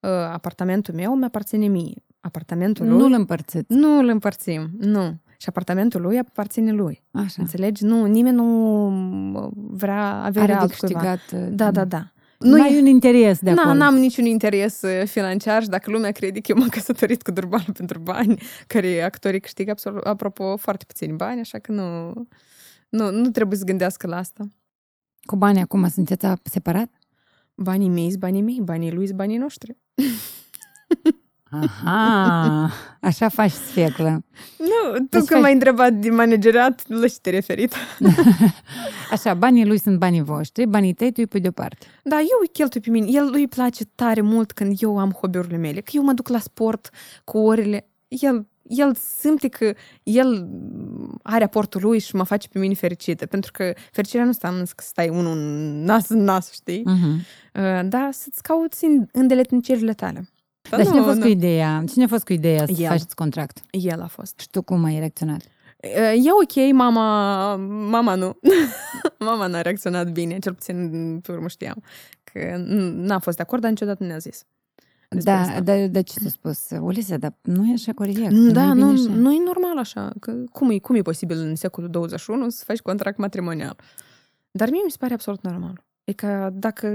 uh, 0.00 0.10
apartamentul 0.10 0.94
meu 0.94 1.14
mi 1.14 1.24
aparține 1.24 1.66
mie. 1.66 2.02
Apartamentul 2.20 2.86
lui... 2.86 2.96
Nu-l 2.96 3.12
împărțiți. 3.12 3.64
Nu 3.68 3.98
îl 3.98 4.08
împărțim, 4.08 4.70
nu. 4.78 5.18
Și 5.42 5.48
apartamentul 5.48 6.00
lui 6.00 6.18
aparține 6.18 6.72
lui. 6.72 7.02
Așa. 7.10 7.34
Înțelegi? 7.36 7.84
Nu, 7.84 8.04
nimeni 8.04 8.36
nu 8.36 9.52
vrea 9.54 10.22
averea 10.22 10.60
altcuiva. 10.60 11.12
Uh, 11.12 11.46
da, 11.50 11.70
da, 11.70 11.84
da. 11.84 12.12
Nu 12.38 12.62
ai 12.62 12.78
un 12.80 12.86
interes 12.86 13.40
de 13.40 13.50
acolo. 13.50 13.74
N-am 13.74 13.94
niciun 13.94 14.24
interes 14.24 14.82
uh, 14.82 15.06
financiar 15.06 15.62
și 15.62 15.68
dacă 15.68 15.90
lumea 15.90 16.10
crede 16.10 16.40
că 16.40 16.52
eu 16.52 16.58
m-am 16.58 16.68
căsătorit 16.68 17.22
cu 17.22 17.30
Durban 17.30 17.64
pentru 17.78 17.98
bani, 17.98 18.42
care 18.66 19.02
actorii 19.02 19.40
câștigă, 19.40 19.70
absolut, 19.70 20.04
apropo, 20.04 20.56
foarte 20.56 20.84
puțini 20.84 21.16
bani, 21.16 21.40
așa 21.40 21.58
că 21.58 21.72
nu, 21.72 22.12
nu, 22.88 23.10
nu 23.10 23.30
trebuie 23.30 23.58
să 23.58 23.64
gândească 23.64 24.06
la 24.06 24.16
asta. 24.16 24.48
Cu 25.22 25.36
banii 25.36 25.62
acum 25.62 25.88
sunteți 25.88 26.26
separat? 26.42 26.90
Banii 27.54 27.88
mei 27.88 28.08
sunt 28.08 28.20
banii 28.20 28.42
mei, 28.42 28.60
banii 28.62 28.92
lui 28.92 29.06
sunt 29.06 29.18
banii 29.18 29.36
noștri. 29.36 29.76
Aha, 31.60 32.70
așa 33.00 33.28
faci 33.28 33.50
sfeclă. 33.50 34.24
Nu, 34.58 34.92
tu 34.92 34.98
deci 34.98 35.08
când 35.10 35.28
faci... 35.28 35.40
m-ai 35.40 35.52
întrebat 35.52 35.92
de 35.92 36.10
manageriat, 36.10 36.84
la 36.88 37.08
ce 37.08 37.16
te 37.20 37.30
referit? 37.30 37.74
așa, 39.14 39.34
banii 39.34 39.66
lui 39.66 39.78
sunt 39.78 39.98
banii 39.98 40.22
voștri, 40.22 40.66
banii 40.66 40.92
tăi 40.92 41.08
tu 41.08 41.14
îi 41.16 41.26
pui 41.26 41.40
deoparte. 41.40 41.86
Da, 42.04 42.16
eu 42.16 42.38
îi 42.40 42.48
cheltui 42.52 42.80
pe 42.80 42.90
mine. 42.90 43.06
El 43.10 43.30
lui 43.30 43.48
place 43.48 43.84
tare 43.84 44.20
mult 44.20 44.52
când 44.52 44.76
eu 44.80 44.98
am 44.98 45.12
hobby-urile 45.12 45.56
mele, 45.56 45.80
că 45.80 45.90
eu 45.94 46.02
mă 46.02 46.12
duc 46.12 46.28
la 46.28 46.38
sport 46.38 46.90
cu 47.24 47.38
orele. 47.38 47.88
El, 48.08 48.46
el 48.62 48.94
simte 49.18 49.48
că 49.48 49.74
el 50.02 50.48
are 51.22 51.44
aportul 51.44 51.80
lui 51.84 51.98
și 51.98 52.16
mă 52.16 52.22
face 52.24 52.48
pe 52.48 52.58
mine 52.58 52.74
fericită, 52.74 53.26
pentru 53.26 53.50
că 53.52 53.72
fericirea 53.92 54.24
nu 54.24 54.30
înseamnă 54.30 54.64
să 54.64 54.72
stai 54.76 55.08
unul 55.08 55.38
nas 55.84 56.08
în 56.08 56.22
nas, 56.24 56.52
știi? 56.52 56.82
Uh-huh. 56.82 57.82
Da, 57.84 58.08
să-ți 58.12 58.42
cauți 58.42 58.86
îndeletnicerile 59.12 59.92
tale. 59.92 60.28
Dar 60.70 60.80
nu, 60.80 60.86
cine 60.86 60.98
a 60.98 61.02
fost 61.02 61.16
nu. 61.16 61.22
cu 61.22 61.28
ideea? 61.28 61.84
Cine 61.88 62.04
a 62.04 62.06
fost 62.06 62.24
cu 62.24 62.32
ideea 62.32 62.66
să 62.66 62.82
El. 62.82 62.88
faceți 62.88 63.14
contract? 63.14 63.60
El 63.70 64.00
a 64.00 64.06
fost. 64.06 64.38
Și 64.40 64.50
tu 64.50 64.62
cum 64.62 64.84
ai 64.84 64.98
reacționat? 64.98 65.42
E 66.14 66.30
ok, 66.42 66.72
mama, 66.72 67.56
mama 67.90 68.14
nu. 68.14 68.38
mama 69.18 69.46
n-a 69.46 69.60
reacționat 69.60 70.10
bine, 70.10 70.38
cel 70.38 70.54
puțin 70.54 71.20
pe 71.20 71.32
urmă 71.32 71.48
știam. 71.48 71.82
Că 72.24 72.56
n-a 72.94 73.18
fost 73.18 73.36
de 73.36 73.42
acord, 73.42 73.62
dar 73.62 73.70
niciodată 73.70 74.02
nu 74.02 74.08
ne-a 74.08 74.18
zis. 74.18 74.44
Da, 75.08 75.60
dar 75.60 75.86
de 75.86 76.02
ce 76.02 76.18
ți-a 76.18 76.30
spus? 76.30 76.68
Ulise, 76.80 77.16
dar 77.16 77.34
nu 77.42 77.68
e 77.68 77.72
așa 77.72 77.92
corect. 77.92 78.30
Da, 78.30 78.72
nu, 78.72 78.90
nu, 78.90 79.14
nu 79.14 79.32
e 79.32 79.42
normal 79.44 79.78
așa. 79.78 80.12
Că 80.20 80.32
cum, 80.52 80.70
e, 80.70 80.78
cum 80.78 80.94
e 80.94 81.02
posibil 81.02 81.38
în 81.38 81.54
secolul 81.54 81.90
21 81.90 82.48
să 82.48 82.64
faci 82.66 82.78
contract 82.78 83.18
matrimonial? 83.18 83.76
Dar 84.50 84.70
mie 84.70 84.80
mi 84.84 84.90
se 84.90 84.96
pare 85.00 85.14
absolut 85.14 85.42
normal. 85.42 85.84
E 86.04 86.12
că 86.12 86.50
dacă 86.52 86.86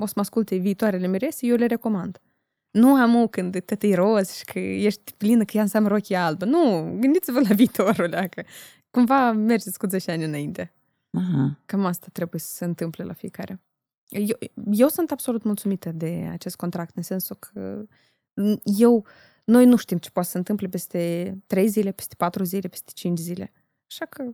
o 0.00 0.06
să 0.06 0.12
mă 0.14 0.20
asculte 0.22 0.56
viitoarele 0.56 1.06
mirese, 1.06 1.46
eu 1.46 1.56
le 1.56 1.66
recomand. 1.66 2.20
Nu 2.70 2.94
am 2.94 3.26
când 3.26 3.60
tot 3.60 3.82
e 3.82 3.94
roz 3.94 4.32
și 4.32 4.44
că 4.44 4.58
ești 4.58 5.12
plină 5.16 5.44
că 5.44 5.56
ea 5.56 5.62
înseamnă 5.62 5.88
rochie 5.88 6.16
albă. 6.16 6.44
Nu, 6.44 6.96
gândiți-vă 7.00 7.40
la 7.40 7.54
viitorul 7.62 8.08
că 8.08 8.42
cumva 8.90 9.32
mergeți 9.32 9.78
cu 9.78 9.86
10 9.86 10.10
ani 10.10 10.24
înainte. 10.24 10.72
Aha. 11.10 11.60
Cam 11.66 11.84
asta 11.84 12.06
trebuie 12.12 12.40
să 12.40 12.54
se 12.54 12.64
întâmple 12.64 13.04
la 13.04 13.12
fiecare. 13.12 13.60
Eu, 14.08 14.38
eu 14.72 14.88
sunt 14.88 15.10
absolut 15.10 15.42
mulțumită 15.42 15.92
de 15.92 16.28
acest 16.30 16.56
contract, 16.56 16.96
în 16.96 17.02
sensul 17.02 17.36
că 17.36 17.84
eu, 18.62 19.06
noi 19.44 19.66
nu 19.66 19.76
știm 19.76 19.98
ce 19.98 20.10
poate 20.10 20.26
să 20.28 20.32
se 20.32 20.38
întâmple 20.38 20.68
peste 20.68 21.34
3 21.46 21.68
zile, 21.68 21.92
peste 21.92 22.14
4 22.14 22.44
zile, 22.44 22.68
peste 22.68 22.90
5 22.94 23.18
zile. 23.18 23.52
Așa 23.86 24.04
că 24.04 24.24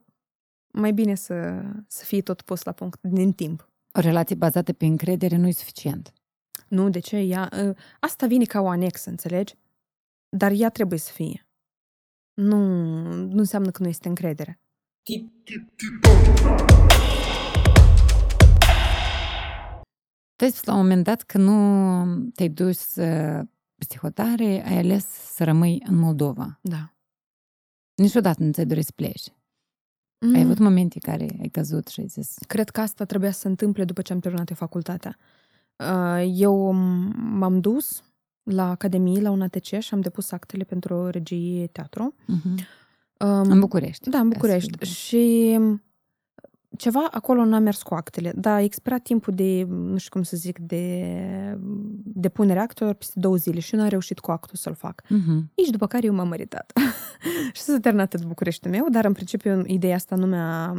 mai 0.71 0.93
bine 0.93 1.15
să, 1.15 1.63
să 1.87 2.05
fie 2.05 2.23
tot 2.23 2.43
pus 2.43 2.63
la 2.63 2.73
punct 2.73 2.99
din 3.03 3.33
timp. 3.33 3.69
O 3.93 4.01
relație 4.01 4.37
bazată 4.37 4.73
pe 4.73 4.85
încredere 4.85 5.37
nu 5.37 5.47
e 5.47 5.53
suficient. 5.53 6.13
Nu, 6.75 6.91
de 6.91 6.99
ce? 6.99 7.17
Ea, 7.17 7.49
ă, 7.53 7.75
asta 8.01 8.27
vine 8.27 8.45
ca 8.45 8.61
o 8.61 8.69
anexă, 8.69 9.11
înțelegi? 9.11 9.55
Dar 10.29 10.53
ea 10.55 10.71
trebuie 10.71 10.99
să 10.99 11.13
fie. 11.13 11.47
Nu, 12.35 12.57
nu 13.13 13.39
înseamnă 13.39 13.71
că 13.71 13.83
nu 13.83 13.89
este 13.89 14.09
încredere. 14.09 14.61
Tu 20.37 20.45
ai 20.45 20.51
spus 20.51 20.65
la 20.65 20.73
un 20.73 20.79
moment 20.79 21.05
dat 21.05 21.23
că 21.23 21.39
nu 21.39 22.31
te-ai 22.35 22.49
dus 22.49 22.95
uh, 22.95 23.47
psihotare, 23.75 24.65
ai 24.67 24.79
ales 24.79 25.05
să 25.35 25.45
rămâi 25.45 25.83
în 25.87 25.97
Moldova. 25.97 26.59
Da. 26.63 26.95
Niciodată 27.95 28.43
nu 28.43 28.53
ți-ai 28.53 28.67
dorit 28.67 28.85
să 28.85 28.93
pleci. 28.95 29.33
Mm. 30.19 30.35
Ai 30.35 30.43
avut 30.43 30.59
momente 30.59 30.99
care 30.99 31.27
ai 31.41 31.49
căzut 31.49 31.89
și 31.89 32.01
ai 32.01 32.07
zis... 32.07 32.35
Cred 32.47 32.71
că 32.71 32.81
asta 32.81 33.05
trebuia 33.05 33.31
să 33.31 33.39
se 33.41 33.49
întâmple 33.49 33.85
după 33.85 34.03
ce 34.03 34.13
am 34.13 34.19
terminat 34.19 34.49
eu 34.49 34.57
facultatea. 34.57 35.17
Uh, 35.77 36.33
Eu 36.35 36.73
m- 36.75 37.15
m-am 37.17 37.61
dus 37.61 38.03
la 38.43 38.71
Academie, 38.71 39.21
la 39.21 39.31
un 39.31 39.43
ATC 39.43 39.65
și 39.79 39.95
am 39.95 40.01
depus 40.01 40.33
actele 40.33 40.65
pentru 40.65 41.07
regie 41.09 41.67
teatru. 41.67 42.15
Uh-huh. 42.23 42.65
Um, 43.19 43.51
În 43.51 43.61
București. 43.61 44.11
Da, 44.11 44.19
în 44.19 44.31
ca 44.31 44.35
să 44.35 44.41
București. 44.41 44.77
fie. 44.77 44.87
Și 44.87 45.59
ceva 46.77 47.09
acolo 47.11 47.45
nu 47.45 47.55
a 47.55 47.59
mers 47.59 47.83
cu 47.83 47.95
actele. 47.95 48.33
Da, 48.37 48.55
a 48.55 48.61
expirat 48.61 49.03
timpul 49.03 49.33
de, 49.35 49.65
nu 49.69 49.97
știu 49.97 50.11
cum 50.11 50.23
să 50.23 50.37
zic, 50.37 50.59
de 50.59 51.05
depunere 52.05 52.59
actelor 52.59 52.95
peste 52.95 53.21
două 53.21 53.37
zile 53.37 53.61
și 53.61 53.75
nu 53.75 53.83
am 53.83 53.89
reușit 53.89 54.19
cu 54.19 54.31
actul 54.31 54.57
să-l 54.57 54.75
fac. 54.75 55.03
Mhm. 55.09 55.51
Nici 55.57 55.69
după 55.71 55.87
care 55.87 56.07
eu 56.07 56.15
m-am 56.15 56.29
măritat. 56.29 56.73
și 57.55 57.63
s-a 57.63 57.79
terminat 57.81 58.15
atât 58.15 58.27
Bucureștiul 58.27 58.73
meu, 58.73 58.87
dar 58.91 59.05
în 59.05 59.13
principiu 59.13 59.63
ideea 59.67 59.95
asta 59.95 60.17
nu 60.17 60.27
mi-a 60.27 60.73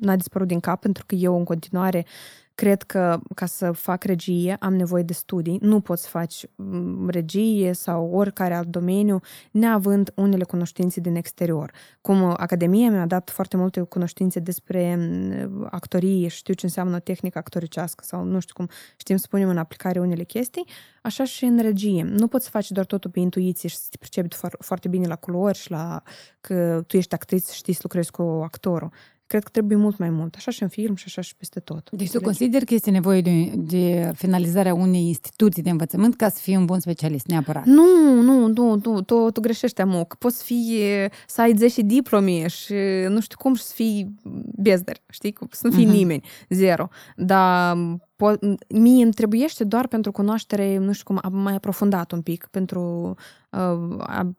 n-a 0.00 0.16
dispărut 0.16 0.46
din 0.48 0.60
cap, 0.60 0.80
pentru 0.80 1.04
că 1.06 1.14
eu 1.14 1.36
în 1.38 1.44
continuare 1.44 2.06
cred 2.54 2.82
că 2.82 3.20
ca 3.34 3.46
să 3.46 3.72
fac 3.72 4.04
regie 4.04 4.56
am 4.60 4.74
nevoie 4.74 5.02
de 5.02 5.12
studii. 5.12 5.58
Nu 5.60 5.80
poți 5.80 6.02
să 6.02 6.08
faci 6.08 6.44
mm, 6.54 7.08
regie 7.08 7.72
sau 7.72 8.10
oricare 8.10 8.54
alt 8.54 8.68
domeniu 8.68 9.20
neavând 9.50 10.12
unele 10.14 10.44
cunoștințe 10.44 11.00
din 11.00 11.14
exterior. 11.14 11.72
Cum 12.00 12.22
Academia 12.22 12.90
mi-a 12.90 13.06
dat 13.06 13.30
foarte 13.30 13.56
multe 13.56 13.80
cunoștințe 13.80 14.40
despre 14.40 14.96
mm, 14.96 15.68
actorie 15.70 16.28
și 16.28 16.36
știu 16.36 16.54
ce 16.54 16.66
înseamnă 16.66 16.96
o 16.96 16.98
tehnică 16.98 17.38
actoricească 17.38 18.04
sau 18.06 18.24
nu 18.24 18.40
știu 18.40 18.54
cum 18.54 18.68
știm 18.96 19.16
să 19.16 19.26
punem 19.30 19.48
în 19.48 19.58
aplicare 19.58 20.00
unele 20.00 20.24
chestii, 20.24 20.66
așa 21.02 21.24
și 21.24 21.44
în 21.44 21.58
regie. 21.60 22.02
Nu 22.02 22.28
poți 22.28 22.44
să 22.44 22.50
faci 22.50 22.70
doar 22.70 22.86
totul 22.86 23.10
pe 23.10 23.20
intuiție 23.20 23.68
și 23.68 23.76
să 23.76 23.86
te 23.90 23.96
pricepi 23.98 24.36
foar- 24.36 24.56
foarte 24.58 24.88
bine 24.88 25.06
la 25.06 25.16
culori 25.16 25.58
și 25.58 25.70
la 25.70 26.02
că 26.40 26.82
tu 26.86 26.96
ești 26.96 27.14
actriță, 27.14 27.52
știi 27.54 27.72
să 27.72 27.80
lucrezi 27.82 28.10
cu 28.10 28.22
actorul. 28.22 28.90
Cred 29.32 29.44
că 29.44 29.50
trebuie 29.52 29.76
mult 29.76 29.98
mai 29.98 30.10
mult. 30.10 30.34
Așa 30.36 30.50
și 30.50 30.62
în 30.62 30.68
film 30.68 30.94
și 30.94 31.04
așa 31.06 31.20
și 31.20 31.36
peste 31.36 31.60
tot. 31.60 31.76
Deci 31.76 31.90
tu 31.90 31.94
Înțelegi? 32.02 32.24
consider 32.24 32.64
că 32.64 32.74
este 32.74 32.90
nevoie 32.90 33.20
de, 33.20 33.52
de 33.56 34.12
finalizarea 34.14 34.74
unei 34.74 35.06
instituții 35.06 35.62
de 35.62 35.70
învățământ 35.70 36.16
ca 36.16 36.28
să 36.28 36.38
fii 36.40 36.56
un 36.56 36.64
bun 36.64 36.80
specialist, 36.80 37.26
neapărat. 37.26 37.64
Nu, 37.64 37.82
nu, 38.22 38.46
nu, 38.46 38.80
nu, 38.84 39.00
tu, 39.02 39.30
tu 39.30 39.40
greșești, 39.40 39.80
amuc. 39.80 40.14
Poți 40.14 40.44
fi, 40.44 40.80
să 41.26 41.40
ai 41.40 41.56
10 41.56 41.82
diplome 41.82 42.46
și 42.48 42.74
nu 43.08 43.20
știu 43.20 43.36
cum 43.38 43.54
și 43.54 43.62
să 43.62 43.72
fii 43.74 44.14
bezder, 44.56 44.96
știi? 45.10 45.32
Cum- 45.32 45.48
Să 45.50 45.66
nu 45.66 45.72
fii 45.72 45.84
Mhm. 45.86 45.94
nimeni, 45.94 46.22
zero. 46.48 46.88
Dar 47.16 47.76
po- 47.96 48.38
mie 48.68 49.02
îmi 49.04 49.12
trebuiește 49.12 49.64
doar 49.64 49.86
pentru 49.86 50.12
cunoaștere, 50.12 50.78
nu 50.78 50.92
știu 50.92 51.04
cum, 51.04 51.18
a 51.22 51.28
mai 51.28 51.54
aprofundat 51.54 52.12
un 52.12 52.20
pic, 52.22 52.48
pentru 52.50 53.14
uh, 53.50 53.58
a, 53.98 54.30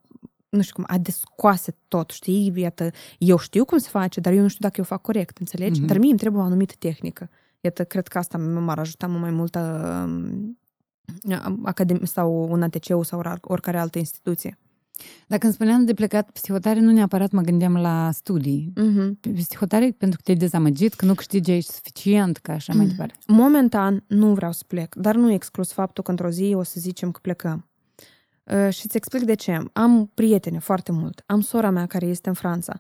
nu 0.56 0.62
știu 0.62 0.76
cum, 0.76 0.84
a 0.88 0.98
descoase 0.98 1.76
tot, 1.88 2.10
știi? 2.10 2.54
Iată, 2.56 2.92
eu 3.18 3.38
știu 3.38 3.66
cum 3.66 3.78
se 3.78 3.90
face, 3.90 4.20
dar 4.20 4.34
eu 4.34 4.42
nu 4.42 4.48
știu 4.48 4.60
dacă 4.62 4.76
eu 4.78 4.84
fac 4.84 5.02
corect, 5.02 5.38
înțelegi? 5.38 5.80
Mhm. 5.80 5.88
Dar 5.88 5.98
mie 5.98 6.10
îmi 6.10 6.20
trebuie 6.20 6.42
o 6.42 6.46
anumită 6.46 6.74
tehnică. 6.80 7.30
Iată, 7.62 7.84
cred 7.84 8.08
că 8.08 8.18
asta 8.18 8.38
m-ar 8.38 8.80
ajuta 8.80 9.08
mult 9.08 9.22
mai 9.22 9.32
mult 9.32 9.56
uh, 9.56 11.38
academie 11.64 12.06
sau 12.06 12.48
un 12.52 12.62
ATC 12.62 12.86
sau 13.04 13.20
or- 13.20 13.38
oricare 13.42 13.78
altă 13.78 13.98
instituție. 13.98 14.58
Dacă 15.28 15.46
îmi 15.46 15.54
spuneam 15.54 15.86
de 15.86 15.94
plecat 15.94 16.30
psihotare, 16.32 16.80
nu 16.80 16.92
neapărat 16.92 17.32
mă 17.32 17.42
gândeam 17.42 17.76
la 17.78 18.12
studii. 18.12 18.74
Mm-hmm. 18.80 19.34
Psihotare 19.36 19.96
pentru 19.98 20.18
că 20.18 20.24
te-ai 20.24 20.38
dezamăgit, 20.38 20.94
că 20.94 21.06
nu 21.06 21.14
câștigi 21.14 21.52
aici 21.52 21.64
suficient, 21.64 22.38
ca 22.38 22.54
așa 22.54 22.74
mai 22.74 22.84
Mm. 22.86 22.90
departe. 22.92 23.16
Momentan 23.28 24.04
nu 24.08 24.34
vreau 24.34 24.52
să 24.52 24.64
plec, 24.68 24.96
dar 24.96 25.16
nu 25.16 25.32
exclus 25.32 25.72
faptul 25.72 26.04
că 26.04 26.12
într-o 26.12 26.30
zi 26.30 26.54
o 26.56 26.64
să 26.64 26.80
zicem 26.80 27.12
că 27.12 27.20
plecăm. 27.22 27.68
Uh, 28.44 28.70
și 28.74 28.86
îți 28.86 28.98
explic 28.98 29.24
de 29.24 29.34
ce. 29.34 29.60
Am 29.74 30.12
prietene 30.14 30.60
foarte 30.60 30.92
mult. 30.92 31.24
Am 31.26 31.42
sora 31.42 31.70
mea 31.70 31.86
care 31.86 32.06
este 32.06 32.28
în 32.30 32.36
Franța. 32.36 32.80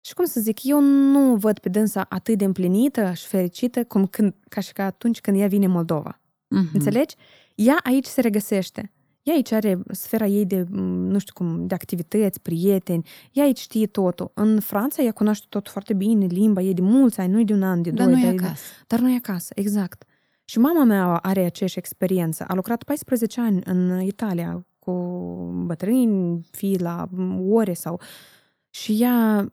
Și 0.00 0.14
cum 0.14 0.24
să 0.24 0.40
zic, 0.40 0.64
eu 0.64 0.80
nu 0.80 1.34
văd 1.36 1.58
pe 1.58 1.68
dânsa 1.68 2.06
atât 2.08 2.38
de 2.38 2.44
împlinită 2.44 3.12
și 3.12 3.26
fericită 3.26 3.84
cum 3.84 4.06
când, 4.06 4.34
ca 4.48 4.60
și 4.60 4.72
ca 4.72 4.84
atunci 4.84 5.20
când 5.20 5.40
ea 5.40 5.46
vine 5.46 5.64
în 5.64 5.70
Moldova. 5.70 6.20
Mhm. 6.48 6.68
Înțelegi? 6.72 7.14
Ea 7.54 7.76
aici 7.82 8.04
se 8.04 8.20
regăsește. 8.20 8.92
Ea 9.22 9.34
aici 9.34 9.52
are 9.52 9.78
sfera 9.90 10.26
ei 10.26 10.46
de, 10.46 10.66
m, 10.70 10.78
nu 11.10 11.18
știu 11.18 11.32
cum, 11.34 11.66
de 11.66 11.74
activități, 11.74 12.40
prieteni. 12.40 13.08
Ea 13.32 13.44
aici 13.44 13.58
știe 13.58 13.86
totul. 13.86 14.30
În 14.34 14.60
Franța 14.60 15.02
ea 15.02 15.12
cunoaște 15.12 15.46
totul 15.48 15.72
foarte 15.72 15.94
bine, 15.94 16.26
limba 16.26 16.60
e 16.60 16.72
de 16.72 16.80
mulți 16.82 17.20
ani, 17.20 17.32
nu 17.32 17.40
e 17.40 17.44
de 17.44 17.52
un 17.52 17.62
an, 17.62 17.82
de 17.82 17.90
Dar 17.90 18.06
doi. 18.06 18.14
nu 18.14 18.26
e 18.26 18.30
de- 18.30 18.44
acasă. 18.44 18.62
Dar 18.86 18.98
nu 19.00 19.10
e 19.10 19.16
acasă, 19.16 19.52
exact. 19.54 20.04
Și 20.44 20.58
mama 20.58 20.84
mea 20.84 21.06
are 21.16 21.44
aceeași 21.44 21.78
experiență. 21.78 22.44
A 22.48 22.54
lucrat 22.54 22.82
14 22.82 23.40
ani 23.40 23.60
în 23.64 24.00
Italia 24.00 24.66
cu 24.86 24.92
bătrâni, 25.64 26.46
fii 26.50 26.78
la 26.78 27.08
ore 27.48 27.72
sau... 27.72 28.00
Și 28.70 29.02
ea, 29.02 29.52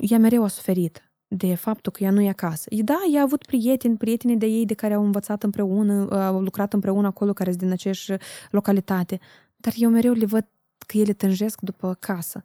ea 0.00 0.18
mereu 0.18 0.44
a 0.44 0.48
suferit 0.48 1.12
de 1.28 1.54
faptul 1.54 1.92
că 1.92 2.04
ea 2.04 2.10
nu 2.10 2.20
e 2.20 2.28
acasă. 2.28 2.68
Da, 2.84 3.00
ea 3.12 3.20
a 3.20 3.22
avut 3.22 3.46
prieteni, 3.46 3.96
prieteni 3.96 4.38
de 4.38 4.46
ei 4.46 4.64
de 4.64 4.74
care 4.74 4.94
au 4.94 5.04
învățat 5.04 5.42
împreună, 5.42 6.08
au 6.10 6.40
lucrat 6.40 6.72
împreună 6.72 7.06
acolo, 7.06 7.32
care 7.32 7.50
sunt 7.50 7.62
din 7.62 7.72
aceeași 7.72 8.12
localitate. 8.50 9.18
Dar 9.56 9.72
eu 9.76 9.90
mereu 9.90 10.12
le 10.12 10.24
văd 10.24 10.48
că 10.86 10.98
ele 10.98 11.12
tânjesc 11.12 11.60
după 11.60 11.96
casă. 12.00 12.44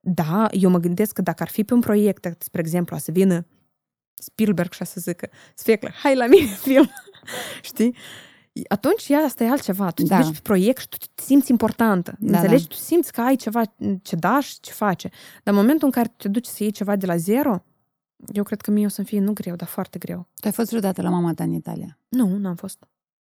Da, 0.00 0.46
eu 0.50 0.70
mă 0.70 0.78
gândesc 0.78 1.12
că 1.12 1.22
dacă 1.22 1.42
ar 1.42 1.48
fi 1.48 1.64
pe 1.64 1.74
un 1.74 1.80
proiect, 1.80 2.36
spre 2.38 2.60
exemplu, 2.60 2.96
a 2.96 2.98
să 2.98 3.10
vină 3.10 3.46
Spielberg 4.14 4.72
și 4.72 4.82
a 4.82 4.84
să 4.84 5.00
zică, 5.00 5.28
Sfeclă, 5.54 5.90
hai 6.02 6.16
la 6.16 6.26
mine 6.26 6.46
film, 6.66 6.90
știi? 7.62 7.94
Atunci 8.68 9.08
ea 9.08 9.18
asta 9.18 9.44
e 9.44 9.48
altceva. 9.50 9.90
Tu 9.90 10.02
Da. 10.02 10.16
te 10.18 10.22
duci 10.24 10.32
pe 10.34 10.40
proiect 10.42 10.80
și 10.80 10.88
tu 10.88 10.96
te 11.14 11.22
simți 11.22 11.50
importantă. 11.50 12.16
Da, 12.18 12.38
înțelegi? 12.38 12.68
da. 12.68 12.74
Tu 12.74 12.80
simți 12.80 13.12
că 13.12 13.20
ai 13.20 13.36
ceva 13.36 13.62
ce 14.02 14.16
da 14.16 14.40
și 14.40 14.60
ce 14.60 14.72
face. 14.72 15.08
Dar 15.42 15.54
în 15.54 15.60
momentul 15.60 15.86
în 15.86 15.92
care 15.92 16.12
te 16.16 16.28
duci 16.28 16.46
să 16.46 16.62
iei 16.62 16.72
ceva 16.72 16.96
de 16.96 17.06
la 17.06 17.16
zero, 17.16 17.64
eu 18.32 18.42
cred 18.42 18.60
că 18.60 18.70
mie 18.70 18.84
o 18.84 18.88
să-mi 18.88 19.06
fie 19.06 19.20
nu 19.20 19.32
greu, 19.32 19.54
dar 19.56 19.68
foarte 19.68 19.98
greu. 19.98 20.26
Tu 20.34 20.46
ai 20.46 20.52
fost 20.52 20.68
vreodată 20.68 21.02
la 21.02 21.08
mama 21.08 21.34
ta 21.34 21.44
în 21.44 21.52
Italia? 21.52 21.98
Nu, 22.08 22.36
n-am 22.36 22.54
fost. 22.54 22.84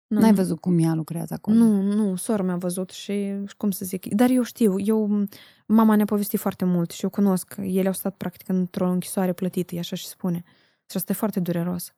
Nu. 0.08 0.20
N-ai 0.20 0.34
văzut 0.34 0.60
cum 0.60 0.80
ea 0.80 0.94
lucrează 0.94 1.34
acolo? 1.34 1.58
Nu, 1.58 1.82
nu, 1.82 2.16
sora 2.16 2.44
mea 2.44 2.54
a 2.54 2.58
văzut 2.58 2.90
și, 2.90 3.34
cum 3.58 3.72
să 3.72 3.86
zic, 3.86 4.06
dar 4.14 4.30
eu 4.30 4.44
știu, 4.44 4.80
eu, 4.80 5.26
mama 5.66 5.96
ne-a 5.96 6.06
povestit 6.06 6.40
foarte 6.40 6.66
mult 6.66 6.92
și 6.92 7.04
eu 7.04 7.10
cunosc, 7.10 7.56
ele 7.58 7.88
au 7.88 7.94
stat 7.94 8.16
practic 8.16 8.48
într-o 8.50 8.90
închisoare 8.90 9.34
plătită, 9.34 9.76
e 9.76 9.80
așa 9.80 9.96
și 9.96 10.06
spune. 10.08 10.44
Și 10.90 10.98
asta 10.98 11.12
e 11.12 11.16
foarte 11.16 11.40
dureros. 11.40 11.94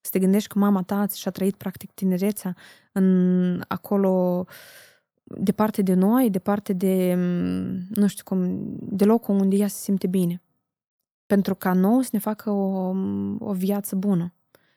Să 0.00 0.10
te 0.10 0.18
gândești 0.18 0.48
că 0.48 0.58
mama 0.58 0.82
ta 0.82 1.06
și-a 1.14 1.30
trăit 1.30 1.56
practic 1.56 1.90
tinerețea 1.90 2.56
în 2.92 3.62
acolo 3.68 4.46
departe 5.22 5.82
de 5.82 5.94
noi, 5.94 6.30
departe 6.30 6.72
de, 6.72 7.14
nu 7.90 8.06
știu 8.06 8.24
cum, 8.24 8.60
de 8.80 9.04
locul 9.04 9.34
unde 9.34 9.56
ea 9.56 9.68
se 9.68 9.78
simte 9.82 10.06
bine. 10.06 10.42
Pentru 11.26 11.54
ca 11.54 11.72
nou 11.72 12.00
să 12.00 12.08
ne 12.12 12.18
facă 12.18 12.50
o, 12.50 12.94
o 13.38 13.52
viață 13.52 13.96
bună. 13.96 14.32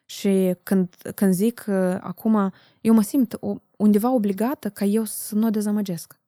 Și 0.06 0.56
când, 0.64 0.96
când 1.16 1.34
zic 1.34 1.60
că 1.60 2.00
acum 2.02 2.54
eu 2.82 2.94
mă 2.94 3.02
simt 3.02 3.38
o, 3.40 3.56
undeva 3.78 4.12
obligată 4.12 4.70
ca 4.70 4.86
eu 4.86 5.04
să 5.04 5.36
nu 5.36 5.48
o 5.48 5.50
dezamăgesc. 5.50 6.20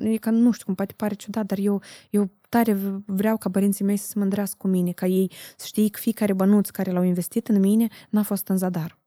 E 0.00 0.16
că 0.16 0.30
nu 0.30 0.50
știu 0.50 0.64
cum, 0.64 0.74
poate 0.74 0.94
pare 0.96 1.14
ciudat, 1.14 1.46
dar 1.46 1.58
eu, 1.58 1.82
eu 2.10 2.30
tare 2.48 2.72
vreau 3.06 3.36
ca 3.36 3.50
părinții 3.50 3.84
mei 3.84 3.96
să 3.96 4.06
se 4.06 4.18
mândrească 4.18 4.56
cu 4.58 4.68
mine, 4.68 4.92
ca 4.92 5.06
ei 5.06 5.30
să 5.56 5.66
știi 5.66 5.90
că 5.90 5.98
fiecare 6.00 6.32
bănuț 6.32 6.68
care 6.68 6.90
l-au 6.90 7.02
investit 7.02 7.48
în 7.48 7.60
mine 7.60 7.88
n-a 8.10 8.22
fost 8.22 8.48
în 8.48 8.56
zadar. 8.56 8.98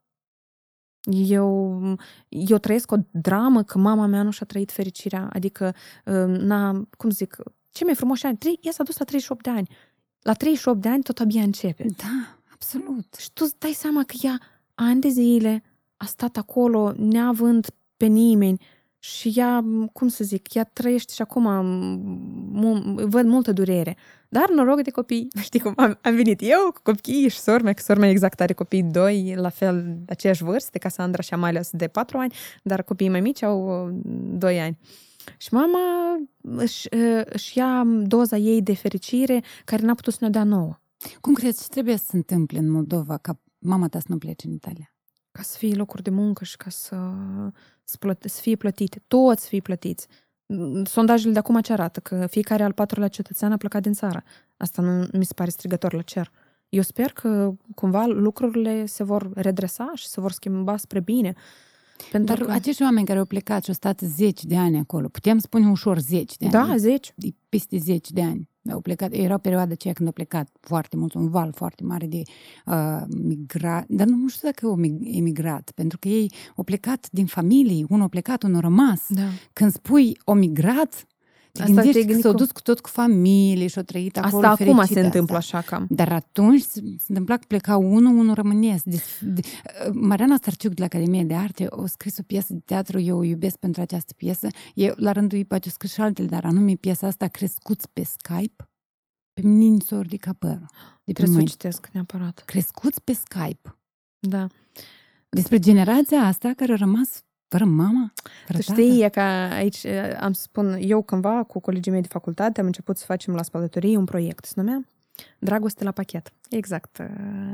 Eu, 1.11 1.81
eu 2.27 2.57
trăiesc 2.57 2.91
o 2.91 2.97
dramă 3.11 3.63
că 3.63 3.77
mama 3.77 4.05
mea 4.05 4.23
nu 4.23 4.31
și-a 4.31 4.45
trăit 4.45 4.71
fericirea, 4.71 5.29
adică 5.33 5.73
n-a, 6.25 6.87
cum 6.97 7.09
zic, 7.09 7.37
cei 7.71 7.85
mai 7.85 7.95
frumoși 7.95 8.25
ani, 8.25 8.37
ea 8.61 8.71
s-a 8.71 8.83
dus 8.83 8.97
la 8.97 9.05
38 9.05 9.43
de 9.43 9.49
ani. 9.49 9.69
La 10.21 10.33
38 10.33 10.81
de 10.81 10.89
ani 10.89 11.03
tot 11.03 11.19
abia 11.19 11.41
începe. 11.41 11.85
Da, 11.97 12.39
absolut. 12.53 13.15
Și 13.17 13.31
tu 13.31 13.43
îți 13.45 13.59
dai 13.59 13.71
seama 13.71 14.03
că 14.03 14.15
ea 14.21 14.39
ani 14.73 15.01
de 15.01 15.07
zile 15.07 15.63
a 15.97 16.05
stat 16.05 16.37
acolo 16.37 16.93
neavând 16.97 17.67
pe 17.97 18.05
nimeni 18.05 18.61
și 19.05 19.33
ea, 19.35 19.65
cum 19.93 20.07
să 20.07 20.23
zic, 20.23 20.53
ea 20.53 20.63
trăiește 20.63 21.13
și 21.13 21.21
acum 21.21 21.43
mu- 22.51 23.07
văd 23.07 23.25
multă 23.25 23.51
durere. 23.51 23.97
Dar 24.29 24.49
noroc 24.49 24.81
de 24.81 24.91
copii, 24.91 25.27
știi 25.41 25.59
cum, 25.59 25.73
am, 25.75 25.97
am 26.01 26.15
venit 26.15 26.41
eu 26.41 26.71
cu 26.73 26.79
copiii 26.83 27.29
și 27.29 27.39
sora 27.39 27.63
mea, 27.63 27.73
că 27.73 27.81
sora 27.81 27.99
mea 27.99 28.09
exact 28.09 28.41
are 28.41 28.53
copii 28.53 28.83
doi, 28.83 29.33
la 29.37 29.49
fel, 29.49 29.83
de 29.83 30.11
aceeași 30.11 30.43
vârstă, 30.43 30.77
Casandra 30.77 31.21
și 31.21 31.33
Amalia 31.33 31.61
sunt 31.61 31.81
de 31.81 31.87
patru 31.87 32.17
ani, 32.17 32.33
dar 32.63 32.83
copiii 32.83 33.09
mai 33.09 33.21
mici 33.21 33.41
au 33.41 33.87
uh, 33.87 33.99
doi 34.37 34.59
ani. 34.59 34.77
Și 35.37 35.53
mama 35.53 35.79
își, 36.41 36.87
își 37.25 37.57
ia 37.57 37.83
doza 38.03 38.37
ei 38.37 38.61
de 38.61 38.75
fericire 38.75 39.43
care 39.65 39.85
n-a 39.85 39.95
putut 39.95 40.13
să 40.13 40.19
ne 40.21 40.29
dea 40.29 40.43
nouă. 40.43 40.79
Cum 41.21 41.33
crezi 41.33 41.61
ce 41.61 41.67
trebuie 41.67 41.97
să 41.97 42.05
se 42.09 42.15
întâmple 42.15 42.59
în 42.59 42.69
Moldova 42.69 43.17
ca 43.17 43.39
mama 43.59 43.87
ta 43.87 43.99
să 43.99 44.05
nu 44.09 44.17
plece 44.17 44.47
în 44.47 44.53
Italia? 44.53 44.94
Ca 45.35 45.41
să 45.41 45.57
fie 45.57 45.75
locuri 45.75 46.03
de 46.03 46.09
muncă 46.09 46.43
și 46.43 46.57
ca 46.57 46.69
să, 46.69 46.95
să, 47.83 47.97
plăt- 47.97 48.25
să 48.25 48.41
fie 48.41 48.55
plătite. 48.55 49.01
Toți 49.07 49.41
să 49.41 49.47
fie 49.47 49.59
plătiți. 49.59 50.07
Sondajele 50.83 51.33
de 51.33 51.39
acum 51.39 51.61
ce 51.61 51.73
arată? 51.73 51.99
Că 51.99 52.27
fiecare 52.29 52.63
al 52.63 52.71
patrulea 52.73 53.07
cetățean 53.07 53.51
a 53.51 53.57
plecat 53.57 53.81
din 53.81 53.93
țară. 53.93 54.23
Asta 54.57 54.81
nu 54.81 55.07
mi 55.13 55.25
se 55.25 55.33
pare 55.33 55.49
strigător 55.49 55.93
la 55.93 56.01
cer. 56.01 56.31
Eu 56.69 56.81
sper 56.81 57.11
că 57.11 57.53
cumva 57.75 58.05
lucrurile 58.05 58.85
se 58.85 59.03
vor 59.03 59.31
redresa 59.33 59.91
și 59.93 60.07
se 60.07 60.21
vor 60.21 60.31
schimba 60.31 60.77
spre 60.77 60.99
bine. 60.99 61.33
Pentru 62.11 62.35
Dar 62.35 62.45
că... 62.45 62.51
acești 62.51 62.81
oameni 62.81 63.05
care 63.05 63.19
au 63.19 63.25
plecat 63.25 63.63
și 63.63 63.69
au 63.69 63.75
stat 63.75 63.99
10 63.99 64.47
de 64.47 64.57
ani 64.57 64.77
acolo, 64.77 65.07
putem 65.07 65.37
spune 65.37 65.69
ușor 65.69 65.99
10 65.99 66.35
de 66.39 66.57
ani. 66.57 66.67
Da, 66.67 66.77
10. 66.77 67.13
Peste 67.49 67.77
10 67.77 68.13
de 68.13 68.21
ani. 68.21 68.49
Au 68.71 68.81
plecat, 68.81 69.13
era 69.13 69.33
o 69.33 69.37
perioadă 69.37 69.71
aceea 69.71 69.93
când 69.93 70.07
au 70.07 70.13
plecat 70.13 70.49
foarte 70.59 70.97
mult, 70.97 71.13
un 71.13 71.29
val 71.29 71.51
foarte 71.55 71.83
mare 71.83 72.05
de 72.05 72.21
uh, 72.65 73.01
migrat, 73.07 73.85
dar 73.87 74.07
nu 74.07 74.27
știu 74.27 74.47
dacă 74.47 74.65
au 74.65 74.79
emigrat, 75.03 75.71
pentru 75.75 75.97
că 75.97 76.07
ei 76.07 76.31
au 76.55 76.63
plecat 76.63 77.07
din 77.11 77.25
familie, 77.25 77.85
unul 77.89 78.05
a 78.05 78.07
plecat, 78.07 78.43
unul 78.43 78.57
a 78.57 78.59
rămas. 78.59 79.05
Da. 79.09 79.27
Când 79.53 79.71
spui 79.71 80.17
o 80.23 80.33
migrat, 80.33 81.07
te 81.55 81.61
Asta 81.61 81.81
gândești 81.81 82.05
că 82.13 82.19
s-au 82.19 82.33
dus 82.33 82.51
cu 82.51 82.61
tot 82.61 82.79
cu 82.79 82.89
familie 82.89 83.67
și 83.67 83.77
au 83.77 83.83
trăit 83.83 84.17
acolo 84.17 84.47
Asta 84.47 84.63
acum 84.63 84.85
se 84.85 84.99
întâmplă 84.99 85.37
asta. 85.37 85.57
așa 85.57 85.67
cam. 85.67 85.87
Dar 85.89 86.11
atunci 86.11 86.61
se 86.61 86.81
întâmpla 87.07 87.37
că 87.37 87.43
pleca 87.47 87.77
unul, 87.77 88.17
unul 88.17 88.33
rămânesc. 88.33 88.83
De, 88.83 89.01
de, 89.21 89.41
Mariana 89.93 90.35
Starciuc 90.35 90.73
de 90.73 90.79
la 90.79 90.85
Academia 90.85 91.23
de 91.23 91.33
Arte 91.33 91.67
a 91.69 91.85
scris 91.85 92.17
o 92.17 92.23
piesă 92.23 92.53
de 92.53 92.61
teatru, 92.65 92.99
eu 92.99 93.17
o 93.17 93.23
iubesc 93.23 93.55
pentru 93.55 93.81
această 93.81 94.13
piesă. 94.17 94.47
Eu, 94.73 94.93
la 94.97 95.11
rândul 95.11 95.37
ei, 95.37 95.45
poate 95.45 95.69
scris 95.69 95.93
și 95.93 96.01
altele, 96.01 96.27
dar 96.27 96.45
anume 96.45 96.75
piesa 96.75 97.07
asta, 97.07 97.27
Crescuți 97.27 97.89
pe 97.93 98.03
Skype, 98.03 98.69
pe 99.33 99.41
mine 99.41 99.77
s-o 99.85 100.01
ridica 100.01 100.33
părul. 100.39 100.65
De 101.03 101.11
Trebuie 101.11 101.35
să 101.35 101.41
o 101.41 101.47
citesc 101.47 101.87
neapărat. 101.91 102.43
Crescuți 102.45 103.01
pe 103.01 103.13
Skype. 103.13 103.75
Da. 104.19 104.47
Despre 105.29 105.59
generația 105.59 106.19
asta 106.19 106.53
care 106.55 106.71
a 106.71 106.75
rămas 106.75 107.23
fără 107.47 107.65
mama? 107.65 108.13
Fără 108.45 108.57
tu 108.57 108.71
știi, 108.71 109.03
e 109.03 109.09
că 109.09 109.19
aici 109.19 109.85
am 110.19 110.33
să 110.33 110.41
spun, 110.41 110.77
eu 110.79 111.01
cândva 111.01 111.43
cu 111.43 111.59
colegii 111.59 111.91
mei 111.91 112.01
de 112.01 112.07
facultate 112.11 112.59
am 112.59 112.65
început 112.65 112.97
să 112.97 113.05
facem 113.05 113.33
la 113.33 113.43
spălătorie 113.43 113.97
un 113.97 114.05
proiect, 114.05 114.45
se 114.45 114.53
numea 114.55 114.85
Dragoste 115.39 115.83
la 115.83 115.91
pachet. 115.91 116.33
Exact, 116.49 117.01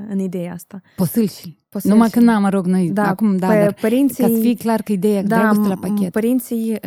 în 0.10 0.20
ideea 0.20 0.54
asta. 0.54 0.82
Posâlși. 0.96 1.58
Posâlși. 1.70 1.94
Numai 1.94 2.10
că 2.10 2.20
n-am, 2.20 2.42
mă 2.42 2.50
rog, 2.50 2.66
noi 2.66 2.92
da, 2.92 3.08
acum, 3.08 3.38
da, 3.38 3.48
dar 3.48 3.74
părinții, 3.74 4.24
ca 4.24 4.30
să 4.30 4.40
fie 4.40 4.56
clar 4.56 4.82
că 4.82 4.92
ideea 4.92 5.24
da, 5.24 5.36
dragoste 5.36 5.68
la 5.68 5.76
pachet. 5.76 6.12
Părinții 6.12 6.72
uh, 6.72 6.80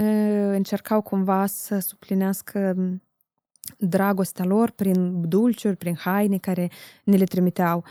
încercau 0.53 1.01
cumva 1.01 1.47
să 1.47 1.79
suplinească 1.79 2.77
dragostea 3.79 4.45
lor 4.45 4.71
prin 4.71 5.29
dulciuri, 5.29 5.77
prin 5.77 5.97
haine 5.97 6.39
care 6.39 6.71
ne 7.05 7.17
le 7.17 7.25
trimiteau. 7.25 7.85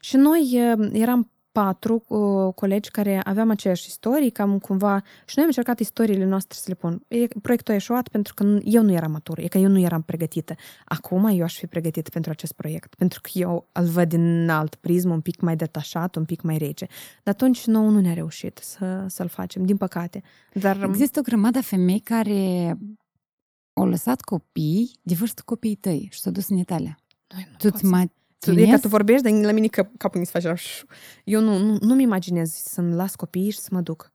Și 0.00 0.16
noi 0.16 0.72
uh, 0.78 0.88
eram 0.92 1.30
patru 1.54 2.04
uh, 2.08 2.54
colegi 2.54 2.90
care 2.90 3.20
aveam 3.24 3.50
aceeași 3.50 3.86
istorie, 3.86 4.30
cam 4.30 4.58
cumva, 4.58 5.02
și 5.02 5.34
noi 5.34 5.44
am 5.44 5.46
încercat 5.46 5.78
istoriile 5.78 6.24
noastre 6.24 6.58
să 6.60 6.64
le 6.66 6.74
pun. 6.74 7.02
E, 7.08 7.26
proiectul 7.42 7.70
a 7.70 7.76
ieșuat 7.76 8.08
pentru 8.08 8.34
că 8.34 8.58
eu 8.62 8.82
nu 8.82 8.92
eram 8.92 9.10
matură, 9.10 9.40
e 9.40 9.48
că 9.48 9.58
eu 9.58 9.68
nu 9.68 9.78
eram 9.78 10.02
pregătită. 10.02 10.54
Acum 10.84 11.24
eu 11.24 11.42
aș 11.42 11.58
fi 11.58 11.66
pregătită 11.66 12.10
pentru 12.10 12.30
acest 12.30 12.52
proiect, 12.52 12.94
pentru 12.94 13.20
că 13.20 13.30
eu 13.32 13.68
îl 13.72 13.84
văd 13.84 14.08
din 14.08 14.48
alt 14.48 14.74
prism, 14.74 15.10
un 15.10 15.20
pic 15.20 15.40
mai 15.40 15.56
detașat, 15.56 16.16
un 16.16 16.24
pic 16.24 16.42
mai 16.42 16.58
rece. 16.58 16.86
Dar 17.22 17.34
atunci 17.34 17.66
nouă 17.66 17.90
nu 17.90 18.00
ne-a 18.00 18.14
reușit 18.14 18.58
să, 18.62 19.04
să-l 19.08 19.28
facem, 19.28 19.64
din 19.64 19.76
păcate. 19.76 20.22
Dar... 20.52 20.82
Există 20.82 21.18
o 21.18 21.22
grămadă 21.22 21.62
femei 21.62 22.00
care 22.00 22.78
au 23.72 23.86
lăsat 23.86 24.20
copii 24.20 24.98
de 25.02 25.14
vârstă 25.14 25.42
copiii 25.44 25.74
tăi 25.74 26.08
și 26.10 26.20
s-au 26.20 26.32
dus 26.32 26.48
în 26.48 26.56
Italia. 26.56 26.98
tu 27.58 27.70
ți 27.70 27.84
mai 27.84 28.10
E 28.46 28.70
ca 28.70 28.78
tu 28.78 28.88
vorbești, 28.88 29.30
dar 29.30 29.40
la 29.40 29.52
mine 29.52 29.66
că 29.66 29.88
capul 29.96 30.20
mi 30.20 30.26
se 30.26 30.32
face 30.32 30.48
așa. 30.48 30.84
Eu 31.24 31.40
nu, 31.40 31.58
nu, 31.58 31.78
nu-mi 31.80 32.02
imaginez 32.02 32.52
să-mi 32.52 32.94
las 32.94 33.14
copiii 33.14 33.50
și 33.50 33.58
să 33.58 33.68
mă 33.72 33.80
duc. 33.80 34.12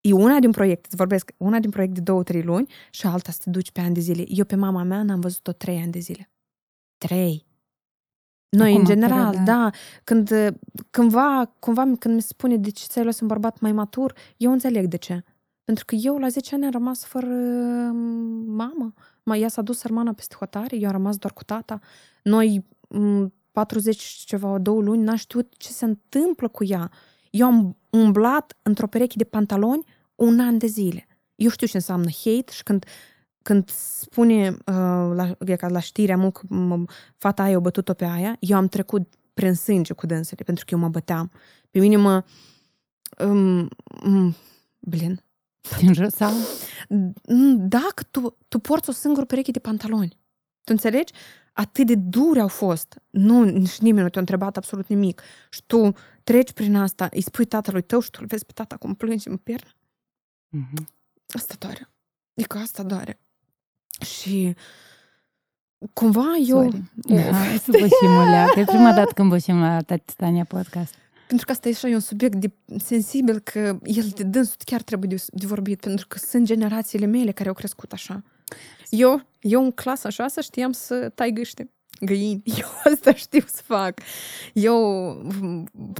E 0.00 0.12
una 0.12 0.38
din 0.38 0.50
proiecte, 0.50 0.86
îți 0.86 0.96
vorbesc, 0.96 1.32
una 1.36 1.58
din 1.58 1.70
proiecte 1.70 1.98
de 1.98 2.04
două, 2.04 2.22
trei 2.22 2.42
luni 2.42 2.68
și 2.90 3.06
alta 3.06 3.32
să 3.32 3.38
te 3.44 3.50
duci 3.50 3.70
pe 3.70 3.80
ani 3.80 3.94
de 3.94 4.00
zile. 4.00 4.24
Eu 4.28 4.44
pe 4.44 4.56
mama 4.56 4.82
mea 4.82 5.02
n-am 5.02 5.20
văzut-o 5.20 5.52
trei 5.52 5.78
ani 5.78 5.92
de 5.92 5.98
zile. 5.98 6.30
Trei. 6.98 7.46
Noi, 8.48 8.68
Acum, 8.68 8.80
în 8.80 8.86
general, 8.86 9.34
da. 9.34 9.42
da, 9.42 9.70
când 10.04 10.30
cândva, 10.90 11.54
cumva 11.58 11.82
când 11.98 12.14
mi 12.14 12.20
se 12.20 12.26
spune 12.26 12.56
de 12.56 12.70
ce 12.70 12.84
ți-ai 12.86 13.04
luat 13.04 13.20
un 13.20 13.26
bărbat 13.26 13.60
mai 13.60 13.72
matur, 13.72 14.14
eu 14.36 14.52
înțeleg 14.52 14.86
de 14.86 14.96
ce. 14.96 15.24
Pentru 15.64 15.84
că 15.84 15.94
eu 15.94 16.18
la 16.18 16.28
10 16.28 16.54
ani 16.54 16.64
am 16.64 16.70
rămas 16.70 17.04
fără 17.04 17.26
mm, 17.26 18.54
mamă. 18.54 18.92
Mai 19.22 19.40
ea 19.40 19.48
s-a 19.48 19.62
dus 19.62 19.78
sărmana 19.78 20.12
peste 20.12 20.34
hotare, 20.38 20.76
eu 20.76 20.86
am 20.86 20.92
rămas 20.92 21.16
doar 21.16 21.32
cu 21.32 21.44
tata. 21.44 21.80
Noi 22.22 22.64
40 23.54 24.02
ceva, 24.02 24.58
două 24.58 24.80
luni, 24.80 25.02
n-am 25.02 25.16
știut 25.16 25.52
ce 25.56 25.68
se 25.68 25.84
întâmplă 25.84 26.48
cu 26.48 26.64
ea. 26.64 26.90
Eu 27.30 27.46
am 27.46 27.76
umblat 27.90 28.56
într-o 28.62 28.86
pereche 28.86 29.14
de 29.16 29.24
pantaloni 29.24 29.84
un 30.14 30.40
an 30.40 30.58
de 30.58 30.66
zile. 30.66 31.06
Eu 31.34 31.48
știu 31.50 31.66
ce 31.66 31.76
înseamnă 31.76 32.10
hate 32.24 32.52
și 32.52 32.62
când, 32.62 32.84
când 33.42 33.68
spune 33.70 34.48
uh, 34.48 34.56
la, 35.14 35.36
ca 35.56 35.68
la 35.68 35.80
știrea 35.80 36.32
mă, 36.48 36.84
fata 37.16 37.42
aia 37.42 37.56
o 37.56 37.60
bătut-o 37.60 37.94
pe 37.94 38.04
aia, 38.04 38.36
eu 38.40 38.56
am 38.56 38.66
trecut 38.66 39.14
prin 39.34 39.54
sânge 39.54 39.92
cu 39.92 40.06
dânsele, 40.06 40.42
pentru 40.44 40.64
că 40.64 40.74
eu 40.74 40.80
mă 40.80 40.88
băteam. 40.88 41.30
Pe 41.70 41.78
mine 41.78 41.96
mă... 41.96 42.24
Um, 43.18 43.68
um, 44.04 44.34
blin. 44.78 45.20
Sau? 46.08 46.32
Dacă 47.56 48.02
tu, 48.10 48.36
tu 48.48 48.58
porți 48.58 48.88
o 48.88 48.92
singură 48.92 49.24
pereche 49.24 49.50
de 49.50 49.58
pantaloni, 49.58 50.18
tu 50.64 50.72
înțelegi? 50.72 51.12
Atât 51.54 51.86
de 51.86 51.94
dure 51.94 52.40
au 52.40 52.48
fost. 52.48 53.02
Nu, 53.10 53.44
nici 53.44 53.78
nimeni 53.78 54.02
nu 54.02 54.08
te-a 54.08 54.20
întrebat 54.20 54.56
absolut 54.56 54.86
nimic. 54.86 55.22
Și 55.50 55.62
tu 55.66 55.92
treci 56.24 56.52
prin 56.52 56.76
asta, 56.76 57.08
îi 57.10 57.22
spui 57.22 57.44
tatălui 57.44 57.82
tău 57.82 58.00
și 58.00 58.10
tu 58.10 58.18
îl 58.20 58.26
vezi 58.26 58.46
pe 58.46 58.52
tata 58.54 58.76
cum 58.76 58.94
plânge 58.94 59.28
în 59.28 59.36
pernă. 59.36 59.70
Mm-hmm. 60.56 60.84
Asta 61.34 61.54
doare. 61.58 61.88
Adică 62.34 62.58
asta 62.58 62.82
doare. 62.82 63.18
Și 64.00 64.54
cumva 65.92 66.36
eu... 66.46 66.62
Sorry. 66.62 66.90
Da, 66.94 67.32
să 67.64 67.70
vă 67.70 67.86
și 67.86 68.06
mă 68.06 68.52
E 68.56 68.64
prima 68.64 68.92
dată 68.92 69.12
când 69.14 69.28
vă 69.28 69.38
și 69.38 69.50
la 69.50 69.80
Titania 70.04 70.44
Podcast. 70.44 70.94
Pentru 71.26 71.46
că 71.46 71.52
asta 71.52 71.68
e 71.68 71.72
așa 71.72 71.88
un 71.88 72.00
subiect 72.00 72.34
de 72.34 72.50
sensibil 72.78 73.38
că 73.38 73.78
el 73.82 74.08
de 74.14 74.22
dânsul 74.22 74.56
chiar 74.64 74.82
trebuie 74.82 75.08
de, 75.08 75.24
de 75.32 75.46
vorbit, 75.46 75.80
pentru 75.80 76.06
că 76.06 76.18
sunt 76.18 76.44
generațiile 76.44 77.06
mele 77.06 77.32
care 77.32 77.48
au 77.48 77.54
crescut 77.54 77.92
așa. 77.92 78.22
Eu, 78.96 79.26
eu 79.40 79.62
în 79.62 79.72
clasa 79.72 80.08
șasă 80.08 80.40
știam 80.40 80.72
să 80.72 81.08
tai 81.08 81.30
gâște 81.30 81.70
găini. 82.00 82.42
Eu 82.60 82.68
asta 82.92 83.14
știu 83.14 83.44
să 83.46 83.62
fac. 83.64 84.00
Eu, 84.52 84.76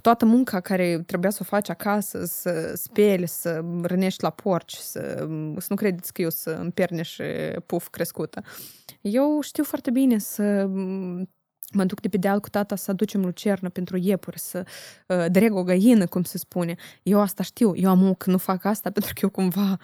toată 0.02 0.24
munca 0.24 0.60
care 0.60 1.02
trebuia 1.06 1.30
să 1.30 1.38
o 1.40 1.44
faci 1.44 1.68
acasă, 1.68 2.24
să 2.24 2.72
speli, 2.76 3.28
să 3.28 3.64
rănești 3.82 4.22
la 4.22 4.30
porci, 4.30 4.74
să, 4.74 5.28
să 5.58 5.66
nu 5.68 5.76
credeți 5.76 6.12
că 6.12 6.22
eu 6.22 6.30
să 6.30 6.50
împerneș 6.50 7.16
puf 7.66 7.88
crescută. 7.88 8.42
Eu 9.00 9.40
știu 9.40 9.64
foarte 9.64 9.90
bine 9.90 10.18
să 10.18 10.66
mă 11.72 11.84
duc 11.84 12.00
de 12.00 12.08
pe 12.08 12.16
deal 12.16 12.40
cu 12.40 12.48
tata 12.48 12.76
să 12.76 12.90
aducem 12.90 13.24
lucernă 13.24 13.68
pentru 13.68 13.96
iepuri, 13.96 14.38
să 14.38 14.66
uh, 15.08 15.24
dreg 15.30 15.54
o 15.54 15.62
găină, 15.62 16.06
cum 16.06 16.22
se 16.22 16.38
spune. 16.38 16.74
Eu 17.02 17.20
asta 17.20 17.42
știu. 17.42 17.76
Eu 17.76 17.90
am 17.90 18.14
că 18.14 18.30
nu 18.30 18.38
fac 18.38 18.64
asta 18.64 18.90
pentru 18.96 19.12
că 19.12 19.20
eu 19.22 19.30
cumva 19.30 19.70
uh, 19.70 19.78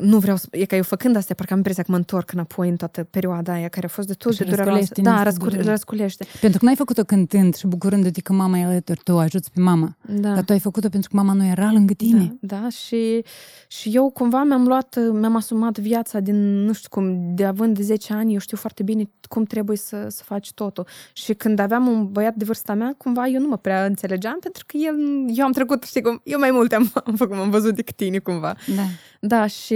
nu 0.00 0.18
vreau 0.18 0.36
să... 0.36 0.46
E 0.50 0.64
ca 0.64 0.76
eu 0.76 0.82
făcând 0.82 1.16
astea, 1.16 1.34
parcă 1.34 1.52
am 1.52 1.58
impresia 1.58 1.82
că 1.82 1.90
mă 1.90 1.96
întorc 1.96 2.32
înapoi 2.32 2.68
în 2.68 2.76
toată 2.76 3.02
perioada 3.02 3.52
aia 3.52 3.68
care 3.68 3.86
a 3.86 3.88
fost 3.88 4.06
destul 4.06 4.32
de 4.38 4.44
dureroasă. 4.44 4.92
Da, 5.02 5.22
răscule, 5.22 5.62
răsculește. 5.62 6.26
Pentru 6.40 6.58
că 6.58 6.64
nu 6.64 6.70
ai 6.70 6.76
făcut-o 6.76 7.02
cântând 7.02 7.54
și 7.54 7.66
bucurându-te 7.66 8.20
că 8.20 8.32
mama 8.32 8.58
e 8.58 8.64
alături, 8.64 9.00
tu 9.04 9.18
ajuți 9.18 9.50
pe 9.52 9.60
mama. 9.60 9.96
Da. 10.06 10.34
Dar 10.34 10.44
tu 10.44 10.52
ai 10.52 10.58
făcut-o 10.58 10.88
pentru 10.88 11.10
că 11.10 11.16
mama 11.16 11.32
nu 11.32 11.46
era 11.46 11.70
lângă 11.72 11.92
tine. 11.92 12.36
Da, 12.40 12.56
da 12.56 12.68
și, 12.68 13.24
și 13.68 13.90
eu 13.94 14.10
cumva 14.10 14.42
mi-am 14.42 14.66
luat, 14.66 14.98
mi-am 15.12 15.36
asumat 15.36 15.78
viața 15.78 16.20
din, 16.20 16.64
nu 16.64 16.72
știu 16.72 16.88
cum, 16.90 17.34
de 17.34 17.44
având 17.44 17.76
de 17.76 17.82
10 17.82 18.12
ani, 18.12 18.32
eu 18.32 18.38
știu 18.38 18.56
foarte 18.56 18.82
bine 18.82 19.10
cum 19.28 19.44
trebuie 19.44 19.76
să, 19.76 20.06
să 20.08 20.22
faci 20.24 20.52
totul. 20.52 20.86
Și 21.12 21.34
când 21.34 21.58
aveam 21.58 21.86
un 21.86 22.12
băiat 22.12 22.34
de 22.34 22.44
vârsta 22.44 22.74
mea, 22.74 22.94
cumva 22.96 23.26
eu 23.26 23.40
nu 23.40 23.48
mă 23.48 23.56
prea 23.56 23.84
înțelegeam, 23.84 24.38
pentru 24.40 24.64
că 24.66 24.76
el, 24.76 24.94
eu 25.36 25.44
am 25.44 25.52
trecut, 25.52 25.82
știi 25.82 26.02
cum, 26.02 26.20
eu 26.24 26.38
mai 26.38 26.50
multe 26.50 26.74
am, 26.74 26.92
am 27.04 27.14
făcut, 27.16 27.36
am 27.36 27.50
văzut 27.50 27.74
decât 27.74 27.96
tine 27.96 28.18
cumva. 28.18 28.56
Da. 28.76 28.82
Da, 29.20 29.46
și 29.46 29.74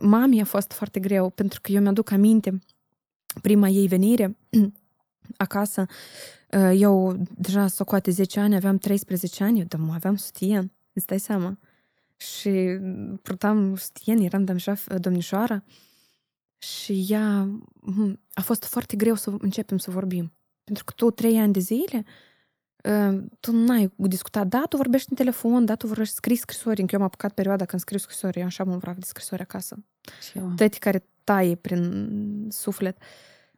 mami 0.00 0.40
a 0.40 0.44
fost 0.44 0.72
foarte 0.72 1.00
greu, 1.00 1.30
pentru 1.30 1.60
că 1.60 1.72
eu 1.72 1.80
mi-aduc 1.80 2.10
aminte 2.10 2.58
prima 3.42 3.68
ei 3.68 3.86
venire 3.86 4.36
acasă. 5.36 5.86
Eu 6.72 7.22
deja 7.36 7.66
socoate 7.66 8.10
10 8.10 8.40
ani, 8.40 8.54
aveam 8.54 8.78
13 8.78 9.44
ani, 9.44 9.64
dar 9.64 9.80
mă 9.80 9.92
aveam 9.94 10.16
sutien, 10.16 10.72
îți 10.92 11.06
dai 11.06 11.18
seama. 11.18 11.58
Și 12.16 12.78
purtam 13.22 13.76
sutien, 13.76 14.18
eram 14.18 14.44
deja 14.44 14.74
domnișoară. 14.98 15.64
Și 16.58 17.06
ea 17.08 17.48
a 18.34 18.40
fost 18.40 18.64
foarte 18.64 18.96
greu 18.96 19.14
să 19.14 19.32
începem 19.38 19.78
să 19.78 19.90
vorbim. 19.90 20.32
Pentru 20.64 20.84
că 20.84 20.92
tu 20.96 21.10
trei 21.10 21.38
ani 21.38 21.52
de 21.52 21.58
zile 21.58 22.04
tu 23.40 23.52
n-ai 23.52 23.92
discutat, 23.96 24.46
da, 24.46 24.64
tu 24.68 24.76
vorbești 24.76 25.10
în 25.10 25.16
telefon, 25.16 25.64
da, 25.64 25.74
tu 25.74 25.86
vorbești, 25.86 26.14
scris 26.14 26.40
scrisori, 26.40 26.80
încă 26.80 26.94
eu 26.94 27.00
am 27.00 27.06
apucat 27.06 27.32
perioada 27.32 27.64
când 27.64 27.80
scriu 27.80 27.98
scrisori, 27.98 28.38
eu 28.38 28.44
așa 28.44 28.64
mă 28.64 28.76
vrag 28.76 28.96
de 28.96 29.06
scrisori 29.06 29.42
acasă. 29.42 29.84
Tăti 30.56 30.78
care 30.78 31.06
taie 31.24 31.54
prin 31.54 32.48
suflet. 32.50 32.98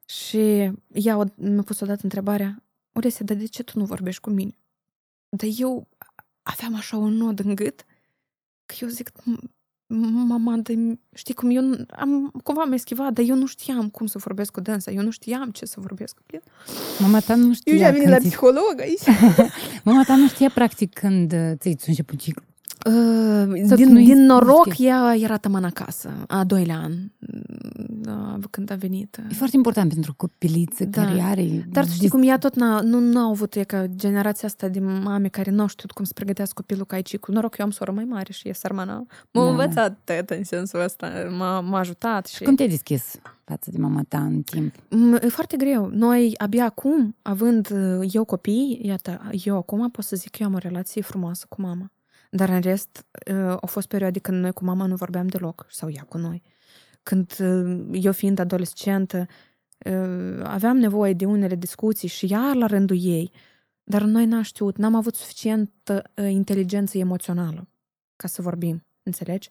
Și 0.07 0.73
ea 0.93 1.25
mi-a 1.35 1.63
pus 1.63 1.81
odată 1.81 2.01
întrebarea, 2.03 2.63
Oresia, 2.93 3.25
dar 3.25 3.37
de 3.37 3.47
ce 3.47 3.63
tu 3.63 3.79
nu 3.79 3.85
vorbești 3.85 4.21
cu 4.21 4.31
mine? 4.31 4.59
Dar 5.29 5.49
eu 5.59 5.89
aveam 6.43 6.75
așa 6.75 6.97
un 6.97 7.13
nod 7.13 7.39
în 7.39 7.55
gât, 7.55 7.85
că 8.67 8.75
eu 8.81 8.89
zic, 8.89 9.11
mama, 9.89 10.57
de, 10.57 10.99
știi 11.15 11.35
cum, 11.35 11.51
eu 11.51 11.63
am, 11.91 12.33
cumva 12.43 12.63
am 12.63 12.73
eschivat, 12.73 13.13
dar 13.13 13.25
eu 13.29 13.35
nu 13.37 13.47
știam 13.47 13.89
cum 13.89 14.07
să 14.07 14.19
vorbesc 14.19 14.53
cu 14.53 14.61
dânsa, 14.61 14.91
eu 14.91 15.03
nu 15.03 15.11
știam 15.11 15.51
ce 15.51 15.65
să 15.65 15.81
vorbesc 15.81 16.15
cu 16.15 16.23
el. 16.31 16.43
Mama 16.99 17.21
ta 17.21 17.35
nu 17.35 17.55
știa. 17.55 17.73
Eu 17.73 17.79
și-am 17.79 17.93
venit 17.93 18.09
la 18.09 18.19
ți- 18.19 18.27
psiholog 18.27 18.75
aici. 18.81 19.01
Mama 19.85 20.03
ta 20.05 20.17
nu 20.17 20.29
știa 20.29 20.51
practic 20.55 20.93
când 20.93 21.33
uh, 21.33 21.51
ți-ai 21.57 21.77
început 21.87 22.19
ciclu. 22.19 22.43
Uh, 22.87 23.63
Sau 23.67 23.77
din, 23.77 23.93
nu-i 23.93 24.05
din 24.05 24.25
noroc, 24.25 24.67
schimb. 24.71 24.89
ea 24.89 25.15
era 25.21 25.37
taman 25.37 25.65
acasă, 25.65 26.11
a 26.27 26.45
doilea 26.45 26.77
an, 26.79 26.93
da, 27.89 28.39
când 28.51 28.71
a 28.71 28.75
venit. 28.75 29.21
E 29.31 29.35
foarte 29.35 29.57
important 29.57 29.93
pentru 29.93 30.15
copiliță 30.17 30.85
Da. 30.85 31.03
care 31.05 31.21
are... 31.21 31.67
Dar 31.73 31.85
tu 31.85 31.91
știi 31.91 32.09
cum 32.09 32.23
ea 32.23 32.39
tot 32.39 32.55
n-a, 32.55 32.81
nu, 32.81 32.99
nu 32.99 33.19
a 33.19 33.29
avut, 33.29 33.55
e 33.55 33.63
ca 33.63 33.87
generația 33.87 34.49
asta 34.49 34.69
de 34.69 34.81
mame 34.81 35.29
care 35.29 35.51
nu 35.51 35.61
au 35.61 35.67
știut 35.67 35.91
cum 35.91 36.05
să 36.05 36.13
pregătească 36.15 36.55
copilul 36.57 36.85
ca 36.87 36.97
ai 36.97 37.03
ciclu. 37.03 37.35
Noroc, 37.35 37.59
eu 37.59 37.65
am 37.65 37.71
soră 37.71 37.91
mai 37.93 38.05
mare 38.05 38.33
și 38.33 38.49
e 38.49 38.53
sărmana. 38.53 39.07
M-a 39.31 39.43
Da. 39.45 39.49
învățat 39.51 39.99
tătă 40.05 40.37
în 40.37 40.45
sensul 40.45 40.81
ăsta, 40.81 41.11
m-a, 41.39 41.61
m-a 41.61 41.79
ajutat. 41.79 42.27
Și... 42.27 42.43
Cum 42.45 42.55
te-ai 42.55 42.69
deschis 42.69 43.15
față 43.45 43.71
de 43.71 43.79
mama 43.79 44.03
ta 44.09 44.19
în 44.19 44.43
timp? 44.43 44.75
Mm, 44.91 45.15
E 45.15 45.29
foarte 45.29 45.57
greu. 45.57 45.91
Noi, 45.93 46.35
abia 46.37 46.65
acum, 46.65 47.17
având 47.23 47.71
uh, 47.73 48.09
eu 48.13 48.25
copii, 48.25 48.81
iată, 48.83 49.21
eu 49.45 49.57
acum 49.57 49.91
pot 49.91 50.05
să 50.05 50.17
zic 50.17 50.31
că 50.31 50.37
eu 50.41 50.47
am 50.47 50.55
o 50.55 50.59
relație 50.59 51.03
frumoasă 51.03 51.47
cu 51.49 51.61
mama. 51.61 51.91
Dar 52.37 52.49
în 52.49 52.61
rest, 52.61 53.07
uh, 53.31 53.37
au 53.37 53.67
fost 53.67 53.89
perioade 53.89 54.19
când 54.19 54.41
noi 54.41 54.53
cu 54.53 54.65
mama 54.65 54.87
nu 54.87 54.95
vorbeam 54.95 55.27
deloc, 55.27 55.67
sau 55.71 55.91
ea 55.91 56.03
cu 56.03 56.19
noi. 56.19 56.43
Când 57.03 57.37
uh, 57.41 57.89
eu 57.93 58.13
fiind 58.13 58.39
adolescentă, 58.39 59.27
uh, 59.87 60.41
aveam 60.43 60.77
nevoie 60.77 61.13
de 61.13 61.25
unele 61.25 61.55
discuții 61.55 62.09
și 62.09 62.27
ea 62.27 62.53
la 62.55 62.67
rândul 62.67 62.97
ei, 63.01 63.31
dar 63.85 64.03
noi 64.03 64.27
n-am 64.27 64.43
știut, 64.43 64.77
n-am 64.77 64.95
avut 64.95 65.15
suficientă 65.15 66.03
uh, 66.15 66.31
inteligență 66.31 66.99
emoțională 66.99 67.69
ca 68.17 68.29
să 68.29 68.43
vorbim, 68.43 68.85
înțelegi? 69.03 69.51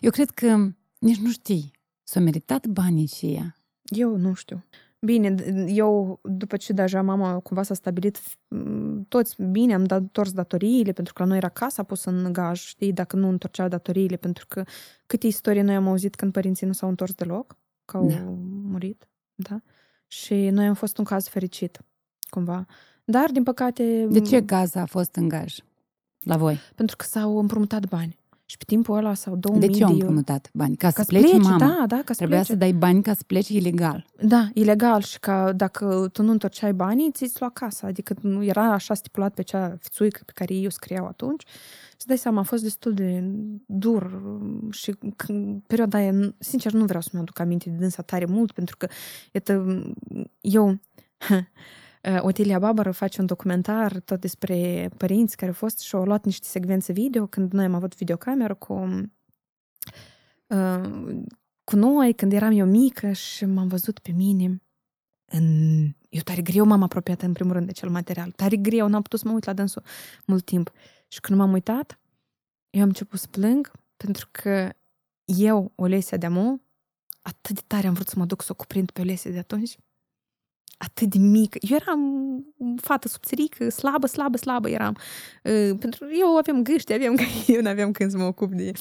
Eu 0.00 0.10
cred 0.10 0.30
că 0.30 0.68
nici 0.98 1.18
nu 1.18 1.30
știi. 1.30 1.72
S-a 2.02 2.20
meritat 2.20 2.66
banii 2.66 3.06
și 3.06 3.26
ea. 3.26 3.56
Eu 3.82 4.16
nu 4.16 4.34
știu. 4.34 4.64
Bine, 5.02 5.34
d- 5.34 5.66
eu, 5.68 6.20
după 6.22 6.56
ce 6.56 6.72
deja 6.72 7.02
mama 7.02 7.38
cumva 7.38 7.62
s-a 7.62 7.74
stabilit, 7.74 8.20
m, 8.48 9.04
toți 9.08 9.42
bine, 9.42 9.74
am 9.74 9.84
dat 9.84 10.00
întors 10.00 10.32
datoriile, 10.32 10.92
pentru 10.92 11.12
că 11.12 11.22
la 11.22 11.28
noi 11.28 11.36
era 11.36 11.48
casa 11.48 11.82
pusă 11.82 12.10
în 12.10 12.32
gaj, 12.32 12.60
știi, 12.60 12.92
dacă 12.92 13.16
nu 13.16 13.28
întorceau 13.28 13.68
datoriile, 13.68 14.16
pentru 14.16 14.46
că 14.48 14.64
câte 15.06 15.26
istorii 15.26 15.62
noi 15.62 15.74
am 15.74 15.88
auzit 15.88 16.14
când 16.14 16.32
părinții 16.32 16.66
nu 16.66 16.72
s-au 16.72 16.88
întors 16.88 17.14
deloc, 17.14 17.56
că 17.84 17.96
au 17.96 18.06
Da. 18.08 18.24
murit, 18.62 19.08
da? 19.34 19.60
Și 20.06 20.48
noi 20.50 20.66
am 20.66 20.74
fost 20.74 20.98
un 20.98 21.04
caz 21.04 21.28
fericit, 21.28 21.80
cumva. 22.30 22.66
Dar, 23.04 23.30
din 23.30 23.42
păcate... 23.42 24.06
De 24.10 24.20
ce 24.20 24.40
gaza 24.40 24.80
a 24.80 24.86
fost 24.86 25.14
în 25.14 25.28
gaj 25.28 25.54
la 26.20 26.36
voi? 26.36 26.58
Pentru 26.74 26.96
că 26.96 27.04
s-au 27.04 27.38
împrumutat 27.38 27.88
bani. 27.88 28.18
Și 28.50 28.56
pe 28.56 28.64
timpul 28.66 28.96
ăla 28.96 29.14
s-au 29.14 29.36
2000 29.36 29.68
De 29.68 29.74
ce 29.74 29.82
au 29.84 29.88
de 29.88 29.94
euro. 29.94 30.06
împrumutat 30.06 30.50
bani? 30.52 30.76
Ca, 30.76 30.86
Ca 30.86 30.92
să 30.92 31.00
să 31.00 31.06
pleci 31.08 31.22
plece, 31.22 31.36
mama. 31.38 31.58
da, 31.58 31.84
da, 31.86 31.96
ca 31.96 32.02
să 32.04 32.14
Trebuia 32.14 32.36
plece. 32.36 32.52
să 32.52 32.58
dai 32.58 32.72
bani 32.72 33.02
ca 33.02 33.14
să 33.14 33.22
pleci 33.26 33.48
ilegal. 33.48 34.06
Da, 34.22 34.48
ilegal 34.54 35.00
și 35.02 35.18
că 35.20 35.52
dacă 35.56 36.08
tu 36.12 36.22
nu 36.22 36.30
întorceai 36.30 36.72
banii, 36.72 37.10
ți-ți 37.12 37.40
lua 37.40 37.50
casa. 37.50 37.86
Adică 37.86 38.14
nu 38.20 38.44
era 38.44 38.72
așa 38.72 38.94
stipulat 38.94 39.34
pe 39.34 39.42
cea 39.42 39.76
fițuică 39.80 40.20
pe 40.24 40.32
care 40.34 40.54
ei 40.54 40.66
o 40.66 40.70
scriau 40.70 41.06
atunci. 41.06 41.42
Și 42.00 42.06
dai 42.06 42.18
seama, 42.18 42.40
a 42.40 42.42
fost 42.42 42.62
destul 42.62 42.94
de 42.94 43.22
dur 43.66 44.22
și 44.70 44.94
când, 45.16 45.62
perioada 45.66 45.98
aia, 45.98 46.34
sincer, 46.38 46.72
nu 46.72 46.84
vreau 46.84 47.00
să-mi 47.00 47.22
aduc 47.22 47.38
aminte 47.38 47.70
de 47.70 47.76
dânsa 47.76 48.02
tare 48.02 48.24
mult, 48.24 48.52
pentru 48.52 48.76
că, 48.76 48.86
iată, 49.32 49.82
eu, 50.40 50.78
Otilia 52.18 52.58
Babară 52.58 52.90
face 52.90 53.20
un 53.20 53.26
documentar 53.26 54.00
tot 54.00 54.20
despre 54.20 54.90
părinți 54.96 55.36
care 55.36 55.50
au 55.50 55.56
fost 55.56 55.78
și 55.78 55.94
au 55.94 56.04
luat 56.04 56.24
niște 56.24 56.46
secvențe 56.46 56.92
video 56.92 57.26
când 57.26 57.52
noi 57.52 57.64
am 57.64 57.74
avut 57.74 57.96
videocameră 57.96 58.54
cu 58.54 58.72
uh, 60.46 61.22
cu 61.64 61.76
noi 61.76 62.14
când 62.14 62.32
eram 62.32 62.58
eu 62.58 62.66
mică 62.66 63.12
și 63.12 63.44
m-am 63.44 63.68
văzut 63.68 63.98
pe 63.98 64.10
mine 64.10 64.62
în... 65.24 65.82
Eu 66.08 66.20
tare 66.24 66.42
greu 66.42 66.64
m-am 66.64 66.82
apropiat 66.82 67.22
în 67.22 67.32
primul 67.32 67.52
rând 67.52 67.66
de 67.66 67.72
cel 67.72 67.90
material. 67.90 68.30
Tare 68.30 68.56
greu, 68.56 68.88
n-am 68.88 69.02
putut 69.02 69.18
să 69.18 69.28
mă 69.28 69.34
uit 69.34 69.44
la 69.44 69.52
dânsul 69.52 69.82
mult 70.26 70.44
timp. 70.44 70.72
Și 71.08 71.20
când 71.20 71.38
m-am 71.38 71.52
uitat, 71.52 72.00
eu 72.70 72.82
am 72.82 72.88
început 72.88 73.18
să 73.18 73.26
plâng 73.26 73.72
pentru 73.96 74.28
că 74.30 74.72
eu, 75.24 75.72
Olesia 75.74 76.16
de 76.16 76.26
Amu, 76.26 76.62
atât 77.22 77.54
de 77.54 77.62
tare 77.66 77.86
am 77.86 77.92
vrut 77.92 78.08
să 78.08 78.18
mă 78.18 78.24
duc 78.24 78.42
să 78.42 78.48
o 78.52 78.54
cuprind 78.54 78.90
pe 78.90 79.00
Olesia 79.00 79.30
de 79.30 79.38
atunci. 79.38 79.76
Atât 80.82 81.10
de 81.10 81.18
mică. 81.18 81.58
Eu 81.60 81.76
eram 81.80 82.00
fată 82.76 83.08
subțirică, 83.08 83.68
slabă, 83.68 84.06
slabă, 84.06 84.36
slabă 84.36 84.68
eram. 84.68 84.96
Uh, 85.44 85.76
pentru 85.78 86.06
eu 86.18 86.36
aveam 86.36 86.62
gâște, 86.62 86.94
aveam 86.94 87.14
că 87.16 87.22
eu 87.52 87.62
nu 87.62 87.68
aveam 87.68 87.92
când 87.92 88.10
să 88.10 88.16
mă 88.16 88.24
ocup 88.24 88.52
de 88.52 88.72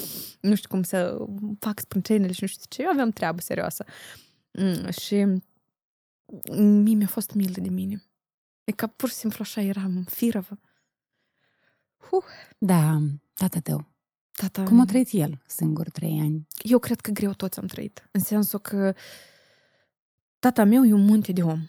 nu 0.42 0.56
știu 0.56 0.70
cum 0.70 0.84
să 0.84 1.26
fac 1.60 1.80
sprâncenele 1.80 2.32
și 2.32 2.42
nu 2.42 2.48
știu 2.48 2.64
ce. 2.70 2.82
Eu 2.82 2.90
aveam 2.90 3.10
treabă 3.10 3.42
serioasă. 3.42 3.86
Mm, 4.52 4.90
și 4.90 5.26
mie 6.58 6.96
mi-a 6.96 7.08
fost 7.08 7.34
milă 7.34 7.62
de 7.62 7.70
mine. 7.70 8.04
E 8.64 8.72
ca 8.72 8.88
pur 8.88 9.10
și 9.10 9.16
simplu 9.16 9.38
așa 9.42 9.62
eram 9.62 10.06
firavă. 10.10 10.60
Huh, 11.98 12.24
Da, 12.58 12.98
tata 13.34 13.60
tău. 13.60 13.86
tata, 14.32 14.64
Cum 14.64 14.80
a 14.80 14.86
trăit 14.86 15.10
el 15.12 15.42
singur 15.48 15.90
trei 15.90 16.20
ani? 16.22 16.48
eu 16.62 16.80
cred 16.80 17.00
că 17.00 17.12
greu 17.12 17.34
toți 17.34 17.60
am 17.60 17.66
trăit. 17.66 18.10
În 18.12 18.20
sensul 18.20 18.60
că 18.60 18.94
tata 20.40 20.64
meu 20.64 20.84
e 20.86 20.94
un 20.94 21.06
munte 21.06 21.32
de 21.32 21.42
om. 21.44 21.62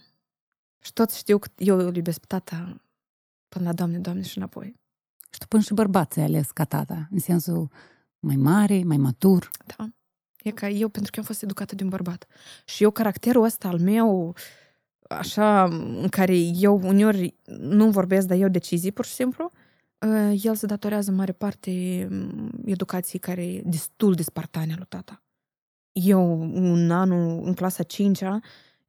Și 0.83 0.91
ștoți 0.91 1.19
știu 1.19 1.39
că 1.39 1.49
eu 1.57 1.79
îl 1.79 1.97
iubesc 1.97 2.19
pe 2.19 2.27
tata 2.29 2.81
până 3.49 3.65
la 3.65 3.73
Doamne, 3.73 3.99
Doamne 3.99 4.23
și 4.23 4.39
înapoi. 4.39 4.75
Și 5.31 5.39
tu 5.39 5.47
până 5.47 5.63
și 5.63 5.75
bărbat 5.75 6.13
ți-ai 6.13 6.25
ales 6.25 6.51
ca 6.51 6.65
tata, 6.65 7.09
în 7.11 7.19
sensul 7.19 7.71
mai 8.19 8.37
mare, 8.37 8.83
mai 8.85 8.97
matur. 8.97 9.51
Da. 9.77 9.89
E 10.43 10.51
ca 10.51 10.69
eu, 10.69 10.89
pentru 10.89 11.11
că 11.11 11.19
am 11.21 11.27
fost 11.27 11.43
educată 11.43 11.75
de 11.75 11.83
un 11.83 11.89
bărbat. 11.89 12.27
Și 12.65 12.83
eu, 12.83 12.91
caracterul 12.91 13.45
ăsta 13.45 13.69
al 13.69 13.79
meu, 13.79 14.35
așa, 15.09 15.65
în 16.03 16.09
care 16.09 16.37
eu 16.37 16.81
uneori 16.83 17.35
nu 17.59 17.91
vorbesc, 17.91 18.27
dar 18.27 18.37
eu 18.37 18.49
decizii, 18.49 18.93
pur 18.93 19.05
și 19.05 19.13
simplu, 19.13 19.51
uh, 20.07 20.41
el 20.43 20.55
se 20.55 20.67
datorează 20.67 21.11
în 21.11 21.17
mare 21.17 21.33
parte 21.33 22.07
mm, 22.11 22.51
educației 22.65 23.21
care 23.21 23.47
e 23.47 23.63
destul 23.65 24.15
de 24.15 24.23
spartane 24.23 24.75
lui 24.77 24.87
tata. 24.89 25.23
Eu, 25.93 26.41
un 26.41 26.91
anul, 26.91 27.47
în 27.47 27.55
clasa 27.55 27.85
5-a, 27.85 28.41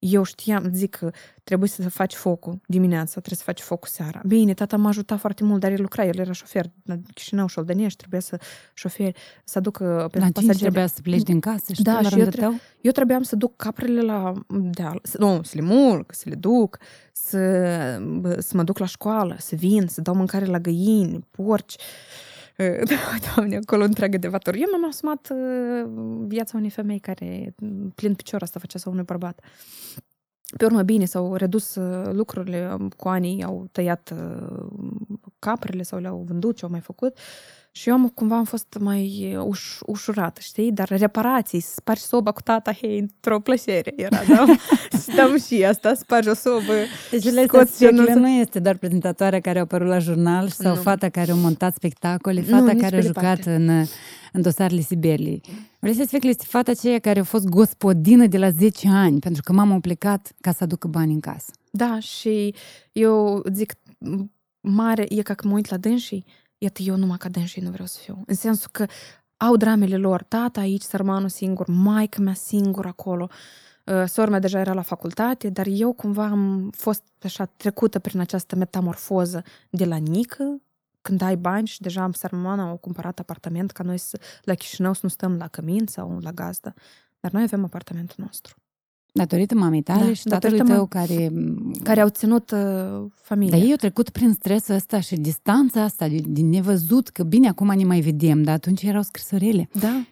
eu 0.04 0.24
știam, 0.24 0.70
zic 0.74 0.95
că 0.95 1.12
trebuie 1.43 1.70
să 1.70 1.89
faci 1.89 2.14
focul 2.14 2.60
dimineața, 2.66 3.12
trebuie 3.12 3.38
să 3.38 3.43
faci 3.43 3.60
focul 3.60 3.88
seara. 3.91 4.22
Bine, 4.26 4.54
tata 4.54 4.78
m-a 4.78 4.89
ajutat 4.89 5.20
foarte 5.20 5.43
mult, 5.43 5.60
dar 5.60 5.72
el 5.72 5.82
lucra, 5.82 6.06
el 6.06 6.20
era 6.20 6.32
șofer 6.32 6.66
la 6.84 6.95
Chișinău 7.14 7.47
și 7.47 7.60
Oldănești, 7.60 7.97
trebuia 7.97 8.20
să 8.20 8.39
șoferi, 8.74 9.20
să 9.43 9.58
aducă 9.58 10.08
pe 10.12 10.18
La 10.18 10.24
cinci 10.24 10.34
pasageri. 10.36 10.60
trebuia 10.60 10.88
să 10.88 11.02
pleci 11.02 11.22
din 11.22 11.39
casă 11.39 11.74
și 11.74 11.82
Da, 11.82 11.97
tu 11.97 12.04
la 12.04 12.10
și 12.10 12.16
eu 12.18 12.24
rândul 12.24 12.39
tău? 12.39 12.54
Eu 12.82 12.91
trebuiam 12.91 13.24
să 13.24 13.36
duc 13.36 13.56
caprele 13.56 14.02
la 14.02 14.34
deal, 14.47 14.99
să, 15.04 15.16
nu, 15.20 15.41
să 15.43 15.52
le 15.56 15.62
mulc, 15.62 16.14
să 16.14 16.24
le 16.30 16.36
duc, 16.36 16.78
să, 17.12 17.38
bă, 18.20 18.39
să 18.39 18.58
mă 18.58 18.64
duc 18.64 18.78
la 18.78 18.86
școală, 18.86 19.36
să 19.39 19.56
vin, 19.56 19.88
să 19.88 20.02
dau 20.02 20.16
mâncare 20.16 20.45
la 20.45 20.60
găini, 20.60 21.28
porci. 21.32 21.74
Uh, 21.74 22.31
Doamne, 23.36 23.55
acolo 23.55 23.84
întreagă 23.84 24.18
de 24.18 24.28
vator. 24.28 24.55
Eu 24.55 24.68
mi-am 24.70 24.88
asumat 24.88 25.30
uh, 25.32 25.89
viața 26.28 26.57
unei 26.57 26.70
femei 26.70 26.99
care 26.99 27.55
plin 27.95 28.14
picior 28.14 28.41
asta 28.41 28.59
făcea 28.59 28.80
sau 28.80 28.91
unui 28.91 29.03
bărbat. 29.03 29.39
Pe 30.57 30.66
urmă, 30.66 30.82
bine, 30.82 31.05
s-au 31.05 31.36
redus 31.36 31.76
uh, 31.76 32.14
lucrurile 32.14 32.78
cu 32.97 33.07
anii, 33.07 33.43
au 33.43 33.68
tăiat 33.72 34.14
uh, 34.14 34.68
caprele 35.39 35.84
sau 35.84 35.99
le-au 35.99 36.24
vândut 36.28 36.55
ce 36.55 36.66
au 36.66 36.72
mai 36.72 36.80
făcut 36.80 37.18
și 37.74 37.90
eu 37.90 37.96
am, 37.96 38.08
cumva 38.08 38.36
am 38.38 38.44
fost 38.44 38.78
mai 38.80 39.36
uș, 39.46 39.78
ușurată, 39.86 40.40
știi? 40.44 40.72
Dar 40.72 40.88
reparații, 40.88 41.60
spargi 41.60 42.02
soba 42.02 42.32
cu 42.32 42.42
tata, 42.42 42.74
hei, 42.74 43.00
într-o 43.00 43.40
plăcere 43.40 43.94
era, 43.96 44.20
da? 44.28 44.46
Stăm 45.08 45.38
și 45.40 45.64
asta, 45.66 45.94
spargi 45.94 46.30
o 46.30 46.34
sobă, 46.34 46.74
Deci 47.12 47.24
scoți 47.44 47.78
genul 47.78 47.96
Leslie 47.96 48.14
să- 48.14 48.20
nu 48.20 48.28
este 48.30 48.60
doar 48.60 48.78
prezentatoarea 48.78 49.40
care 49.40 49.58
a 49.58 49.62
apărut 49.62 49.88
la 49.88 50.00
jurnal 50.00 50.48
sau 50.48 50.76
Nu. 50.76 50.82
fata 50.82 51.10
care 51.10 51.32
a 51.32 51.36
montat 51.36 51.74
spectacole, 51.76 52.44
Nu, 52.48 52.58
fata 52.58 52.72
nici 52.72 52.82
care 52.82 52.96
a 52.96 53.00
pe 53.00 53.06
jucat 53.06 53.22
departe. 53.24 53.54
în, 53.54 53.70
în 54.34 54.42
dosarele 54.42 54.82
Sibeliei. 54.82 55.42
Leslie 55.80 56.06
Sfecla 56.06 56.30
este 56.30 56.46
fata 56.48 56.72
aceea 56.72 57.00
care 57.00 57.20
a 57.20 57.24
fost 57.24 57.46
gospodină 57.46 58.26
de 58.28 58.38
la 58.38 58.50
10 58.50 58.88
ani, 58.88 59.20
pentru 59.20 59.42
că 59.46 59.54
mama 59.54 59.76
a 59.76 59.80
plecat 59.80 60.32
ca 60.42 60.52
să 60.52 60.64
aducă 60.64 60.88
bani 60.88 61.14
în 61.14 61.20
casă. 61.20 61.52
Da, 61.72 62.00
și 62.00 62.56
eu 62.92 63.44
zic, 63.54 63.74
m- 63.74 64.26
mare, 64.62 65.06
e 65.10 65.22
ca 65.22 65.34
că 65.34 65.48
mă 65.48 65.54
uit 65.54 65.70
la 65.70 65.78
dânsii, 65.78 66.26
iată, 66.62 66.82
eu 66.82 66.95
numai 66.95 67.18
ca 67.18 67.30
dânsii 67.30 67.62
nu 67.62 67.70
vreau 67.70 67.88
să 67.88 67.99
fiu. 67.99 68.24
În 68.26 68.36
sensul 68.36 68.70
că 68.72 68.86
au 69.38 69.55
dramele 69.55 69.97
lor, 69.97 70.24
tata 70.24 70.59
aici, 70.59 70.82
sărmanul 70.82 71.30
singur, 71.30 71.68
maica 71.68 72.22
mea 72.22 72.34
singur 72.34 72.86
acolo, 72.86 73.30
Uh, 73.86 74.03
sora 74.07 74.30
mea 74.30 74.39
deja 74.39 74.59
era 74.59 74.74
la 74.74 74.82
facultate, 74.82 75.49
dar 75.49 75.66
eu 75.70 75.93
cumva 75.93 76.26
am 76.26 76.70
fost 76.70 77.03
așa 77.24 77.45
trecută 77.45 77.99
prin 77.99 78.20
această 78.20 78.55
metamorfoză 78.55 79.43
de 79.70 79.86
la 79.86 79.95
nică, 79.95 80.62
când 81.01 81.22
ai 81.22 81.36
bani 81.36 81.68
și 81.68 81.82
deja 81.82 82.03
am 82.03 82.12
sărmana 82.12 82.70
au 82.70 82.78
cumpărat 82.78 83.20
apartament 83.20 83.72
ca 83.72 83.84
noi 83.84 83.97
să, 83.97 84.20
la 84.43 84.53
Chișinău 84.53 84.93
să 84.93 84.99
nu 85.03 85.09
stăm 85.09 85.38
la 85.38 85.47
cămin 85.47 85.86
sau 85.88 86.20
la 86.20 86.32
gazdă, 86.32 86.74
dar 87.20 87.32
noi 87.32 87.43
avem 87.43 87.64
apartamentul 87.64 88.16
nostru. 88.18 88.55
Datorită 89.14 89.55
mamei 89.55 89.82
tale 89.82 90.05
Da, 90.05 90.14
și 90.14 90.24
tatălui 90.24 90.57
datorită 90.57 90.76
tău 90.78 90.86
care... 90.88 91.32
Care 91.84 91.99
au 92.01 92.09
ținut 92.09 92.51
uh, 92.51 93.05
familia. 93.14 93.57
Dar 93.57 93.66
ei 93.66 93.72
au 93.72 93.78
trecut 93.78 94.09
prin 94.09 94.34
stresul 94.34 94.76
ăsta 94.76 94.99
și 94.99 95.16
distanța 95.16 95.82
asta 95.84 96.07
din, 96.07 96.34
din 96.34 96.49
nevăzut, 96.49 97.09
că 97.09 97.24
bine, 97.24 97.47
acum 97.47 97.76
ne 97.76 97.84
mai 97.84 97.99
vedem, 97.99 98.43
dar 98.43 98.53
atunci 98.53 98.82
erau 98.82 99.01
scrisorile. 99.01 99.70
Da. 99.80 100.03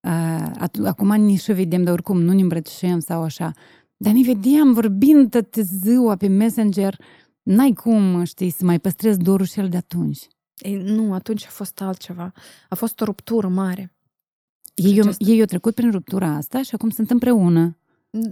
Uh, 0.00 0.52
atu- 0.58 0.86
acum 0.86 1.20
ne 1.20 1.34
și 1.34 1.52
vedem, 1.52 1.82
dar 1.82 1.92
oricum 1.92 2.20
nu 2.22 2.32
ne 2.32 2.40
îmbrățișăm 2.40 2.98
sau 3.00 3.22
așa. 3.22 3.52
Dar 3.96 4.12
ne 4.12 4.22
vedeam 4.22 4.72
vorbind 4.72 5.30
tot 5.30 5.54
ziua 5.54 6.16
pe 6.16 6.26
Messenger, 6.26 6.98
n-ai 7.42 7.72
cum, 7.72 8.24
știi, 8.24 8.50
să 8.50 8.64
mai 8.64 8.78
păstrezi 8.78 9.18
dorul 9.18 9.46
și 9.46 9.58
el 9.58 9.68
de 9.68 9.76
atunci. 9.76 10.26
Ei, 10.56 10.82
nu, 10.84 11.12
atunci 11.12 11.44
a 11.46 11.50
fost 11.50 11.80
altceva. 11.80 12.32
A 12.68 12.74
fost 12.74 13.00
o 13.00 13.04
ruptură 13.04 13.48
mare. 13.48 13.92
Ei, 14.74 15.00
au- 15.00 15.06
Acest- 15.08 15.20
ei 15.28 15.40
au 15.40 15.46
trecut 15.46 15.74
prin 15.74 15.90
ruptura 15.90 16.28
asta 16.28 16.62
și 16.62 16.74
acum 16.74 16.90
sunt 16.90 17.10
împreună. 17.10 17.74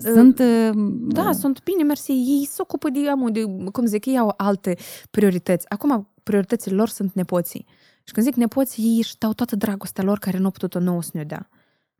Sunt... 0.01 0.39
uh, 0.39 0.71
Da, 1.09 1.33
sunt 1.33 1.63
bine, 1.63 1.83
mersi. 1.83 2.11
Ei 2.11 2.47
se 2.47 2.63
ocupă 2.63 2.91
de, 2.91 3.09
amul, 3.09 3.31
de, 3.31 3.45
cum 3.73 3.87
zic, 3.87 4.05
ei 4.07 4.19
au 4.19 4.35
alte 4.37 4.77
priorități. 5.11 5.69
Acum, 5.69 6.09
prioritățile 6.23 6.75
lor 6.75 6.89
sunt 6.89 7.13
nepoții. 7.13 7.67
Și 8.05 8.13
când 8.13 8.27
zic 8.27 8.35
nepoții, 8.35 8.85
ei 8.85 8.97
își 8.97 9.19
dau 9.19 9.33
toată 9.33 9.57
dragostea 9.57 10.05
lor 10.05 10.19
care 10.19 10.39
nu 10.39 10.45
au 10.45 10.51
putut-o 10.51 10.79
nouă 10.79 11.03
să 11.03 11.11
ne 11.13 11.25
dea. 11.25 11.49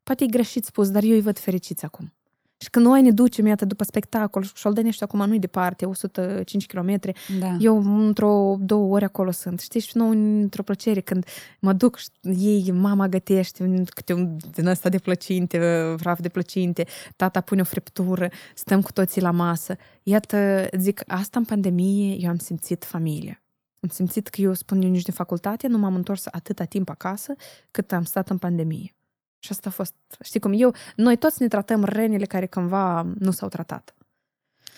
Poate 0.03 0.25
e 0.25 0.27
greșit 0.27 0.65
spus, 0.65 0.91
dar 0.91 1.03
eu 1.03 1.15
îi 1.15 1.21
văd 1.21 1.39
fericiți 1.39 1.85
acum. 1.85 2.13
Și 2.61 2.71
când 2.71 2.85
noi 2.87 3.03
ne 3.03 3.11
ducem, 3.11 3.47
iată, 3.47 3.65
după 3.65 3.85
spectacol, 3.85 4.43
și 4.43 4.67
Oldenești 4.67 5.03
acum 5.03 5.27
nu-i 5.27 5.39
departe, 5.39 5.87
105 5.87 6.67
km, 6.67 7.01
Da. 7.39 7.57
eu 7.61 8.05
într-o 8.07 8.57
două 8.61 8.95
ori 8.95 9.05
acolo 9.05 9.31
sunt. 9.31 9.61
Știi, 9.61 9.81
și 9.81 9.97
nouă 9.97 10.11
într-o 10.11 10.63
plăcere 10.63 11.01
când 11.01 11.27
mă 11.61 11.73
duc 11.73 11.97
și 11.97 12.09
ei, 12.23 12.71
mama 12.73 13.09
gătește 13.09 13.63
un- 13.63 13.85
câte 13.85 14.13
un 14.13 14.37
din 14.55 14.67
ăsta 14.67 14.89
de 14.89 14.99
plăcinte, 14.99 15.59
vraf 15.97 16.21
de 16.21 16.29
plăcinte, 16.29 16.87
tata 17.17 17.41
pune 17.41 17.61
o 17.61 17.65
friptură, 17.65 18.31
stăm 18.55 18.81
cu 18.83 18.93
toții 18.93 19.21
la 19.21 19.31
masă. 19.31 19.77
Iată, 20.03 20.69
zic, 20.79 21.03
asta 21.07 21.39
în 21.39 21.45
pandemie 21.45 22.17
eu 22.21 22.29
am 22.31 22.37
simțit 22.39 22.85
familie. 22.85 23.43
Am 23.81 23.89
simțit 23.89 24.29
că 24.29 24.41
eu 24.41 24.53
spun 24.55 24.83
eu 24.83 24.91
nici 24.91 25.03
de 25.03 25.11
facultate, 25.13 25.67
nu 25.67 25.79
m-am 25.79 25.95
întors 25.95 26.27
atâta 26.31 26.65
timp 26.65 26.89
acasă 26.89 27.35
cât 27.71 27.93
am 27.93 28.03
stat 28.05 28.31
în 28.31 28.39
pandemie. 28.39 28.93
Și 29.39 29.53
asta 29.53 29.69
a 29.69 29.73
fost, 29.73 29.95
știi 30.21 30.41
cum, 30.41 30.53
eu, 30.53 30.75
noi 30.97 31.17
toți 31.17 31.43
ne 31.43 31.49
tratăm 31.49 31.85
rănile 31.85 32.25
care 32.25 32.47
cândva 32.47 33.03
nu 33.19 33.31
s-au 33.31 33.49
tratat. 33.49 33.95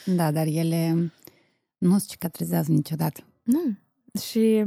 Da, 0.04 0.30
dar 0.30 0.46
ele 0.46 1.12
nu 1.78 1.98
se 1.98 2.06
cicatrizează 2.08 2.72
niciodată. 2.72 3.24
Nu. 3.42 3.76
Și 4.20 4.64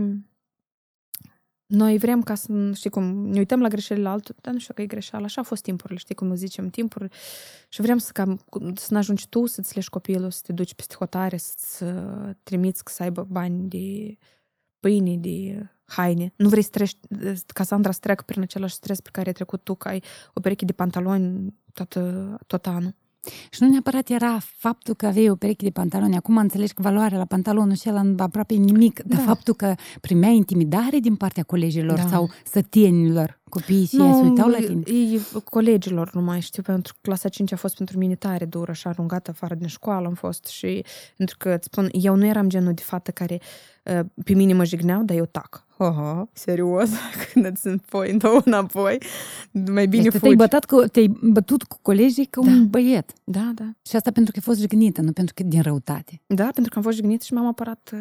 noi 1.66 1.98
vrem 1.98 2.22
ca 2.22 2.36
să, 2.36 2.72
știi 2.74 2.90
cum, 2.90 3.04
ne 3.28 3.40
uităm 3.40 3.62
la 3.62 3.68
greșelile 3.68 4.08
altul, 4.08 4.36
dar 4.42 4.54
nu 4.54 4.60
știu 4.60 4.74
că 4.74 4.82
e 4.82 4.86
greșeală. 4.86 5.26
Așa 5.26 5.42
au 5.42 5.48
fost 5.48 5.64
timpurile, 5.64 6.00
știi 6.00 6.16
cum 6.16 6.36
zicem, 6.36 6.70
timpuri. 6.70 7.10
Și 7.70 7.82
vrem 7.82 7.98
să, 7.98 8.12
cam, 8.12 8.46
să 8.76 8.88
ne 8.90 8.98
ajungi 8.98 9.30
tu 9.30 9.46
să-ți 9.46 9.76
leși 9.76 9.90
copilul, 9.90 10.32
să 10.32 10.42
te 10.46 10.54
duci 10.54 10.74
peste 10.74 10.96
hotare, 10.98 11.38
să-ți 11.38 11.84
uh, 11.84 12.30
trimiți 12.44 12.82
să 12.86 13.04
aibă 13.04 13.28
bani 13.30 13.70
de 13.70 14.18
pâine, 14.80 15.18
de 15.18 15.68
haine. 15.86 16.34
Nu 16.36 16.50
vrei 16.50 16.64
să 16.64 16.70
treci, 16.70 16.98
ca 17.48 17.64
Sandra 17.64 17.92
să 17.92 18.00
treacă 18.02 18.24
prin 18.26 18.42
același 18.42 18.74
stres 18.74 19.00
pe 19.00 19.10
care 19.12 19.28
ai 19.28 19.34
trecut 19.34 19.64
tu, 19.64 19.76
că 19.76 19.88
ai 19.88 20.04
o 20.34 20.40
pereche 20.40 20.66
de 20.66 20.72
pantaloni 20.72 21.54
tot, 21.74 21.98
tot 22.48 22.68
anul. 22.68 22.96
Și 23.50 23.64
nu 23.64 23.70
neapărat 23.70 24.10
era 24.10 24.38
faptul 24.42 24.94
că 24.94 25.06
aveai 25.06 25.30
o 25.30 25.36
pereche 25.36 25.66
de 25.66 25.72
pantaloni. 25.72 26.16
Acum 26.16 26.38
înțelegi 26.38 26.74
că 26.74 26.82
valoarea 26.82 27.18
la 27.18 27.26
pantalonul 27.26 27.76
și 27.76 27.88
el 27.88 28.16
aproape 28.18 28.54
nimic. 28.54 29.02
Dar 29.04 29.20
Da. 29.20 29.26
faptul 29.26 29.54
că 29.54 29.76
primeai 30.02 30.36
intimidare 30.36 31.00
din 31.00 31.16
partea 31.16 31.44
colegilor 31.44 31.98
Da. 31.98 32.08
sau 32.08 32.30
sătienilor, 32.46 33.42
copiii 33.54 33.86
și 33.86 34.02
ei 34.02 34.14
se 34.14 34.22
uitau 34.22 34.50
la 34.50 34.58
tine. 34.58 34.82
ei, 34.86 35.20
colegilor 35.50 36.14
nu 36.14 36.22
mai 36.22 36.40
știu, 36.42 36.62
pentru 36.62 36.94
că 36.94 37.00
clasa 37.02 37.30
5 37.30 37.52
a 37.52 37.56
fost 37.56 37.76
pentru 37.76 37.98
mine 37.98 38.16
tare 38.16 38.46
dură 38.46 38.72
și 38.72 38.88
aruncată 38.88 39.30
afară 39.30 39.56
din 39.56 39.68
școală 39.68 40.08
am 40.08 40.14
fost 40.14 40.46
și 40.46 40.86
pentru 41.18 41.36
că 41.40 41.50
îți 41.54 41.66
spun, 41.66 41.90
eu 41.92 42.16
nu 42.16 42.26
eram 42.26 42.50
genul 42.50 42.74
de 42.74 42.82
fată 42.82 43.12
care 43.12 43.40
uh, 43.84 44.00
pe 44.24 44.34
mine 44.34 44.54
mă 44.54 44.64
jigneau, 44.64 45.04
dar 45.04 45.18
eu 45.18 45.26
tac. 45.26 45.66
Aha, 45.78 46.30
serios? 46.34 46.90
Când 47.34 47.46
îți 47.46 47.68
înapoi, 47.68 48.12
într 48.12 48.28
înapoi, 48.46 48.98
mai 49.52 49.88
bine 49.88 50.02
Deci 50.04 50.12
tu 50.12 50.18
fugi. 50.18 50.20
te-ai, 50.20 50.36
bătat 50.36 50.66
cu, 50.66 50.82
te-ai 50.92 51.18
bătut 51.22 51.64
cu 51.64 51.78
colegii 51.82 52.26
ca 52.26 52.42
Da. 52.42 52.50
un 52.52 52.68
băiet. 52.70 53.14
Da, 53.24 53.52
da. 53.56 53.70
Și 53.90 53.96
asta 53.96 54.12
pentru 54.12 54.32
că 54.32 54.38
ai 54.38 54.44
fost 54.46 54.60
jignită, 54.60 55.02
nu 55.02 55.12
pentru 55.12 55.34
că 55.34 55.44
din 55.44 55.62
răutate. 55.62 56.22
Da, 56.26 56.44
pentru 56.54 56.72
că 56.72 56.78
am 56.78 56.84
fost 56.84 56.96
jignit 56.96 57.22
și 57.22 57.34
m-am 57.34 57.46
apărat, 57.48 57.92
uh, 57.94 58.00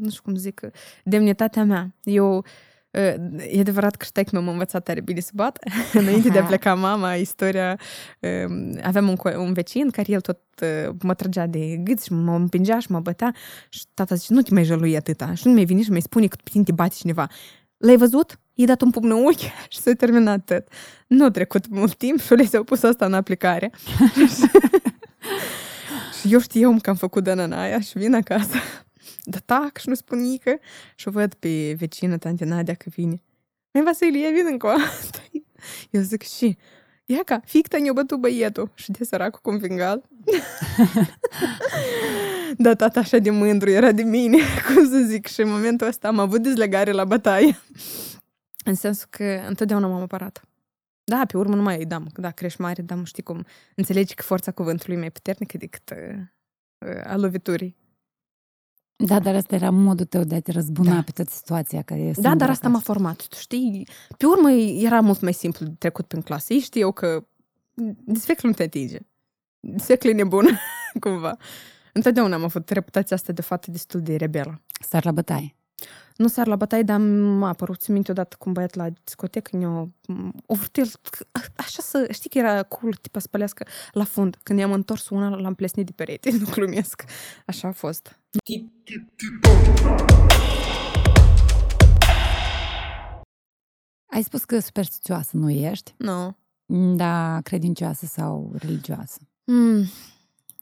nu 0.00 0.08
știu 0.10 0.22
cum 0.22 0.34
zic, 0.36 0.60
uh, 0.64 0.70
demnitatea 1.04 1.64
mea. 1.64 1.94
Eu, 2.02 2.36
uh, 2.36 2.44
e 3.48 3.60
adevărat 3.60 3.96
că 3.96 4.04
știi 4.04 4.24
că 4.24 4.30
m-am 4.32 4.48
învățat 4.48 4.82
tare 4.84 5.00
bine 5.00 5.20
să 5.20 5.30
bat. 5.34 5.58
Înainte 5.92 6.28
de 6.28 6.38
a 6.38 6.44
pleca 6.44 6.74
mama, 6.74 7.14
istoria, 7.14 7.78
uh, 8.20 8.76
aveam 8.82 9.08
un, 9.08 9.16
co- 9.16 9.36
un 9.36 9.52
vecin 9.52 9.90
care 9.90 10.12
el 10.12 10.20
tot 10.20 10.40
uh, 10.62 10.94
mă 11.02 11.14
trăgea 11.14 11.46
de 11.46 11.76
gât 11.76 12.02
și 12.02 12.12
mă 12.12 12.34
împingea 12.34 12.78
și 12.78 12.90
mă 12.90 13.00
bătea 13.00 13.34
și 13.68 13.84
tata 13.94 14.14
zice, 14.14 14.32
nu 14.32 14.42
te 14.42 14.54
mai 14.54 14.64
jălui 14.64 14.96
atâta. 14.96 15.34
Și 15.34 15.46
nu 15.46 15.52
mi-ai 15.52 15.64
venit 15.64 15.84
și 15.84 15.90
mi-ai 15.90 16.00
spune 16.00 16.26
că 16.26 16.36
pe 16.44 16.50
tine 16.50 16.64
te 16.64 16.72
bate 16.72 16.94
cineva. 16.98 17.28
L-ai 17.76 17.96
văzut? 17.96 18.40
I-ai 18.54 18.66
dat 18.66 18.80
un 18.80 18.90
pumn 18.90 19.10
în 19.10 19.24
ochi 19.24 19.52
și 19.72 19.78
s-a 19.78 19.92
terminat 19.92 20.44
tot. 20.44 20.68
Nu 21.06 21.24
a 21.24 21.30
trecut 21.30 21.68
mult 21.68 21.96
timp 21.96 22.20
și 22.20 22.34
le 22.40 22.44
s-au 22.44 22.64
pus 22.64 22.82
asta 22.82 23.04
în 23.04 23.14
aplicare. 23.14 23.70
Și 26.20 26.32
eu 26.32 26.40
știam 26.40 26.78
că 26.78 26.90
am 26.90 26.96
făcut 26.96 27.22
dana 27.22 27.62
aia 27.62 27.80
și 27.80 27.98
vin 27.98 28.14
acasă. 28.14 28.56
Da 29.28 29.38
tac 29.38 29.76
și 29.76 29.88
nu 29.88 29.94
spun 29.94 30.18
nică. 30.18 30.58
Și 30.94 31.08
o 31.08 31.10
văd 31.10 31.34
pe 31.34 31.74
vecină, 31.78 32.18
tante 32.18 32.44
Nadia, 32.44 32.74
că 32.74 32.88
vine. 32.88 33.22
Mai 33.72 33.82
Vasilie, 33.82 34.30
vin 34.30 34.46
încă 34.46 34.66
o 34.66 34.70
dată. 34.70 35.24
Eu 35.90 36.00
zic 36.00 36.22
și, 36.22 36.56
ia 37.04 37.22
ca, 37.24 37.40
ficta 37.44 37.78
ne-a 37.78 37.92
bătut 37.92 38.20
băietul. 38.20 38.70
Și 38.74 38.90
de 38.90 39.04
săracul 39.04 39.40
cu 39.42 39.50
un 39.50 39.60
fingal. 39.60 40.08
da, 42.58 42.74
tata 42.74 43.00
așa 43.00 43.18
de 43.18 43.30
mândru 43.30 43.70
era 43.70 43.92
de 43.92 44.02
mine, 44.02 44.38
cum 44.66 44.88
să 44.88 44.98
zic. 45.06 45.26
Și 45.26 45.40
în 45.40 45.48
momentul 45.48 45.86
ăsta 45.86 46.08
am 46.08 46.18
avut 46.18 46.42
dezlegare 46.42 46.90
la 46.90 47.04
bătaie. 47.04 47.58
În 48.64 48.74
sensul 48.74 49.06
că 49.10 49.44
întotdeauna 49.48 49.86
m-am 49.86 50.02
apărat. 50.02 50.42
Da, 51.04 51.22
pe 51.26 51.36
urmă 51.36 51.54
nu 51.54 51.62
mai 51.62 51.78
îi 51.78 51.86
dam. 51.86 52.08
Da, 52.14 52.30
crești 52.30 52.60
mare, 52.60 52.82
dar 52.82 53.00
știi 53.04 53.22
cum. 53.22 53.44
Înțelegi 53.74 54.14
că 54.14 54.22
forța 54.22 54.52
cuvântului 54.52 54.96
e 54.96 54.98
mai 54.98 55.10
puternică 55.10 55.56
decât 55.56 55.90
uh, 55.90 56.18
uh, 56.78 57.00
a 57.04 57.16
loviturii. 57.16 57.76
Da, 58.96 59.18
dar 59.20 59.34
asta 59.34 59.54
era 59.54 59.70
modul 59.70 60.06
tău 60.06 60.24
de 60.24 60.34
a 60.34 60.40
te 60.40 60.52
răzbuna 60.52 60.94
Da. 60.94 61.02
pe 61.02 61.10
toată 61.10 61.30
situația 61.34 61.82
care 61.82 62.00
e 62.00 62.06
Da, 62.06 62.12
singură 62.12 62.34
dar 62.34 62.48
asta 62.50 62.68
m-a 62.68 62.74
acasă. 62.74 62.92
format. 62.92 63.26
Tu 63.26 63.36
știi, 63.38 63.88
pe 64.16 64.26
urmă 64.26 64.50
era 64.52 65.00
mult 65.00 65.20
mai 65.20 65.32
simplu 65.32 65.66
de 65.66 65.72
trecut 65.78 66.06
prin 66.06 66.22
clasă. 66.22 66.52
Ei 66.52 66.58
știu 66.58 66.92
că 66.92 67.26
desfeclul 68.04 68.50
nu 68.50 68.56
te 68.56 68.62
atinge. 68.62 68.98
Desfeclul 69.60 70.12
e 70.12 70.16
nebun, 70.16 70.46
cumva. 71.00 71.36
Întotdeauna 71.92 72.34
am 72.34 72.44
avut 72.44 72.68
reputația 72.70 73.16
asta 73.16 73.32
de 73.32 73.42
fată 73.42 73.70
destul 73.70 74.00
de 74.02 74.16
rebelă. 74.16 74.62
Sar 74.88 75.04
la 75.04 75.12
bătaie. 75.12 75.55
Nu 76.16 76.28
sar 76.28 76.46
la 76.46 76.56
bătaie, 76.56 76.82
dar 76.82 77.00
m-a 77.00 77.48
apărut, 77.48 77.80
țin 77.80 77.94
minte 77.94 78.10
odată 78.10 78.36
cu 78.38 78.44
un 78.48 78.52
băiat 78.54 78.74
la 78.74 78.88
discotecă, 79.04 79.56
ne-o, 79.56 79.86
o 80.46 80.54
vrut 80.54 80.76
el, 80.76 80.90
așa 81.56 81.82
să, 81.82 82.08
știi 82.12 82.30
că 82.30 82.38
era 82.38 82.62
cool, 82.62 82.94
tipa 82.94 83.18
să 83.18 83.28
pălească 83.30 83.66
la 83.92 84.04
fund. 84.04 84.36
Când 84.42 84.58
i-am 84.58 84.72
întors 84.72 85.08
una, 85.08 85.28
l-am 85.28 85.54
plesnit 85.54 85.86
de 85.86 85.92
perete, 85.94 86.30
nu 86.38 86.46
glumesc. 86.50 87.04
Așa 87.46 87.68
a 87.68 87.72
fost. 87.72 88.18
Ai 94.06 94.22
spus 94.22 94.44
că 94.44 94.58
superstițioasă 94.58 95.36
nu 95.36 95.50
ești, 95.50 95.94
Nu. 95.96 96.36
dar 96.96 97.42
credincioasă 97.42 98.06
sau 98.06 98.52
religioasă. 98.54 99.18
Mm. 99.44 99.84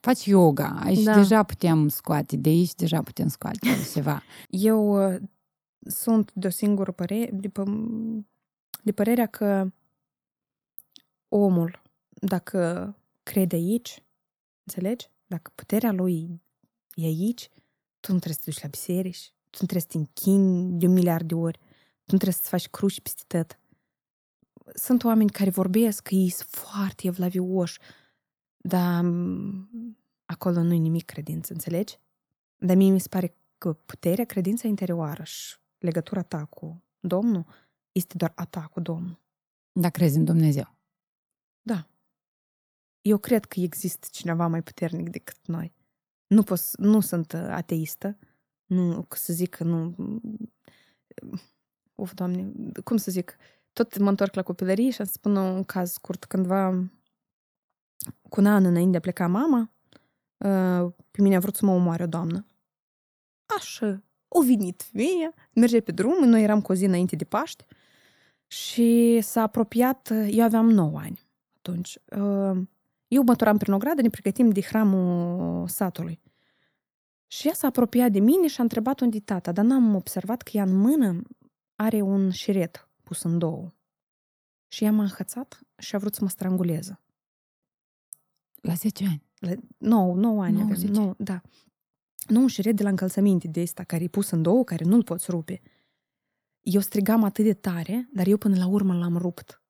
Faci 0.05 0.25
yoga, 0.27 0.79
aici 0.83 1.03
Da. 1.03 1.15
deja 1.15 1.43
putem 1.43 1.89
scoate, 1.89 2.37
de 2.37 2.49
aici 2.49 2.75
deja 2.75 3.03
putem 3.03 3.29
scoate 3.29 3.69
ceva. 3.95 4.23
Eu 4.49 5.13
uh, 5.13 5.21
sunt 5.81 6.31
de 6.33 6.47
o 6.47 6.51
singură 6.51 6.93
părere, 6.93 7.31
de, 7.33 7.49
pă- 7.49 8.25
de 8.83 8.93
părerea 8.93 9.27
că 9.27 9.73
omul, 11.29 11.83
dacă 12.09 12.95
crede 13.23 13.57
aici, 13.57 14.03
înțelegi? 14.65 15.11
Dacă 15.27 15.53
puterea 15.55 15.93
lui 15.93 16.43
e 16.95 17.05
aici, 17.05 17.49
tu 18.01 18.13
nu 18.13 18.19
trebuie 18.19 18.35
să 18.35 18.41
te 18.45 18.51
duci 18.51 18.63
la 18.63 18.69
biserici, 18.69 19.33
tu 19.51 19.59
nu 19.61 19.67
trebuie 19.67 19.81
să 19.81 19.89
te 19.89 19.99
închini 19.99 20.79
de 20.79 20.87
un 20.87 20.93
miliard 20.93 21.29
de 21.29 21.35
ori, 21.35 21.59
tu 22.05 22.13
nu 22.13 22.19
trebuie 22.19 22.33
să-ți 22.33 22.49
faci 22.49 22.69
cruci 22.69 23.01
peste 23.01 23.23
tot. 23.27 23.59
Sunt 24.75 25.05
oameni 25.05 25.31
care 25.31 25.51
vorbesc 25.51 26.03
că 26.03 26.15
ei 26.15 26.29
sunt 26.29 26.49
foarte 26.49 27.07
evlavioși, 27.07 27.79
dar 28.69 29.05
m, 29.05 29.69
acolo 30.25 30.63
nu-i 30.63 30.79
nimic 30.79 31.05
credință, 31.05 31.53
înțelegi? 31.53 31.99
Dar 32.57 32.77
mie 32.77 32.91
mi 32.91 33.01
se 33.01 33.09
pare 33.09 33.37
că 33.59 33.73
puterea, 33.73 34.25
credința 34.25 34.69
interioară 34.69 35.23
și 35.23 35.57
legătura 35.79 36.23
ta 36.23 36.45
cu 36.45 36.83
Domnul 37.01 37.47
este 37.93 38.17
doar 38.17 38.33
a 38.35 38.45
ta 38.45 38.61
cu 38.61 38.81
Domnul. 38.81 39.21
Dar 39.73 39.91
crezi 39.91 40.17
în 40.17 40.25
Dumnezeu. 40.25 40.77
Da. 41.63 41.89
Eu 43.01 43.19
cred 43.19 43.45
că 43.45 43.61
există 43.61 44.07
cineva 44.11 44.47
mai 44.47 44.63
puternic 44.63 45.09
decât 45.09 45.47
noi. 45.47 45.73
Nu, 46.27 46.43
pos, 46.43 46.75
nu 46.77 47.01
sunt 47.01 47.33
uh, 47.33 47.47
ateistă, 47.51 48.19
nu 48.65 49.03
că 49.03 49.17
să 49.17 49.33
zic 49.33 49.55
că 49.55 49.65
nu... 49.65 49.95
Uf, 51.95 52.15
Doamne, 52.15 52.53
cum 52.85 52.97
să 52.97 53.11
zic? 53.11 53.37
Tot 53.73 53.99
mă 53.99 54.09
întorc 54.09 54.35
la 54.35 54.43
copilărie 54.43 54.91
și 54.91 55.01
am 55.01 55.07
să 55.07 55.13
spun 55.13 55.37
un 55.37 55.65
caz 55.65 55.93
scurt. 55.93 56.25
Cândva 56.25 56.91
cu 58.29 58.41
un 58.41 58.47
an 58.47 58.65
înainte 58.65 58.91
de 58.91 58.97
a 58.97 59.01
pleca 59.01 59.27
mama, 59.27 59.71
uh, 60.37 60.93
pe 61.11 61.23
mine 61.23 61.37
a 61.37 61.41
vrut 61.41 61.57
să 61.57 61.65
mă 61.65 61.73
omoare 61.73 62.03
o 62.03 62.07
doamnă. 62.07 62.47
Așa, 63.59 64.03
o 64.29 64.43
venit 64.43 64.83
femeia, 64.83 65.35
merge 65.53 65.81
pe 65.81 65.93
drum, 65.93 66.25
noi 66.25 66.43
eram 66.43 66.61
cu 66.61 66.73
o 66.73 66.75
zi 66.75 66.85
înainte 66.85 67.17
de 67.17 67.25
Paște 67.25 67.67
și 68.47 69.21
s-a 69.21 69.43
apropiat, 69.43 70.13
eu 70.31 70.45
aveam 70.45 70.71
9 70.71 70.99
ani 70.99 71.21
atunci. 71.57 71.99
Uh, 72.17 72.63
eu 73.09 73.23
măturam 73.23 73.57
prin 73.57 73.73
o 73.73 73.79
gradă, 73.79 74.03
ne 74.03 74.09
pregătim 74.09 74.51
de 74.51 74.61
hramul 74.61 75.69
satului. 75.69 76.21
Și 77.27 77.47
ea 77.47 77.55
s-a 77.55 77.67
apropiat 77.67 78.11
de 78.11 78.19
mine 78.19 78.47
și 78.47 78.61
a 78.61 78.63
întrebat 78.63 79.01
unde 79.01 79.21
tata, 79.21 79.53
dar 79.53 79.65
n-am 79.65 79.95
observat 79.95 80.43
că 80.43 80.51
ea 80.55 80.63
în 80.63 80.77
mână 80.77 81.23
are 81.77 82.01
un 82.01 82.31
șiret 82.31 82.89
pus 83.03 83.23
în 83.23 83.39
două. 83.39 83.73
Și 84.69 84.85
ea 84.85 84.93
m-a 84.93 85.03
înhățat 85.03 85.61
și 85.79 85.95
a 85.95 85.99
vrut 85.99 86.15
să 86.15 86.23
mă 86.23 86.29
stranguleze. 86.29 87.01
La 88.65 88.75
10 88.75 89.05
ani? 89.05 89.23
La 89.39 89.53
9, 89.79 90.15
9 90.15 90.43
ani 90.43 90.57
9, 90.57 90.71
avem. 90.71 90.93
9, 90.93 91.15
da. 91.19 91.41
Nu 92.29 92.41
un 92.41 92.47
șiret 92.47 92.77
de 92.77 92.83
la 92.83 92.89
încălțăminte 92.89 93.49
de 93.49 93.61
ăsta 93.61 93.85
care 93.85 94.05
e 94.05 94.09
pus 94.09 94.31
în 94.31 94.43
două, 94.43 94.65
care 94.65 94.85
nu-l 94.85 95.03
poți 95.03 95.31
rupe. 95.31 95.61
Eu 96.61 96.81
strigam 96.81 97.25
atât 97.25 97.45
de 97.45 97.55
tare, 97.55 98.09
dar 98.13 98.27
eu 98.27 98.37
până 98.37 98.57
la 98.57 98.67
urmă 98.67 98.95
l-am 98.95 99.17
rupt. 99.17 99.63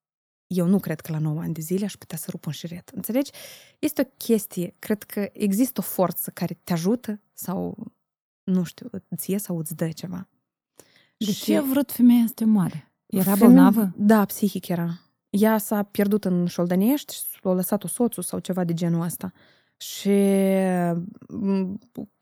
Eu 0.47 0.67
nu 0.67 0.79
cred 0.79 1.01
că 1.01 1.13
la 1.13 1.19
9 1.19 1.41
ani 1.41 1.55
de 1.55 1.61
zile 1.61 1.85
aș 1.85 1.95
putea 1.95 2.19
să 2.19 2.27
rup 2.31 2.47
un 2.47 2.53
șiret. 2.53 2.89
Înțelegi? 2.89 3.31
Este 3.79 4.01
o 4.01 4.15
chestie, 4.17 4.75
cred 4.79 5.03
că 5.03 5.29
există 5.33 5.81
o 5.81 5.83
forță 5.83 6.31
care 6.31 6.61
te 6.65 6.73
ajută 6.73 7.21
sau, 7.33 7.77
nu 8.43 8.65
știu, 8.65 8.91
ție 9.17 9.39
sau 9.39 9.59
îți 9.59 9.75
dă 9.75 9.89
ceva. 9.91 10.29
De 11.17 11.33
și 11.33 11.43
ce 11.43 11.57
a 11.57 11.63
vrut 11.63 11.93
femeia 11.93 12.27
să 12.27 12.33
te 12.33 12.45
moare? 12.45 12.93
Era 13.07 13.37
bolnavă? 13.37 13.93
Da, 13.97 14.25
psihic 14.25 14.69
era. 14.69 15.01
Ea 15.39 15.59
s-a 15.59 15.82
pierdut 15.82 16.24
în 16.24 16.47
Șoldănești 16.47 17.14
și 17.14 17.39
a 17.43 17.53
lăsat-o 17.53 17.89
soțul 17.89 18.22
sau 18.22 18.39
ceva 18.39 18.64
de 18.64 18.72
genul 18.72 19.03
ăsta. 19.03 19.32
Și 19.76 20.11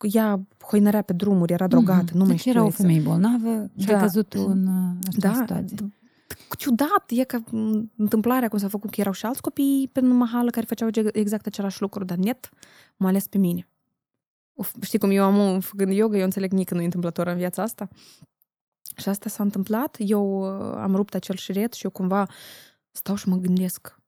ea 0.01 0.41
hoinărea 0.63 1.03
pe 1.03 1.13
drumuri, 1.13 1.53
era 1.53 1.67
drogată, 1.67 2.13
mm-hmm. 2.13 2.17
nu 2.17 2.19
mai 2.19 2.29
deci 2.29 2.39
știu. 2.39 2.51
era 2.51 2.65
o 2.65 2.71
femeie 2.71 3.01
bolnavă 3.01 3.71
și 3.79 3.87
da. 3.87 3.97
a 3.97 4.01
căzut 4.01 4.33
în 4.33 4.69
această 5.07 5.29
da. 5.29 5.33
situație. 5.35 5.93
Ciudat, 6.59 7.05
e 7.09 7.25
că 7.25 7.39
întâmplarea 7.97 8.49
cum 8.49 8.59
s-a 8.59 8.69
făcut, 8.69 8.91
că 8.91 9.01
erau 9.01 9.13
și 9.13 9.27
alți 9.27 9.41
copii 9.41 9.89
pe 9.93 10.01
mahală 10.01 10.51
care 10.51 10.67
făceau 10.67 10.89
exact 11.13 11.47
același 11.47 11.81
lucru, 11.81 12.05
dar 12.05 12.17
net 12.17 12.51
m-a 12.97 13.09
ales 13.09 13.27
pe 13.27 13.39
mine. 13.39 13.69
Uf, 14.53 14.75
știi 14.81 14.99
cum 14.99 15.11
eu 15.11 15.25
am, 15.25 15.61
făcând 15.61 15.93
yoga, 15.93 16.17
eu 16.17 16.25
înțeleg 16.25 16.53
nici 16.53 16.67
că 16.67 16.75
nu 16.75 16.81
e 16.81 16.85
întâmplător 16.85 17.27
în 17.27 17.37
viața 17.37 17.63
asta. 17.63 17.89
Și 18.97 19.09
asta 19.09 19.29
s-a 19.29 19.43
întâmplat, 19.43 19.97
eu 19.99 20.41
uh, 20.41 20.77
am 20.77 20.95
rupt 20.95 21.15
acel 21.15 21.37
șiret 21.37 21.73
și 21.73 21.85
eu 21.85 21.91
cumva 21.91 22.27
stau 22.93 23.15
și 23.15 23.29
mă 23.29 23.37
gândesc. 23.37 24.01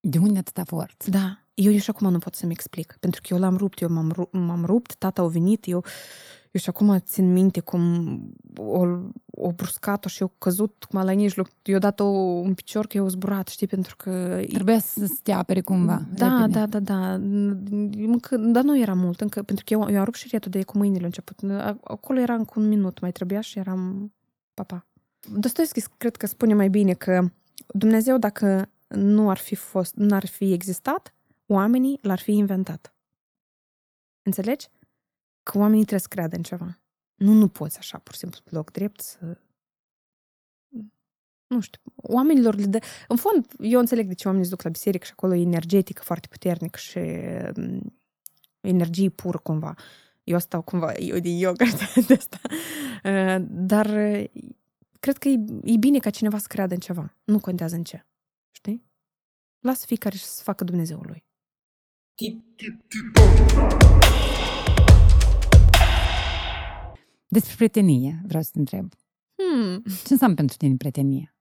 De 0.00 0.18
unde 0.18 0.38
atâta 0.38 0.64
forță? 0.64 1.10
Da, 1.10 1.44
eu 1.54 1.72
nici 1.72 1.88
acum 1.88 2.10
nu 2.10 2.18
pot 2.18 2.34
să-mi 2.34 2.52
explic, 2.52 2.96
pentru 3.00 3.20
că 3.20 3.34
eu 3.34 3.40
l-am 3.40 3.56
rupt, 3.56 3.80
eu 3.80 3.88
m-am, 3.88 4.10
rupt, 4.10 4.32
m-am 4.32 4.64
rupt, 4.64 4.94
tata 4.94 5.22
a 5.22 5.26
venit, 5.26 5.66
eu, 5.66 5.84
eu 6.50 6.60
și 6.60 6.68
acum 6.68 6.98
țin 6.98 7.32
minte 7.32 7.60
cum 7.60 7.82
o, 8.56 8.86
o 9.26 9.52
bruscat-o 9.52 10.08
și 10.08 10.22
eu 10.22 10.32
căzut 10.38 10.84
cum 10.88 11.02
la 11.02 11.14
mijloc, 11.14 11.48
eu 11.62 11.78
dat 11.78 12.00
o, 12.00 12.04
un 12.04 12.54
picior 12.54 12.86
că 12.86 12.96
eu 12.96 13.08
zburat, 13.08 13.48
știi, 13.48 13.66
pentru 13.66 13.96
că... 13.96 14.42
Trebuia 14.48 14.78
să 14.78 15.10
te 15.22 15.32
apere 15.32 15.60
cumva. 15.60 16.02
Da, 16.14 16.26
repede. 16.26 16.58
da, 16.58 16.66
da, 16.66 16.80
da, 16.80 17.12
încă, 18.04 18.36
dar 18.36 18.62
nu 18.62 18.78
era 18.80 18.94
mult, 18.94 19.20
încă, 19.20 19.42
pentru 19.42 19.64
că 19.64 19.72
eu, 19.72 19.86
eu 19.90 19.98
am 19.98 20.04
rupt 20.04 20.16
șiretul 20.16 20.50
de 20.50 20.62
cu 20.62 20.78
mâinile 20.78 21.04
început. 21.04 21.50
Acolo 21.82 22.18
era 22.18 22.34
încă 22.34 22.52
un 22.56 22.68
minut, 22.68 23.00
mai 23.00 23.12
trebuia 23.12 23.40
și 23.40 23.58
eram 23.58 24.12
papa. 24.54 24.86
Dostoevski 25.36 25.82
cred 25.96 26.16
că 26.16 26.26
spune 26.26 26.54
mai 26.54 26.68
bine 26.68 26.92
că 26.92 27.30
Dumnezeu, 27.66 28.18
dacă 28.18 28.70
nu 28.88 29.30
ar 29.30 29.36
fi 29.36 29.54
fost, 29.54 29.94
nu 29.94 30.14
ar 30.14 30.26
fi 30.26 30.52
existat, 30.52 31.14
oamenii 31.46 31.98
l-ar 32.02 32.18
fi 32.18 32.32
inventat. 32.32 32.94
Înțelegi? 34.22 34.68
Că 35.42 35.58
oamenii 35.58 35.80
trebuie 35.80 36.00
să 36.00 36.08
creadă 36.08 36.36
în 36.36 36.42
ceva. 36.42 36.78
Nu, 37.14 37.32
nu 37.32 37.48
poți 37.48 37.78
așa, 37.78 37.98
pur 37.98 38.12
și 38.12 38.18
simplu, 38.18 38.40
pe 38.44 38.50
loc 38.54 38.70
drept 38.70 39.00
să... 39.00 39.38
Nu 41.46 41.60
știu, 41.60 41.80
oamenilor 41.96 42.54
le 42.54 42.66
dă... 42.66 42.78
În 43.08 43.16
fond, 43.16 43.46
eu 43.58 43.80
înțeleg 43.80 44.06
de 44.06 44.14
ce 44.14 44.26
oamenii 44.26 44.46
se 44.46 44.54
duc 44.54 44.62
la 44.62 44.70
biserică 44.70 45.04
și 45.04 45.12
acolo 45.12 45.34
e 45.34 45.40
energetică 45.40 46.02
foarte 46.04 46.28
puternic 46.30 46.74
și 46.74 46.98
mm, 47.56 48.00
energie 48.60 49.08
pură 49.08 49.38
cumva. 49.38 49.74
Eu 50.24 50.38
stau 50.38 50.62
cumva, 50.62 50.92
eu 50.92 51.18
din 51.18 51.38
yoga 51.38 51.64
de 52.06 52.14
asta. 52.14 52.40
Dar 53.40 53.86
cred 55.04 55.18
că 55.18 55.28
e, 55.28 55.44
e 55.72 55.76
bine 55.76 55.98
ca 55.98 56.10
cineva 56.10 56.38
să 56.38 56.46
creadă 56.48 56.74
în 56.74 56.80
ceva. 56.80 57.16
Nu 57.24 57.40
contează 57.40 57.74
în 57.76 57.84
ce. 57.84 58.06
Știi? 58.50 58.84
Lasă 59.58 59.86
fiecare 59.86 60.16
să 60.16 60.42
facă 60.42 60.64
Dumnezeul 60.64 61.06
lui. 61.06 61.24
Despre 67.28 67.54
prietenie 67.54 68.20
vreau 68.26 68.42
să 68.42 68.50
te 68.52 68.58
întreb. 68.58 68.92
Hmm. 69.34 69.82
Ce 69.82 70.12
înseamnă 70.12 70.36
pentru 70.36 70.56
tine 70.56 70.76
prietenie? 70.76 71.34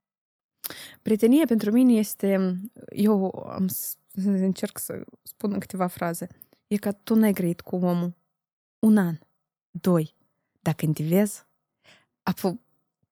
Prietenie 1.01 1.45
pentru 1.45 1.72
mine 1.72 1.93
este, 1.93 2.59
eu 2.89 3.26
am 3.28 3.68
să 3.68 3.95
încerc 4.24 4.78
să 4.78 5.05
spun 5.22 5.53
în 5.53 5.59
câteva 5.59 5.88
fraze, 5.88 6.28
e 6.68 6.78
că 6.78 6.91
tu 6.91 7.16
n-ai 7.16 7.34
grăit 7.34 7.61
cu 7.61 7.76
omul 7.76 8.16
un 8.80 8.97
an, 8.97 9.20
doi. 9.72 10.16
Dacă 10.59 10.88
te 10.88 11.03
vezi, 11.03 11.45
apoi 12.24 12.62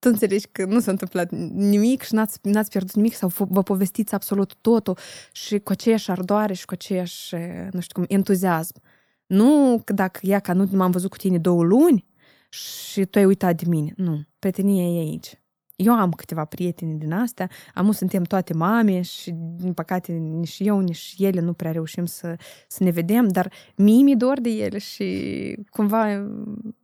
tu 0.02 0.08
înțelegi 0.12 0.46
că 0.52 0.64
nu 0.64 0.80
s-a 0.80 0.90
întâmplat 0.90 1.30
nimic 1.54 2.02
și 2.02 2.14
n-ați, 2.14 2.38
n-ați 2.42 2.70
pierdut 2.70 2.94
nimic 2.94 3.14
sau 3.14 3.32
vă 3.36 3.62
povestiți 3.62 4.14
absolut 4.14 4.54
totul 4.60 4.98
și 5.32 5.58
cu 5.58 5.72
aceeași 5.72 6.10
ardoare 6.10 6.52
și 6.52 6.64
cu 6.64 6.72
aceeași, 6.72 7.34
nu 7.70 7.80
știu 7.80 7.94
cum, 7.94 8.04
entuziasm. 8.08 8.80
Nu 9.26 9.82
că 9.84 9.92
dacă 9.92 10.20
ea 10.22 10.38
ca 10.38 10.52
nu 10.52 10.68
m-am 10.72 10.90
văzut 10.90 11.10
cu 11.10 11.16
tine 11.16 11.38
două 11.38 11.62
luni 11.62 12.06
și 12.48 13.04
tu 13.04 13.18
ai 13.18 13.24
uitat 13.24 13.56
de 13.56 13.64
mine. 13.68 13.92
Nu, 13.96 14.20
prietenia 14.38 14.84
e 14.84 14.98
aici. 14.98 15.42
Eu 15.76 15.92
am 15.92 16.10
câteva 16.10 16.44
prieteni 16.44 16.98
din 16.98 17.12
astea, 17.12 17.50
am 17.74 17.92
suntem 17.92 18.22
toate 18.22 18.54
mame 18.54 19.00
și, 19.00 19.30
din 19.56 19.72
păcate, 19.72 20.12
nici 20.12 20.56
eu, 20.58 20.80
nici 20.80 21.14
ele 21.18 21.40
nu 21.40 21.52
prea 21.52 21.72
reușim 21.72 22.04
să, 22.06 22.36
să 22.68 22.84
ne 22.84 22.90
vedem, 22.90 23.28
dar 23.28 23.52
mie 23.76 24.02
mi 24.02 24.16
dor 24.16 24.40
de 24.40 24.50
ele 24.50 24.78
și 24.78 25.56
cumva 25.70 26.26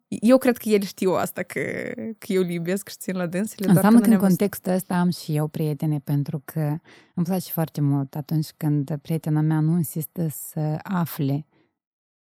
eu 0.08 0.38
cred 0.38 0.56
că 0.56 0.68
el 0.68 0.82
știu 0.82 1.12
asta, 1.12 1.42
că, 1.42 1.60
că 1.94 2.32
eu 2.32 2.42
îl 2.42 2.48
iubesc 2.48 2.88
și 2.88 2.96
țin 2.96 3.16
la 3.16 3.26
dânsele. 3.26 3.70
Înseamnă 3.70 4.00
că 4.00 4.10
în 4.10 4.18
contextul 4.18 4.72
ăsta 4.72 4.94
am 4.94 5.10
și 5.10 5.36
eu 5.36 5.46
prietene, 5.46 5.98
pentru 5.98 6.42
că 6.44 6.78
îmi 7.14 7.26
place 7.26 7.50
foarte 7.50 7.80
mult 7.80 8.14
atunci 8.14 8.50
când 8.56 8.96
prietena 9.02 9.40
mea 9.40 9.60
nu 9.60 9.76
insistă 9.76 10.28
să 10.28 10.78
afle 10.82 11.46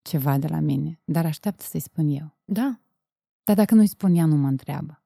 ceva 0.02 0.38
de 0.38 0.48
la 0.48 0.60
mine, 0.60 1.00
dar 1.04 1.26
așteaptă 1.26 1.64
să-i 1.68 1.80
spun 1.80 2.08
eu. 2.08 2.38
Da. 2.46 2.80
Dar 3.44 3.56
dacă 3.56 3.76
nu-i 3.76 3.88
spun 3.88 4.16
ea, 4.16 4.26
nu 4.26 4.36
mă 4.36 4.48
întreabă. 4.48 5.04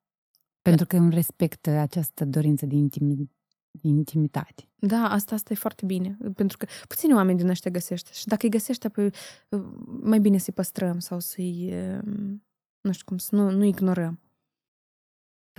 Pentru 0.62 0.86
că 0.86 0.98
îmi 0.98 1.14
respectă 1.14 1.70
această 1.70 2.26
dorință 2.26 2.66
de 2.66 2.76
intimitate 2.76 3.36
intimitate. 3.82 4.70
Da, 4.76 5.10
asta, 5.10 5.36
asta 5.36 5.54
e 5.54 5.56
foarte 5.56 5.86
bine, 5.86 6.18
pentru 6.36 6.58
că 6.58 6.66
puțini 6.88 7.14
oameni 7.14 7.38
din 7.38 7.50
ăștia 7.50 7.72
găsește 7.72 8.10
și 8.14 8.28
dacă 8.28 8.46
îi 8.46 8.52
găsește, 8.52 8.88
apoi 8.88 9.12
mai 10.02 10.20
bine 10.20 10.38
să-i 10.38 10.54
păstrăm 10.54 11.00
sau 11.00 11.20
să-i 11.20 11.74
nu 12.82 12.92
știu 12.92 13.06
cum, 13.06 13.18
să 13.18 13.36
nu, 13.36 13.52
nu 13.52 13.64
ignorăm. 13.64 14.20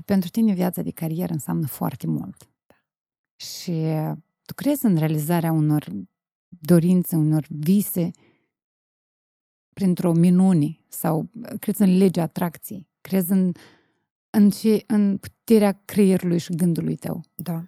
Pentru 0.05 0.31
tine 0.31 0.53
viața 0.53 0.83
de 0.83 0.91
carieră 0.91 1.33
înseamnă 1.33 1.67
foarte 1.67 2.07
mult. 2.07 2.49
Și 3.37 3.73
tu 4.45 4.55
crezi 4.55 4.85
în 4.85 4.97
realizarea 4.97 5.53
unor 5.53 5.89
dorințe, 6.49 7.17
unor 7.17 7.47
vise 7.49 8.11
printr-o 9.73 10.13
minune 10.13 10.81
sau 10.89 11.31
crezi 11.61 11.83
în 11.83 11.97
legea 11.97 12.23
atracției, 12.23 12.89
crezi 13.01 13.31
în, 13.31 13.53
în, 14.31 14.51
ce, 14.51 14.85
în 14.87 15.19
puterea 15.19 15.83
creierului 15.85 16.39
și 16.39 16.55
gândului 16.55 16.97
tău. 16.97 17.25
Da. 17.35 17.67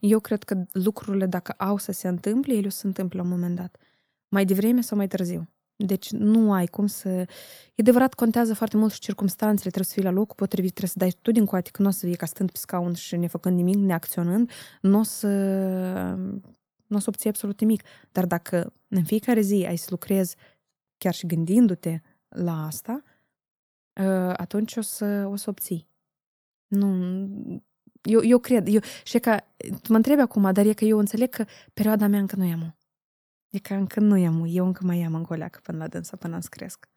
Eu 0.00 0.20
cred 0.20 0.42
că 0.42 0.64
lucrurile, 0.72 1.26
dacă 1.26 1.52
au 1.52 1.76
să 1.76 1.92
se 1.92 2.08
întâmple, 2.08 2.54
ele 2.54 2.66
o 2.66 2.70
să 2.70 2.78
se 2.78 2.86
întâmple 2.86 3.18
la 3.18 3.24
un 3.24 3.30
moment 3.30 3.56
dat. 3.56 3.76
Mai 4.28 4.44
devreme 4.44 4.80
sau 4.80 4.96
mai 4.96 5.08
târziu. 5.08 5.48
Deci 5.80 6.10
nu 6.10 6.52
ai 6.52 6.66
cum 6.66 6.86
să... 6.86 7.08
E 7.08 7.26
adevărat, 7.76 8.14
contează 8.14 8.54
foarte 8.54 8.76
mult 8.76 8.92
și 8.92 8.98
circumstanțele, 8.98 9.70
trebuie 9.70 9.84
să 9.84 9.92
fii 9.92 10.02
la 10.02 10.10
locul 10.10 10.34
potrivit, 10.36 10.70
trebuie 10.70 10.90
să 10.90 10.98
dai 10.98 11.14
tu 11.22 11.30
din 11.30 11.44
coate, 11.44 11.70
că 11.70 11.82
nu 11.82 11.88
o 11.88 11.90
să 11.90 12.06
fie 12.06 12.16
ca 12.16 12.26
stând 12.26 12.50
pe 12.50 12.58
scaun 12.58 12.94
și 12.94 13.16
nefăcând 13.16 13.56
nimic, 13.56 13.74
neacționând, 13.76 14.50
nu 14.80 14.98
o 14.98 15.02
să, 15.02 15.28
nu 16.86 16.96
o 16.96 16.98
să 16.98 17.04
obții 17.08 17.28
absolut 17.28 17.60
nimic. 17.60 17.82
Dar 18.12 18.26
dacă 18.26 18.72
în 18.88 19.04
fiecare 19.04 19.40
zi 19.40 19.64
ai 19.68 19.76
să 19.76 19.86
lucrezi 19.90 20.36
chiar 20.96 21.14
și 21.14 21.26
gândindu-te 21.26 22.00
la 22.28 22.66
asta, 22.66 23.02
ă, 23.96 24.34
atunci 24.36 24.76
o 24.76 24.80
să, 24.80 25.26
o 25.30 25.36
să 25.36 25.50
obții. 25.50 25.88
Nu, 26.66 26.88
eu, 28.02 28.24
eu 28.24 28.38
cred, 28.38 28.68
eu, 28.68 28.80
și 29.04 29.18
că 29.18 29.36
mă 29.88 29.96
întrebi 29.96 30.20
acum, 30.20 30.52
dar 30.52 30.66
e 30.66 30.72
că 30.72 30.84
eu 30.84 30.98
înțeleg 30.98 31.28
că 31.28 31.44
perioada 31.74 32.06
mea 32.06 32.20
încă 32.20 32.36
nu 32.36 32.44
e 32.44 32.52
amul. 32.52 32.77
E 33.50 33.58
că 33.58 33.74
încă 33.74 34.00
nu 34.00 34.26
am, 34.26 34.44
eu 34.48 34.66
încă 34.66 34.84
mai 34.84 35.02
am 35.02 35.14
în 35.14 35.22
goleacă 35.22 35.60
până 35.62 35.78
la 35.78 35.86
dânsa, 35.88 36.16
până 36.16 36.34
îmi 36.34 36.42
cresc. 36.48 36.88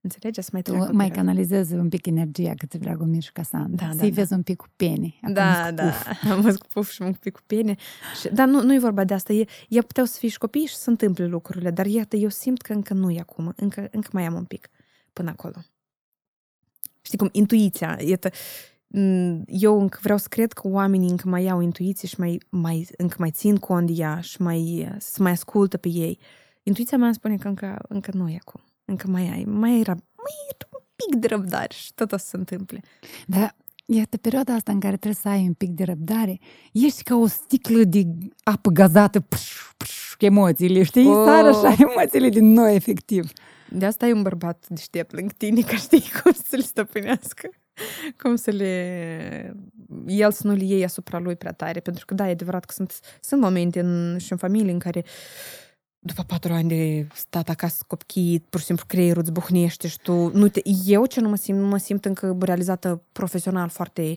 Înțelegi? 0.00 0.42
Să 0.42 0.48
mai 0.52 0.62
Tu 0.62 0.70
treacă 0.70 0.90
o 0.90 0.94
mai 0.94 1.06
perioadă. 1.08 1.30
canalizezi 1.30 1.74
un 1.74 1.88
pic 1.88 2.06
energia 2.06 2.54
către 2.54 2.78
Dragomir 2.78 3.22
și 3.22 3.32
Casandra. 3.32 3.86
Da, 3.86 3.92
da, 3.92 3.98
Să-i 3.98 4.08
da. 4.08 4.14
vezi 4.14 4.32
un 4.32 4.42
pic 4.42 4.56
cu 4.56 4.66
pene. 4.76 5.14
acum 5.20 5.34
Da, 5.34 5.64
sunt 5.64 5.76
da, 5.76 5.84
puf. 5.90 6.06
am 6.32 6.40
văzut 6.40 6.60
cu 6.60 6.66
puf 6.72 6.90
și 6.90 7.02
un 7.02 7.12
pic 7.12 7.32
cu 7.32 7.40
pene. 7.46 7.76
Și, 8.20 8.28
dar 8.28 8.48
nu, 8.48 8.62
nu 8.62 8.74
e 8.74 8.78
vorba 8.78 9.04
de 9.04 9.14
asta. 9.14 9.32
E, 9.32 9.44
ea 9.68 9.82
puteau 9.82 10.06
să 10.06 10.18
fie 10.18 10.28
și 10.28 10.38
copii 10.38 10.66
și 10.66 10.74
să 10.76 10.90
întâmple 10.90 11.26
lucrurile, 11.26 11.70
dar 11.70 11.86
iată, 11.86 12.16
eu 12.16 12.28
simt 12.28 12.60
că 12.62 12.72
încă 12.72 12.94
nu 12.94 13.10
e 13.10 13.20
acum. 13.20 13.52
Încă, 13.56 13.88
încă 13.90 14.08
mai 14.12 14.24
am 14.24 14.34
un 14.34 14.44
pic 14.44 14.68
până 15.12 15.30
acolo. 15.30 15.54
Știi 17.02 17.18
cum? 17.18 17.28
Intuiția. 17.32 17.98
Iată, 18.00 18.28
m, 18.28 18.71
eu 19.46 19.80
încă 19.80 19.98
vreau 20.02 20.18
să 20.18 20.26
cred 20.28 20.52
că 20.52 20.68
oamenii 20.68 21.10
încă 21.10 21.28
mai 21.28 21.48
au 21.48 21.60
intuiție 21.60 22.08
și 22.08 22.14
mai, 22.18 22.40
mai, 22.48 22.88
încă 22.96 23.16
mai 23.18 23.30
țin 23.30 23.56
cont 23.56 23.86
de 23.86 23.92
ea 23.96 24.20
și 24.20 24.42
mai, 24.42 24.88
să 24.98 25.22
mai 25.22 25.32
ascultă 25.32 25.76
pe 25.76 25.88
ei. 25.88 26.18
Intuiția 26.62 26.96
mea 26.96 27.06
îmi 27.06 27.14
spune 27.14 27.36
că 27.36 27.48
încă, 27.48 27.78
încă 27.88 28.10
nu 28.14 28.28
e 28.28 28.38
acum. 28.46 28.60
Încă 28.84 29.08
mai 29.08 29.30
ai, 29.30 29.44
mai 29.44 29.80
era, 29.80 29.92
mai 29.92 30.34
e 30.50 30.56
un 30.72 30.84
pic 30.94 31.20
de 31.20 31.26
răbdare 31.26 31.74
și 31.74 31.94
tot 31.94 32.12
o 32.12 32.16
să 32.16 32.26
se 32.26 32.36
întâmple. 32.36 32.80
Dar 33.26 33.56
iată, 33.86 34.16
perioada 34.16 34.54
asta 34.54 34.72
în 34.72 34.80
care 34.80 34.96
trebuie 34.96 35.20
să 35.22 35.28
ai 35.28 35.46
un 35.46 35.54
pic 35.54 35.70
de 35.70 35.84
răbdare, 35.84 36.38
ești 36.72 37.02
ca 37.02 37.16
o 37.16 37.26
sticlă 37.26 37.82
de 37.84 38.06
apă 38.42 38.70
gazată, 38.70 39.20
pș, 39.20 39.52
pș, 39.76 40.14
emoțiile, 40.18 40.82
știi? 40.82 41.06
Oh. 41.06 41.24
Sar 41.24 41.44
așa 41.44 41.74
emoțiile 41.78 42.28
din 42.28 42.52
nou, 42.52 42.68
efectiv. 42.68 43.30
De 43.70 43.86
asta 43.86 44.06
e 44.06 44.12
un 44.12 44.22
bărbat 44.22 44.66
deștept 44.68 45.12
lângă 45.12 45.34
tine, 45.36 45.60
ca 45.60 45.76
știi 45.76 46.04
cum 46.22 46.32
să 46.32 46.56
le 46.56 46.62
stăpânească. 46.62 47.48
Cum 48.20 48.36
să 48.36 48.50
le... 48.50 49.56
El 50.06 50.32
să 50.32 50.46
nu 50.46 50.54
le 50.54 50.64
iei 50.64 50.84
asupra 50.84 51.18
lui 51.18 51.36
prea 51.36 51.52
tare. 51.52 51.80
Pentru 51.80 52.04
că, 52.04 52.14
da, 52.14 52.28
e 52.28 52.30
adevărat 52.30 52.64
că 52.64 52.72
sunt, 52.72 52.98
sunt 53.20 53.40
momente 53.40 53.80
în, 53.80 54.18
și 54.18 54.32
în 54.32 54.38
familie 54.38 54.72
în 54.72 54.78
care 54.78 55.04
după 56.04 56.22
patru 56.22 56.52
ani 56.52 56.68
de 56.68 57.06
stat 57.14 57.48
acasă 57.48 57.76
cu 57.78 57.96
copiii, 57.96 58.40
pur 58.40 58.60
și 58.60 58.66
simplu 58.66 58.84
creierul 58.88 59.22
îți 59.22 59.32
buhnește 59.32 59.88
și 59.88 59.98
tu... 59.98 60.12
Nu 60.38 60.48
te, 60.48 60.60
eu 60.84 61.06
ce 61.06 61.20
nu 61.20 61.28
mă 61.28 61.36
simt, 61.36 61.58
nu 61.58 61.66
mă 61.66 61.78
simt 61.78 62.04
încă 62.04 62.36
realizată 62.40 63.02
profesional 63.12 63.68
foarte, 63.68 64.16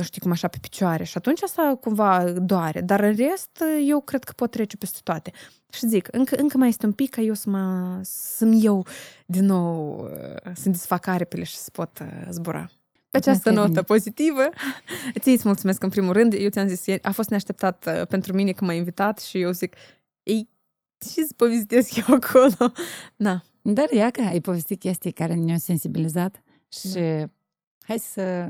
știi 0.00 0.20
cum 0.20 0.30
așa, 0.30 0.48
pe 0.48 0.58
picioare. 0.60 1.04
Și 1.04 1.16
atunci 1.16 1.42
asta 1.42 1.78
cumva 1.80 2.30
doare. 2.30 2.80
Dar 2.80 3.00
în 3.00 3.14
rest, 3.14 3.62
eu 3.86 4.00
cred 4.00 4.24
că 4.24 4.32
pot 4.36 4.50
trece 4.50 4.76
peste 4.76 4.98
toate. 5.02 5.32
Și 5.72 5.86
zic, 5.86 6.08
încă, 6.10 6.36
încă 6.38 6.56
mai 6.56 6.68
este 6.68 6.86
un 6.86 6.92
pic 6.92 7.10
ca 7.10 7.20
eu 7.20 7.34
să 7.34 7.50
mă, 7.50 7.98
să-mi 8.02 8.62
iau 8.62 8.86
din 9.26 9.44
nou, 9.44 9.98
uh, 10.44 10.52
să-mi 10.54 10.74
desfac 10.74 11.06
aripile 11.06 11.44
și 11.44 11.56
să 11.56 11.70
pot 11.70 11.98
uh, 12.00 12.06
zbura. 12.30 12.70
Pe 13.10 13.16
această 13.16 13.50
Mulțumesc, 13.50 13.74
notă 13.74 13.82
pozitivă, 13.82 14.48
ție 15.20 15.32
îți 15.32 15.46
mulțumesc 15.46 15.82
în 15.82 15.88
primul 15.88 16.12
rând. 16.12 16.32
Eu 16.32 16.48
ți-am 16.48 16.68
zis 16.68 16.86
ieri, 16.86 17.02
a 17.02 17.12
fost 17.12 17.28
neașteptat 17.28 17.86
uh, 17.86 18.06
pentru 18.06 18.32
mine 18.32 18.52
că 18.52 18.64
m-ai 18.64 18.76
invitat 18.76 19.18
și 19.18 19.40
eu 19.40 19.50
zic, 19.50 19.74
ei, 20.22 20.48
ce 21.14 21.24
să 21.24 21.32
povestesc 21.36 21.96
eu 21.96 22.14
acolo? 22.14 22.72
Na, 23.16 23.42
Dar 23.62 23.90
ia 23.90 24.10
că 24.10 24.20
ai 24.20 24.40
povestit 24.40 24.78
chestii 24.80 25.12
care 25.12 25.34
ne-au 25.34 25.58
sensibilizat 25.58 26.42
și 26.68 26.88
Da. 26.92 27.28
hai 27.82 27.98
să 27.98 28.48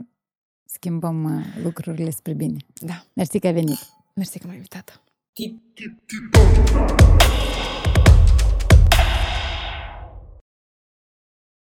schimbăm 0.64 1.24
uh, 1.36 1.44
lucrurile 1.62 2.10
spre 2.10 2.32
bine. 2.32 2.56
da, 2.80 3.04
Mersi 3.14 3.38
că 3.38 3.46
ai 3.46 3.52
venit. 3.52 3.78
mersi 4.14 4.38
că 4.38 4.46
m-ai 4.46 4.56
invitat. 4.56 5.02
Tip, 5.32 5.60
tip, 5.74 5.98
tip, 6.06 6.30
boom. 6.30 6.86